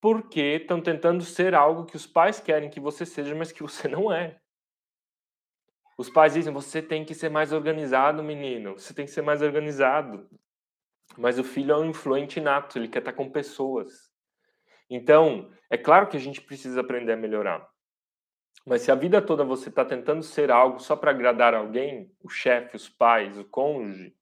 porque 0.00 0.58
estão 0.60 0.80
tentando 0.80 1.24
ser 1.24 1.54
algo 1.54 1.84
que 1.84 1.96
os 1.96 2.06
pais 2.06 2.40
querem 2.40 2.70
que 2.70 2.80
você 2.80 3.04
seja, 3.04 3.34
mas 3.34 3.52
que 3.52 3.62
você 3.62 3.88
não 3.88 4.12
é. 4.12 4.39
Os 6.00 6.08
pais 6.08 6.32
dizem: 6.32 6.50
você 6.50 6.80
tem 6.80 7.04
que 7.04 7.14
ser 7.14 7.28
mais 7.28 7.52
organizado, 7.52 8.22
menino, 8.22 8.72
você 8.72 8.94
tem 8.94 9.04
que 9.04 9.10
ser 9.10 9.20
mais 9.20 9.42
organizado. 9.42 10.26
Mas 11.18 11.38
o 11.38 11.44
filho 11.44 11.72
é 11.72 11.76
um 11.76 11.90
influente 11.90 12.40
nato, 12.40 12.78
ele 12.78 12.88
quer 12.88 13.00
estar 13.00 13.12
com 13.12 13.28
pessoas. 13.28 14.10
Então, 14.88 15.52
é 15.68 15.76
claro 15.76 16.06
que 16.06 16.16
a 16.16 16.20
gente 16.20 16.40
precisa 16.40 16.80
aprender 16.80 17.12
a 17.12 17.18
melhorar. 17.18 17.68
Mas 18.64 18.80
se 18.80 18.90
a 18.90 18.94
vida 18.94 19.20
toda 19.20 19.44
você 19.44 19.68
está 19.68 19.84
tentando 19.84 20.22
ser 20.22 20.50
algo 20.50 20.78
só 20.78 20.96
para 20.96 21.10
agradar 21.10 21.52
alguém, 21.52 22.10
o 22.22 22.30
chefe, 22.30 22.76
os 22.76 22.88
pais, 22.88 23.36
o 23.36 23.44
cônjuge, 23.44 24.16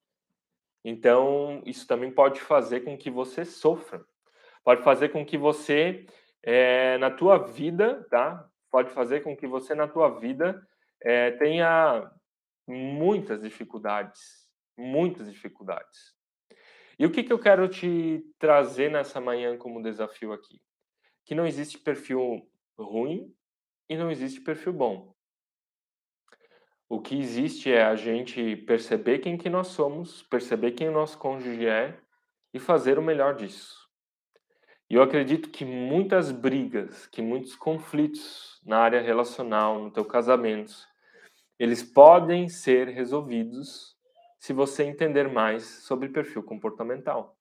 então 0.85 1.63
isso 1.65 1.87
também 1.87 2.11
pode 2.11 2.41
fazer 2.41 2.81
com 2.81 2.99
que 2.99 3.09
você 3.09 3.45
sofra. 3.45 4.05
Pode 4.65 4.83
fazer 4.83 5.11
com 5.11 5.25
que 5.25 5.39
você, 5.39 6.07
é, 6.43 6.99
na 6.99 7.09
tua 7.09 7.39
vida, 7.39 8.05
tá? 8.11 8.49
Pode 8.69 8.91
fazer 8.91 9.21
com 9.21 9.37
que 9.37 9.47
você, 9.47 9.77
na 9.77 9.87
tua 9.87 10.19
vida, 10.19 10.61
é, 11.03 11.31
tenha 11.33 12.11
muitas 12.67 13.43
dificuldades. 13.43 14.47
Muitas 14.77 15.31
dificuldades. 15.31 16.15
E 16.99 17.07
o 17.07 17.11
que, 17.11 17.23
que 17.23 17.33
eu 17.33 17.39
quero 17.39 17.69
te 17.69 18.25
trazer 18.39 18.91
nessa 18.91 19.21
manhã 19.21 19.57
como 19.57 19.83
desafio 19.83 20.33
aqui? 20.33 20.61
Que 21.25 21.35
não 21.35 21.47
existe 21.47 21.79
perfil 21.79 22.49
ruim 22.79 23.35
e 23.89 23.97
não 23.97 24.11
existe 24.11 24.41
perfil 24.41 24.73
bom. 24.73 25.15
O 26.89 27.01
que 27.01 27.19
existe 27.19 27.71
é 27.71 27.85
a 27.85 27.95
gente 27.95 28.57
perceber 28.57 29.19
quem 29.19 29.37
que 29.37 29.51
nós 29.51 29.69
somos, 29.69 30.23
perceber 30.23 30.73
quem 30.73 30.89
o 30.89 30.93
nosso 30.93 31.19
cônjuge 31.19 31.67
é 31.67 32.01
e 32.53 32.59
fazer 32.59 32.99
o 32.99 33.03
melhor 33.03 33.35
disso. 33.37 33.77
E 34.91 34.95
eu 34.95 35.03
acredito 35.03 35.51
que 35.51 35.67
muitas 35.67 36.33
brigas, 36.33 37.07
que 37.07 37.21
muitos 37.21 37.55
conflitos 37.55 38.59
na 38.65 38.79
área 38.79 39.03
relacional, 39.03 39.79
no 39.79 39.91
teu 39.91 40.05
casamento, 40.05 40.88
eles 41.59 41.83
podem 41.83 42.49
ser 42.49 42.89
resolvidos 42.89 43.97
se 44.39 44.53
você 44.53 44.85
entender 44.85 45.29
mais 45.29 45.65
sobre 45.85 46.09
perfil 46.09 46.43
comportamental. 46.43 47.37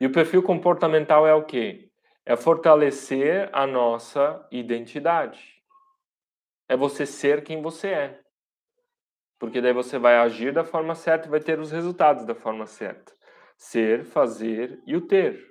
E 0.00 0.06
o 0.06 0.12
perfil 0.12 0.42
comportamental 0.42 1.26
é 1.26 1.34
o 1.34 1.44
quê? 1.44 1.92
é 2.24 2.36
fortalecer 2.36 3.48
a 3.52 3.66
nossa 3.66 4.46
identidade. 4.50 5.60
É 6.68 6.76
você 6.76 7.04
ser 7.04 7.42
quem 7.42 7.60
você 7.60 7.88
é. 7.88 8.20
Porque 9.38 9.60
daí 9.60 9.72
você 9.72 9.98
vai 9.98 10.16
agir 10.16 10.52
da 10.52 10.64
forma 10.64 10.94
certa 10.94 11.26
e 11.26 11.30
vai 11.30 11.40
ter 11.40 11.58
os 11.58 11.72
resultados 11.72 12.24
da 12.24 12.34
forma 12.34 12.66
certa. 12.66 13.12
Ser, 13.56 14.04
fazer 14.04 14.80
e 14.86 14.96
o 14.96 15.00
ter. 15.00 15.44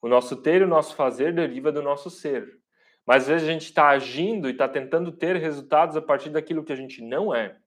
O 0.00 0.08
nosso 0.08 0.36
ter 0.36 0.60
e 0.60 0.64
o 0.64 0.68
nosso 0.68 0.94
fazer 0.94 1.34
deriva 1.34 1.72
do 1.72 1.82
nosso 1.82 2.08
ser. 2.08 2.60
Mas 3.06 3.22
às 3.24 3.28
vezes 3.28 3.48
a 3.48 3.52
gente 3.52 3.64
está 3.64 3.88
agindo 3.88 4.48
e 4.48 4.52
está 4.52 4.68
tentando 4.68 5.12
ter 5.12 5.36
resultados 5.36 5.96
a 5.96 6.02
partir 6.02 6.30
daquilo 6.30 6.64
que 6.64 6.72
a 6.72 6.76
gente 6.76 7.02
não 7.02 7.34
é. 7.34 7.58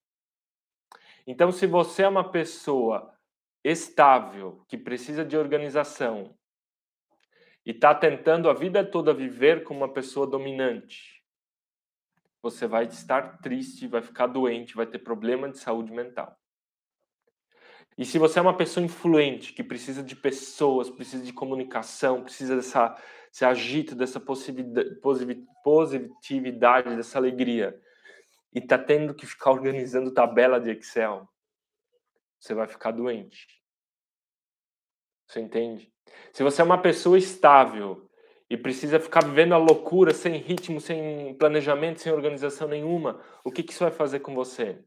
Então, 1.26 1.52
se 1.52 1.68
você 1.68 2.04
é 2.04 2.08
uma 2.08 2.32
pessoa 2.32 3.14
estável, 3.64 4.64
que 4.68 4.78
precisa 4.78 5.26
de 5.26 5.38
organização, 5.38 6.36
e 7.66 7.72
está 7.72 7.94
tentando 7.94 8.50
a 8.50 8.54
vida 8.54 8.84
toda 8.84 9.14
viver 9.14 9.64
como 9.64 9.82
uma 9.82 9.92
pessoa 9.92 10.26
dominante, 10.26 11.22
você 12.42 12.66
vai 12.66 12.86
estar 12.86 13.40
triste, 13.40 13.88
vai 13.88 14.02
ficar 14.02 14.28
doente, 14.28 14.76
vai 14.76 14.86
ter 14.86 15.00
problema 15.00 15.50
de 15.50 15.60
saúde 15.60 15.92
mental. 15.92 16.40
E 17.98 18.06
se 18.06 18.20
você 18.20 18.38
é 18.38 18.42
uma 18.42 18.56
pessoa 18.56 18.86
influente, 18.86 19.54
que 19.54 19.64
precisa 19.64 20.04
de 20.04 20.16
pessoas, 20.16 20.90
precisa 20.90 21.24
de 21.24 21.34
comunicação, 21.34 22.24
precisa 22.24 22.56
dessa, 22.56 22.96
desse 23.32 23.44
agito, 23.44 23.96
dessa 23.96 24.20
positividade, 25.64 26.96
dessa 26.96 27.18
alegria, 27.18 27.82
e 28.54 28.60
está 28.60 28.78
tendo 28.78 29.16
que 29.16 29.26
ficar 29.26 29.50
organizando 29.52 30.14
tabela 30.14 30.60
de 30.60 30.70
Excel, 30.70 31.28
você 32.40 32.54
vai 32.54 32.68
ficar 32.68 32.92
doente. 32.92 33.48
Você 35.28 35.40
entende? 35.40 35.92
Se 36.32 36.44
você 36.44 36.62
é 36.62 36.66
uma 36.66 36.82
pessoa 36.82 37.18
estável 37.18 38.08
e 38.50 38.56
precisa 38.56 39.00
ficar 39.00 39.26
vivendo 39.26 39.54
a 39.54 39.58
loucura 39.58 40.14
sem 40.14 40.38
ritmo, 40.38 40.80
sem 40.80 41.36
planejamento, 41.36 42.00
sem 42.00 42.14
organização 42.14 42.68
nenhuma, 42.68 43.22
o 43.44 43.52
que, 43.52 43.64
que 43.64 43.74
isso 43.74 43.84
vai 43.84 43.92
fazer 43.92 44.20
com 44.20 44.36
você? 44.36 44.80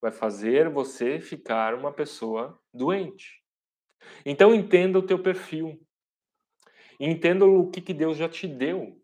Vai 0.00 0.12
fazer 0.12 0.68
você 0.68 1.20
ficar 1.20 1.74
uma 1.74 1.92
pessoa 1.92 2.58
doente. 2.72 3.42
Então 4.24 4.54
entenda 4.54 4.98
o 4.98 5.06
teu 5.06 5.20
perfil. 5.20 5.80
Entenda 7.00 7.46
o 7.46 7.70
que, 7.70 7.80
que 7.80 7.94
Deus 7.94 8.16
já 8.16 8.28
te 8.28 8.46
deu. 8.46 9.00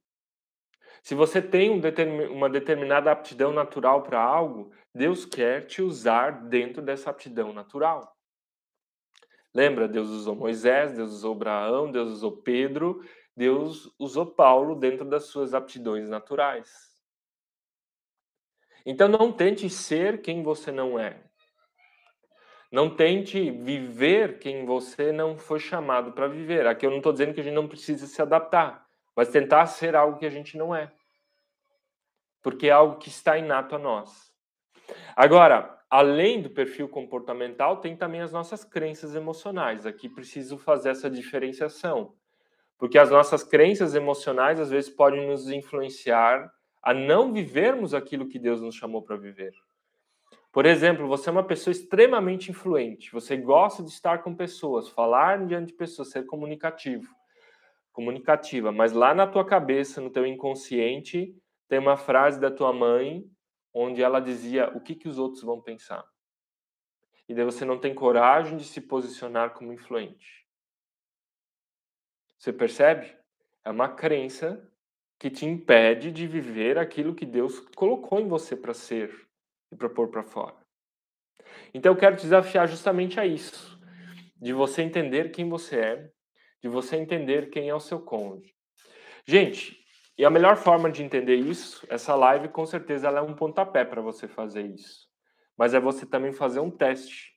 Se 1.03 1.15
você 1.15 1.43
tem 1.43 1.71
um 1.71 1.81
uma 2.33 2.49
determinada 2.49 3.13
aptidão 3.13 3.53
natural 3.53 4.03
para 4.03 4.21
algo, 4.23 4.73
Deus 4.95 5.27
quer 5.27 5.67
te 5.67 5.83
usar 5.83 6.49
dentro 6.49 6.81
dessa 6.81 7.11
aptidão 7.11 7.53
natural. 7.53 8.17
Lembra? 9.55 9.87
Deus 9.87 10.09
usou 10.09 10.35
Moisés, 10.35 10.95
Deus 10.95 11.13
usou 11.13 11.35
Abraão, 11.35 11.93
Deus 11.93 12.11
usou 12.11 12.39
Pedro, 12.39 13.05
Deus 13.37 13.95
usou 13.99 14.27
Paulo 14.27 14.75
dentro 14.75 15.05
das 15.05 15.25
suas 15.25 15.55
aptidões 15.55 16.09
naturais. 16.09 16.94
Então 18.85 19.09
não 19.09 19.32
tente 19.32 19.68
ser 19.70 20.20
quem 20.20 20.43
você 20.43 20.70
não 20.70 20.99
é. 20.99 21.20
Não 22.70 22.95
tente 22.95 23.51
viver 23.51 24.39
quem 24.39 24.66
você 24.66 25.12
não 25.12 25.39
foi 25.39 25.61
chamado 25.61 26.12
para 26.12 26.26
viver. 26.26 26.66
Aqui 26.66 26.85
eu 26.85 26.91
não 26.91 26.99
estou 26.99 27.12
dizendo 27.12 27.32
que 27.32 27.41
a 27.41 27.45
gente 27.45 27.55
não 27.55 27.68
precisa 27.68 28.07
se 28.07 28.20
adaptar, 28.20 28.85
mas 29.14 29.28
tentar 29.28 29.66
ser 29.66 29.95
algo 29.95 30.18
que 30.18 30.26
a 30.26 30.30
gente 30.30 30.59
não 30.59 30.74
é. 30.74 30.93
Porque 32.43 32.66
é 32.66 32.72
algo 32.72 32.99
que 32.99 33.09
está 33.09 33.39
inato 33.39 33.76
a 33.76 33.78
nós. 33.78 34.30
Agora, 35.16 35.78
além 35.89 36.43
do 36.43 36.51
perfil 36.51 36.89
comportamental, 36.89 37.76
tem 37.76 37.97
também 37.97 38.20
as 38.20 38.32
nossas 38.32 38.64
crenças 38.64 39.14
emocionais. 39.14 39.87
Aqui 39.87 40.09
preciso 40.09 40.59
fazer 40.59 40.91
essa 40.91 41.09
diferenciação, 41.09 42.14
porque 42.76 42.99
as 42.99 43.11
nossas 43.11 43.45
crenças 43.45 43.95
emocionais 43.95 44.59
às 44.59 44.70
vezes 44.70 44.91
podem 44.91 45.26
nos 45.26 45.49
influenciar 45.49 46.53
a 46.85 46.93
não 46.93 47.32
vivermos 47.32 47.95
aquilo 47.95 48.28
que 48.28 48.39
Deus 48.39 48.61
nos 48.61 48.74
chamou 48.74 49.01
para 49.01 49.16
viver. 49.16 49.55
Por 50.53 50.66
exemplo, 50.66 51.09
você 51.09 51.30
é 51.30 51.32
uma 51.32 51.43
pessoa 51.43 51.72
extremamente 51.72 52.51
influente, 52.51 53.11
você 53.11 53.39
gosta 53.39 53.82
de 53.82 53.89
estar 53.89 54.22
com 54.22 54.37
pessoas, 54.37 54.91
falar 54.91 55.45
diante 55.47 55.68
de 55.68 55.72
pessoas, 55.72 56.11
ser 56.11 56.26
comunicativo, 56.26 57.09
comunicativa, 57.91 58.70
mas 58.70 58.93
lá 58.93 59.14
na 59.14 59.26
tua 59.26 59.47
cabeça, 59.47 59.99
no 59.99 60.11
teu 60.11 60.26
inconsciente, 60.26 61.35
tem 61.68 61.78
uma 61.78 61.97
frase 61.97 62.39
da 62.39 62.51
tua 62.51 62.72
mãe 62.72 63.24
onde 63.72 64.03
ela 64.03 64.20
dizia 64.20 64.68
o 64.76 64.80
que, 64.80 64.95
que 64.95 65.09
os 65.09 65.18
outros 65.18 65.43
vão 65.43 65.61
pensar. 65.61 66.05
E 67.26 67.35
daí 67.35 67.45
você 67.45 67.64
não 67.64 67.80
tem 67.80 67.95
coragem 67.95 68.59
de 68.59 68.64
se 68.64 68.80
posicionar 68.82 69.55
como 69.55 69.72
influente. 69.72 70.47
Você 72.39 72.53
percebe? 72.53 73.16
É 73.64 73.70
uma 73.70 73.89
crença 73.89 74.70
que 75.25 75.31
te 75.31 75.47
impede 75.47 76.12
de 76.12 76.27
viver 76.27 76.77
aquilo 76.77 77.14
que 77.14 77.25
Deus 77.25 77.59
colocou 77.75 78.20
em 78.20 78.29
você 78.29 78.55
para 78.55 78.75
ser 78.75 79.11
e 79.72 79.75
para 79.75 79.89
pôr 79.89 80.11
para 80.11 80.22
fora. 80.22 80.55
Então 81.72 81.93
eu 81.93 81.97
quero 81.97 82.14
te 82.14 82.25
desafiar 82.25 82.68
justamente 82.68 83.18
a 83.18 83.25
isso, 83.25 83.81
de 84.37 84.53
você 84.53 84.83
entender 84.83 85.31
quem 85.31 85.49
você 85.49 85.81
é, 85.81 86.11
de 86.62 86.68
você 86.68 86.97
entender 86.97 87.49
quem 87.49 87.70
é 87.70 87.75
o 87.75 87.81
seu 87.81 88.03
cônjuge. 88.03 88.55
Gente, 89.27 89.83
e 90.18 90.27
a 90.27 90.31
melhor 90.31 90.59
forma 90.59 90.91
de 90.91 91.03
entender 91.03 91.37
isso, 91.37 91.87
essa 91.89 92.14
live 92.14 92.51
com 92.51 92.66
certeza 92.66 93.09
ela 93.09 93.20
é 93.20 93.22
um 93.22 93.35
pontapé 93.35 93.83
para 93.83 94.03
você 94.03 94.29
fazer 94.29 94.66
isso. 94.66 95.09
Mas 95.57 95.72
é 95.72 95.81
você 95.81 96.05
também 96.05 96.35
fazer 96.35 96.61
um 96.61 96.70
teste. 96.70 97.33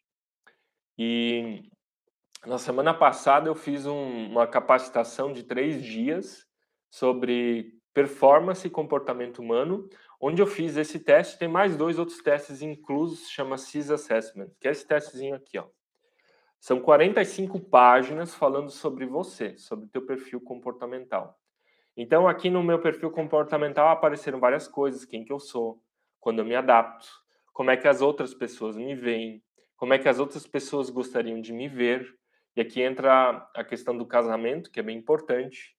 E 0.98 1.64
na 2.46 2.58
semana 2.58 2.94
passada 2.94 3.48
eu 3.48 3.56
fiz 3.56 3.86
um, 3.86 4.30
uma 4.30 4.46
capacitação 4.46 5.32
de 5.32 5.44
três 5.44 5.82
dias 5.82 6.46
sobre 6.90 7.77
performance 7.98 8.68
e 8.68 8.70
comportamento 8.70 9.40
humano, 9.40 9.90
onde 10.22 10.40
eu 10.40 10.46
fiz 10.46 10.78
esse 10.78 11.00
teste. 11.00 11.40
Tem 11.40 11.48
mais 11.48 11.76
dois 11.76 11.98
outros 11.98 12.22
testes 12.22 12.62
inclusos, 12.62 13.28
chama 13.28 13.58
CIS 13.58 13.90
Assessment, 13.90 14.52
que 14.60 14.68
é 14.68 14.72
esse 14.72 14.88
testezinho 14.88 15.34
aqui, 15.34 15.58
ó. 15.58 15.66
São 16.60 16.80
45 16.80 17.60
páginas 17.60 18.36
falando 18.36 18.70
sobre 18.70 19.08
você, 19.08 19.58
sobre 19.58 19.88
o 19.88 19.90
teu 19.90 20.06
perfil 20.06 20.40
comportamental. 20.40 21.40
Então, 21.96 22.28
aqui 22.28 22.52
no 22.52 22.62
meu 22.62 22.80
perfil 22.80 23.10
comportamental 23.10 23.88
apareceram 23.90 24.40
várias 24.40 24.68
coisas, 24.68 25.04
quem 25.04 25.26
que 25.26 25.34
eu 25.34 25.40
sou, 25.40 25.82
quando 26.20 26.38
eu 26.38 26.46
me 26.46 26.54
adapto, 26.54 27.08
como 27.52 27.72
é 27.72 27.78
que 27.78 27.88
as 27.88 28.00
outras 28.00 28.32
pessoas 28.32 28.78
me 28.78 28.94
veem, 28.94 29.42
como 29.76 29.96
é 29.96 29.98
que 29.98 30.08
as 30.08 30.20
outras 30.20 30.46
pessoas 30.46 30.92
gostariam 30.92 31.42
de 31.42 31.52
me 31.52 31.68
ver. 31.68 32.16
E 32.56 32.62
aqui 32.62 32.80
entra 32.80 33.50
a 33.56 33.64
questão 33.64 33.98
do 33.98 34.06
casamento, 34.06 34.70
que 34.70 34.80
é 34.80 34.84
bem 34.84 35.00
importante, 35.00 35.76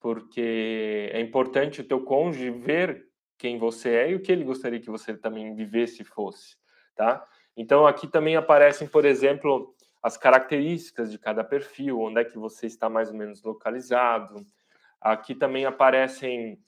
porque 0.00 1.10
é 1.12 1.20
importante 1.20 1.82
o 1.82 1.86
teu 1.86 2.02
cônjuge 2.02 2.50
ver 2.50 3.06
quem 3.38 3.58
você 3.58 3.90
é 3.94 4.10
e 4.10 4.14
o 4.14 4.20
que 4.20 4.32
ele 4.32 4.44
gostaria 4.44 4.80
que 4.80 4.90
você 4.90 5.14
também 5.14 5.54
vivesse 5.54 6.02
e 6.02 6.04
fosse, 6.04 6.56
tá? 6.96 7.24
Então 7.56 7.86
aqui 7.86 8.08
também 8.08 8.36
aparecem, 8.36 8.88
por 8.88 9.04
exemplo, 9.04 9.74
as 10.02 10.16
características 10.16 11.10
de 11.10 11.18
cada 11.18 11.44
perfil, 11.44 12.00
onde 12.00 12.20
é 12.20 12.24
que 12.24 12.38
você 12.38 12.66
está 12.66 12.88
mais 12.88 13.10
ou 13.10 13.16
menos 13.16 13.42
localizado. 13.42 14.44
Aqui 15.00 15.34
também 15.34 15.66
aparecem 15.66 16.58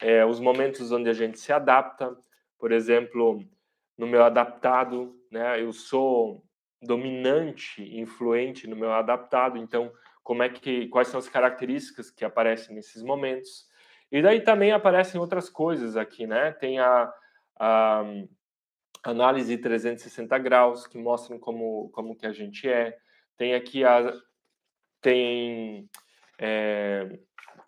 é, 0.00 0.24
os 0.24 0.40
momentos 0.40 0.90
onde 0.90 1.08
a 1.08 1.12
gente 1.12 1.38
se 1.38 1.52
adapta. 1.52 2.16
Por 2.58 2.72
exemplo, 2.72 3.38
no 3.96 4.06
meu 4.06 4.24
adaptado, 4.24 5.16
né, 5.30 5.62
eu 5.62 5.72
sou 5.72 6.44
dominante, 6.82 7.82
influente 7.98 8.66
no 8.66 8.74
meu 8.74 8.92
adaptado. 8.92 9.56
Então, 9.58 9.92
como 10.22 10.42
é 10.42 10.48
que, 10.48 10.88
quais 10.88 11.08
são 11.08 11.18
as 11.18 11.28
características 11.28 12.10
que 12.10 12.24
aparecem 12.24 12.74
nesses 12.74 13.02
momentos? 13.02 13.68
E 14.10 14.20
daí 14.20 14.40
também 14.40 14.72
aparecem 14.72 15.20
outras 15.20 15.48
coisas 15.48 15.96
aqui, 15.96 16.26
né? 16.26 16.52
Tem 16.52 16.78
a, 16.78 17.12
a 17.58 18.04
análise 19.04 19.56
360 19.56 20.36
graus 20.38 20.86
que 20.86 20.98
mostram 20.98 21.38
como 21.38 21.90
como 21.90 22.16
que 22.16 22.26
a 22.26 22.32
gente 22.32 22.68
é. 22.68 22.96
Tem 23.36 23.54
aqui 23.54 23.84
a 23.84 24.12
tem 25.00 25.88
é, 26.38 27.18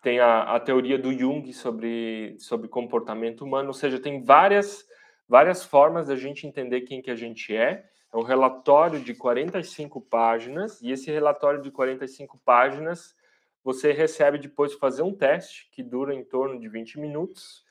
tem 0.01 0.19
a, 0.19 0.55
a 0.55 0.59
teoria 0.59 0.97
do 0.97 1.17
Jung 1.17 1.51
sobre 1.53 2.35
sobre 2.39 2.67
comportamento 2.67 3.45
humano, 3.45 3.69
ou 3.69 3.73
seja, 3.73 3.99
tem 3.99 4.21
várias 4.21 4.85
várias 5.27 5.63
formas 5.63 6.07
da 6.07 6.15
gente 6.15 6.45
entender 6.45 6.81
quem 6.81 7.01
que 7.01 7.09
a 7.09 7.15
gente 7.15 7.55
é. 7.55 7.85
É 8.13 8.17
um 8.17 8.21
relatório 8.21 8.99
de 8.99 9.15
45 9.15 9.99
páginas 9.99 10.79
e 10.83 10.91
esse 10.91 11.09
relatório 11.09 11.63
de 11.63 11.71
45 11.71 12.37
páginas 12.45 13.15
você 13.63 13.91
recebe 13.91 14.37
depois 14.37 14.71
de 14.71 14.77
fazer 14.77 15.01
um 15.01 15.15
teste 15.15 15.67
que 15.71 15.81
dura 15.81 16.13
em 16.13 16.23
torno 16.23 16.59
de 16.59 16.69
20 16.69 16.99
minutos 16.99 17.65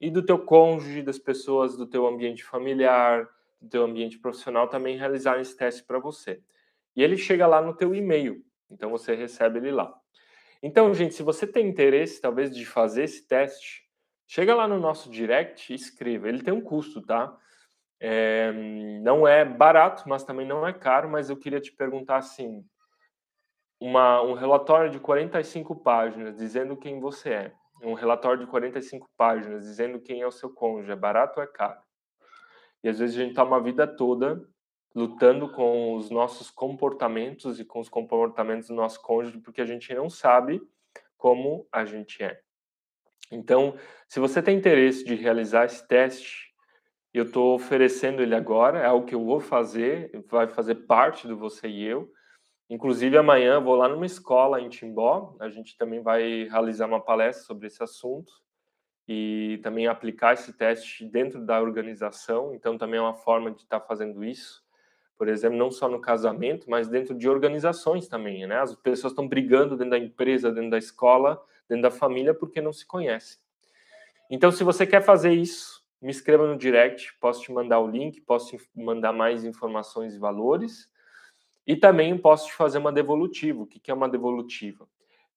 e 0.00 0.10
do 0.10 0.24
teu 0.24 0.38
cônjuge, 0.38 1.02
das 1.02 1.18
pessoas 1.18 1.76
do 1.76 1.86
teu 1.86 2.06
ambiente 2.06 2.42
familiar, 2.42 3.28
do 3.60 3.68
teu 3.68 3.84
ambiente 3.84 4.18
profissional 4.18 4.66
também 4.66 4.96
realizar 4.96 5.38
esse 5.38 5.54
teste 5.54 5.84
para 5.84 5.98
você. 5.98 6.40
E 6.96 7.02
ele 7.02 7.18
chega 7.18 7.46
lá 7.46 7.60
no 7.60 7.74
teu 7.74 7.94
e-mail, 7.94 8.42
então 8.70 8.88
você 8.88 9.14
recebe 9.14 9.58
ele 9.58 9.72
lá. 9.72 9.94
Então, 10.62 10.94
gente, 10.94 11.14
se 11.14 11.22
você 11.22 11.46
tem 11.46 11.68
interesse 11.68 12.18
talvez 12.18 12.54
de 12.54 12.64
fazer 12.64 13.04
esse 13.04 13.26
teste, 13.26 13.82
chega 14.26 14.54
lá 14.54 14.66
no 14.66 14.78
nosso 14.78 15.10
direct 15.10 15.70
e 15.70 15.76
escreva. 15.76 16.28
Ele 16.28 16.42
tem 16.42 16.54
um 16.54 16.60
custo, 16.62 17.02
tá? 17.02 17.36
É, 18.04 18.50
não 19.00 19.28
é 19.28 19.44
barato, 19.44 20.08
mas 20.08 20.24
também 20.24 20.46
não 20.46 20.66
é 20.66 20.72
caro, 20.72 21.08
mas 21.08 21.30
eu 21.30 21.36
queria 21.36 21.60
te 21.60 21.72
perguntar 21.72 22.16
assim, 22.16 22.64
uma, 23.78 24.20
um 24.22 24.32
relatório 24.32 24.90
de 24.90 24.98
45 24.98 25.76
páginas 25.76 26.36
dizendo 26.36 26.76
quem 26.76 26.98
você 26.98 27.30
é 27.30 27.52
um 27.82 27.94
relatório 27.94 28.40
de 28.40 28.46
45 28.46 29.10
páginas 29.16 29.64
dizendo 29.64 30.00
quem 30.00 30.22
é 30.22 30.26
o 30.26 30.30
seu 30.30 30.50
cônjuge, 30.50 30.92
é 30.92 30.96
barato 30.96 31.40
ou 31.40 31.44
é 31.44 31.46
caro? 31.46 31.80
E 32.82 32.88
às 32.88 32.98
vezes 32.98 33.16
a 33.16 33.20
gente 33.20 33.30
está 33.30 33.44
uma 33.44 33.60
vida 33.60 33.86
toda 33.86 34.42
lutando 34.94 35.50
com 35.50 35.94
os 35.94 36.10
nossos 36.10 36.50
comportamentos 36.50 37.58
e 37.58 37.64
com 37.64 37.80
os 37.80 37.88
comportamentos 37.88 38.68
do 38.68 38.74
nosso 38.74 39.00
cônjuge, 39.00 39.38
porque 39.38 39.60
a 39.60 39.66
gente 39.66 39.92
não 39.94 40.08
sabe 40.08 40.60
como 41.16 41.66
a 41.72 41.84
gente 41.84 42.22
é. 42.22 42.40
Então, 43.30 43.76
se 44.06 44.20
você 44.20 44.42
tem 44.42 44.58
interesse 44.58 45.04
de 45.04 45.14
realizar 45.14 45.64
esse 45.64 45.86
teste, 45.88 46.51
eu 47.12 47.24
estou 47.24 47.54
oferecendo 47.54 48.22
ele 48.22 48.34
agora, 48.34 48.78
é 48.78 48.86
algo 48.86 49.06
que 49.06 49.14
eu 49.14 49.24
vou 49.24 49.38
fazer, 49.38 50.10
vai 50.28 50.48
fazer 50.48 50.76
parte 50.86 51.28
do 51.28 51.36
você 51.36 51.68
e 51.68 51.84
eu. 51.84 52.10
Inclusive, 52.70 53.18
amanhã 53.18 53.60
vou 53.60 53.76
lá 53.76 53.86
numa 53.86 54.06
escola 54.06 54.58
em 54.60 54.70
Timbó, 54.70 55.36
a 55.38 55.50
gente 55.50 55.76
também 55.76 56.00
vai 56.00 56.44
realizar 56.44 56.86
uma 56.86 57.00
palestra 57.00 57.44
sobre 57.44 57.66
esse 57.66 57.82
assunto 57.82 58.32
e 59.06 59.60
também 59.62 59.86
aplicar 59.86 60.32
esse 60.32 60.54
teste 60.54 61.04
dentro 61.04 61.44
da 61.44 61.60
organização. 61.60 62.54
Então, 62.54 62.78
também 62.78 62.98
é 62.98 63.02
uma 63.02 63.14
forma 63.14 63.50
de 63.50 63.62
estar 63.62 63.80
tá 63.80 63.86
fazendo 63.86 64.24
isso. 64.24 64.62
Por 65.18 65.28
exemplo, 65.28 65.58
não 65.58 65.70
só 65.70 65.88
no 65.88 66.00
casamento, 66.00 66.70
mas 66.70 66.88
dentro 66.88 67.14
de 67.14 67.28
organizações 67.28 68.08
também, 68.08 68.46
né? 68.46 68.58
As 68.60 68.74
pessoas 68.74 69.12
estão 69.12 69.28
brigando 69.28 69.76
dentro 69.76 69.90
da 69.90 69.98
empresa, 69.98 70.50
dentro 70.50 70.70
da 70.70 70.78
escola, 70.78 71.40
dentro 71.68 71.82
da 71.82 71.90
família, 71.90 72.32
porque 72.32 72.62
não 72.62 72.72
se 72.72 72.86
conhecem. 72.86 73.38
Então, 74.30 74.50
se 74.50 74.64
você 74.64 74.86
quer 74.86 75.02
fazer 75.02 75.32
isso, 75.32 75.81
me 76.02 76.10
escreva 76.10 76.46
no 76.46 76.58
direct, 76.58 77.16
posso 77.20 77.42
te 77.42 77.52
mandar 77.52 77.78
o 77.78 77.88
link, 77.88 78.20
posso 78.22 78.56
te 78.56 78.68
mandar 78.74 79.12
mais 79.12 79.44
informações 79.44 80.14
e 80.14 80.18
valores. 80.18 80.90
E 81.64 81.76
também 81.76 82.18
posso 82.18 82.48
te 82.48 82.54
fazer 82.54 82.78
uma 82.78 82.90
devolutiva. 82.90 83.62
O 83.62 83.66
que 83.66 83.88
é 83.88 83.94
uma 83.94 84.08
devolutiva? 84.08 84.88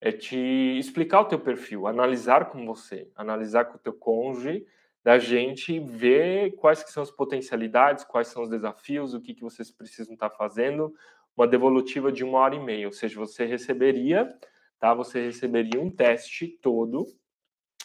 É 0.01 0.11
te 0.11 0.37
explicar 0.79 1.21
o 1.21 1.25
teu 1.25 1.39
perfil, 1.39 1.85
analisar 1.85 2.49
com 2.49 2.65
você, 2.65 3.09
analisar 3.15 3.65
com 3.65 3.77
o 3.77 3.79
teu 3.79 3.93
cônjuge, 3.93 4.65
da 5.03 5.19
gente 5.19 5.79
ver 5.79 6.55
quais 6.55 6.83
que 6.83 6.91
são 6.91 7.03
as 7.03 7.11
potencialidades, 7.11 8.03
quais 8.03 8.27
são 8.27 8.41
os 8.41 8.49
desafios, 8.49 9.13
o 9.13 9.21
que, 9.21 9.35
que 9.35 9.43
vocês 9.43 9.69
precisam 9.69 10.15
estar 10.15 10.31
fazendo. 10.31 10.91
Uma 11.37 11.47
devolutiva 11.47 12.11
de 12.11 12.23
uma 12.23 12.39
hora 12.39 12.55
e 12.55 12.59
meia, 12.59 12.87
ou 12.87 12.93
seja, 12.93 13.19
você 13.19 13.45
receberia, 13.45 14.35
tá? 14.79 14.95
Você 14.95 15.23
receberia 15.23 15.79
um 15.79 15.91
teste 15.91 16.47
todo 16.47 17.05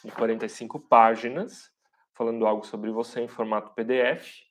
de 0.02 0.10
45 0.12 0.80
páginas, 0.80 1.70
falando 2.20 2.46
algo 2.46 2.66
sobre 2.66 2.90
você 2.90 3.22
em 3.22 3.28
formato 3.28 3.72
PDF, 3.72 4.42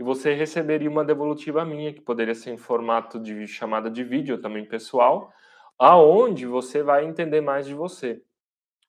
e 0.00 0.02
você 0.02 0.34
receberia 0.34 0.90
uma 0.90 1.04
devolutiva 1.04 1.64
minha, 1.64 1.94
que 1.94 2.00
poderia 2.00 2.34
ser 2.34 2.50
em 2.50 2.58
formato 2.58 3.20
de 3.20 3.46
chamada 3.46 3.88
de 3.88 4.02
vídeo, 4.02 4.40
também 4.40 4.66
pessoal, 4.66 5.32
aonde 5.78 6.44
você 6.44 6.82
vai 6.82 7.04
entender 7.04 7.40
mais 7.40 7.66
de 7.66 7.72
você. 7.72 8.20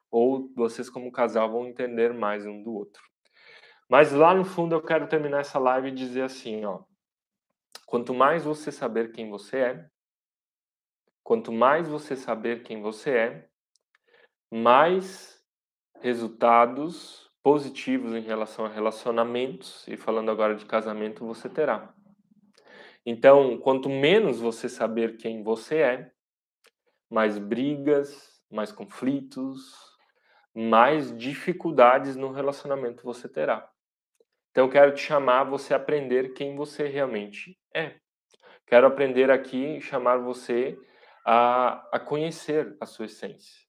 Ou 0.10 0.52
vocês, 0.56 0.90
como 0.90 1.12
casal, 1.12 1.52
vão 1.52 1.68
entender 1.68 2.12
mais 2.12 2.48
um 2.48 2.64
do 2.64 2.74
outro. 2.74 3.04
Mas 3.88 4.12
lá 4.12 4.34
no 4.34 4.44
fundo 4.44 4.74
eu 4.74 4.82
quero 4.82 5.08
terminar 5.08 5.42
essa 5.42 5.60
live 5.60 5.90
e 5.90 5.92
dizer 5.92 6.24
assim, 6.24 6.66
ó. 6.66 6.80
Quanto 7.86 8.12
mais 8.12 8.44
você 8.44 8.72
saber 8.72 9.12
quem 9.12 9.30
você 9.30 9.58
é, 9.58 9.90
quanto 11.22 11.52
mais 11.52 11.88
você 11.88 12.16
saber 12.16 12.64
quem 12.64 12.82
você 12.82 13.12
é, 13.12 13.50
mais 14.50 15.40
resultados 16.02 17.29
positivos 17.44 18.14
em 18.14 18.22
relação 18.22 18.66
a 18.66 18.70
relacionamentos, 18.70 19.88
e 19.88 19.96
falando 19.96 20.30
agora 20.30 20.56
de 20.56 20.66
casamento, 20.66 21.26
você 21.26 21.50
terá. 21.50 21.94
Então, 23.06 23.58
quanto 23.58 23.90
menos 23.90 24.40
você 24.40 24.68
saber 24.68 25.18
quem 25.18 25.42
você 25.42 25.78
é, 25.78 26.12
mais 27.10 27.38
brigas, 27.38 28.44
mais 28.52 28.72
conflitos, 28.72 29.74
mais 30.54 31.16
dificuldades 31.18 32.16
no 32.16 32.32
relacionamento 32.32 33.04
você 33.04 33.28
terá. 33.30 33.70
Então, 34.52 34.66
eu 34.66 34.72
quero 34.72 34.94
te 34.94 35.02
chamar 35.02 35.42
a 35.42 35.44
você 35.46 35.74
aprender 35.74 36.34
quem 36.34 36.56
você 36.56 36.88
realmente 36.88 37.58
é. 37.74 37.96
Quero 38.68 38.86
aprender 38.86 39.32
aqui, 39.32 39.80
chamar 39.82 40.18
você 40.18 40.78
a, 41.26 41.88
a 41.92 42.00
conhecer 42.00 42.76
a 42.80 42.86
sua 42.86 43.06
essência. 43.06 43.69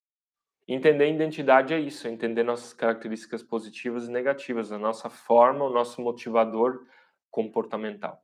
Entender 0.73 1.12
identidade 1.12 1.75
é 1.75 1.81
isso, 1.81 2.07
é 2.07 2.12
entender 2.12 2.45
nossas 2.45 2.73
características 2.73 3.43
positivas 3.43 4.07
e 4.07 4.11
negativas, 4.12 4.71
a 4.71 4.79
nossa 4.79 5.11
forma, 5.11 5.64
o 5.64 5.68
nosso 5.68 6.01
motivador 6.01 6.87
comportamental. 7.29 8.23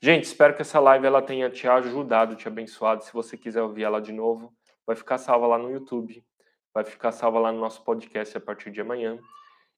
Gente, 0.00 0.24
espero 0.24 0.56
que 0.56 0.62
essa 0.62 0.80
live 0.80 1.04
ela 1.04 1.20
tenha 1.20 1.50
te 1.50 1.68
ajudado, 1.68 2.36
te 2.36 2.48
abençoado. 2.48 3.04
Se 3.04 3.12
você 3.12 3.36
quiser 3.36 3.60
ouvir 3.60 3.82
ela 3.82 4.00
de 4.00 4.14
novo, 4.14 4.50
vai 4.86 4.96
ficar 4.96 5.18
salva 5.18 5.46
lá 5.46 5.58
no 5.58 5.70
YouTube, 5.70 6.24
vai 6.72 6.86
ficar 6.86 7.12
salva 7.12 7.38
lá 7.38 7.52
no 7.52 7.60
nosso 7.60 7.84
podcast 7.84 8.34
a 8.34 8.40
partir 8.40 8.70
de 8.70 8.80
amanhã. 8.80 9.18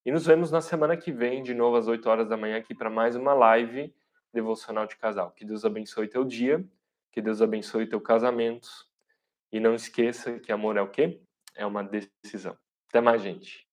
E 0.04 0.12
nos 0.12 0.26
vemos 0.26 0.52
na 0.52 0.60
semana 0.60 0.96
que 0.96 1.10
vem, 1.10 1.42
de 1.42 1.54
novo 1.54 1.76
às 1.76 1.88
8 1.88 2.08
horas 2.08 2.28
da 2.28 2.36
manhã, 2.36 2.56
aqui 2.56 2.72
para 2.72 2.88
mais 2.88 3.16
uma 3.16 3.34
live 3.34 3.92
devocional 4.32 4.86
de 4.86 4.96
casal. 4.96 5.32
Que 5.32 5.44
Deus 5.44 5.64
abençoe 5.64 6.06
teu 6.06 6.24
dia, 6.24 6.64
que 7.10 7.20
Deus 7.20 7.42
abençoe 7.42 7.84
teu 7.84 8.00
casamento. 8.00 8.68
E 9.50 9.58
não 9.58 9.74
esqueça 9.74 10.38
que 10.38 10.52
amor 10.52 10.76
é 10.76 10.82
o 10.82 10.88
quê? 10.88 11.20
É 11.56 11.66
uma 11.66 11.82
decisão. 11.82 12.56
Até 12.88 13.00
mais, 13.00 13.22
gente. 13.22 13.65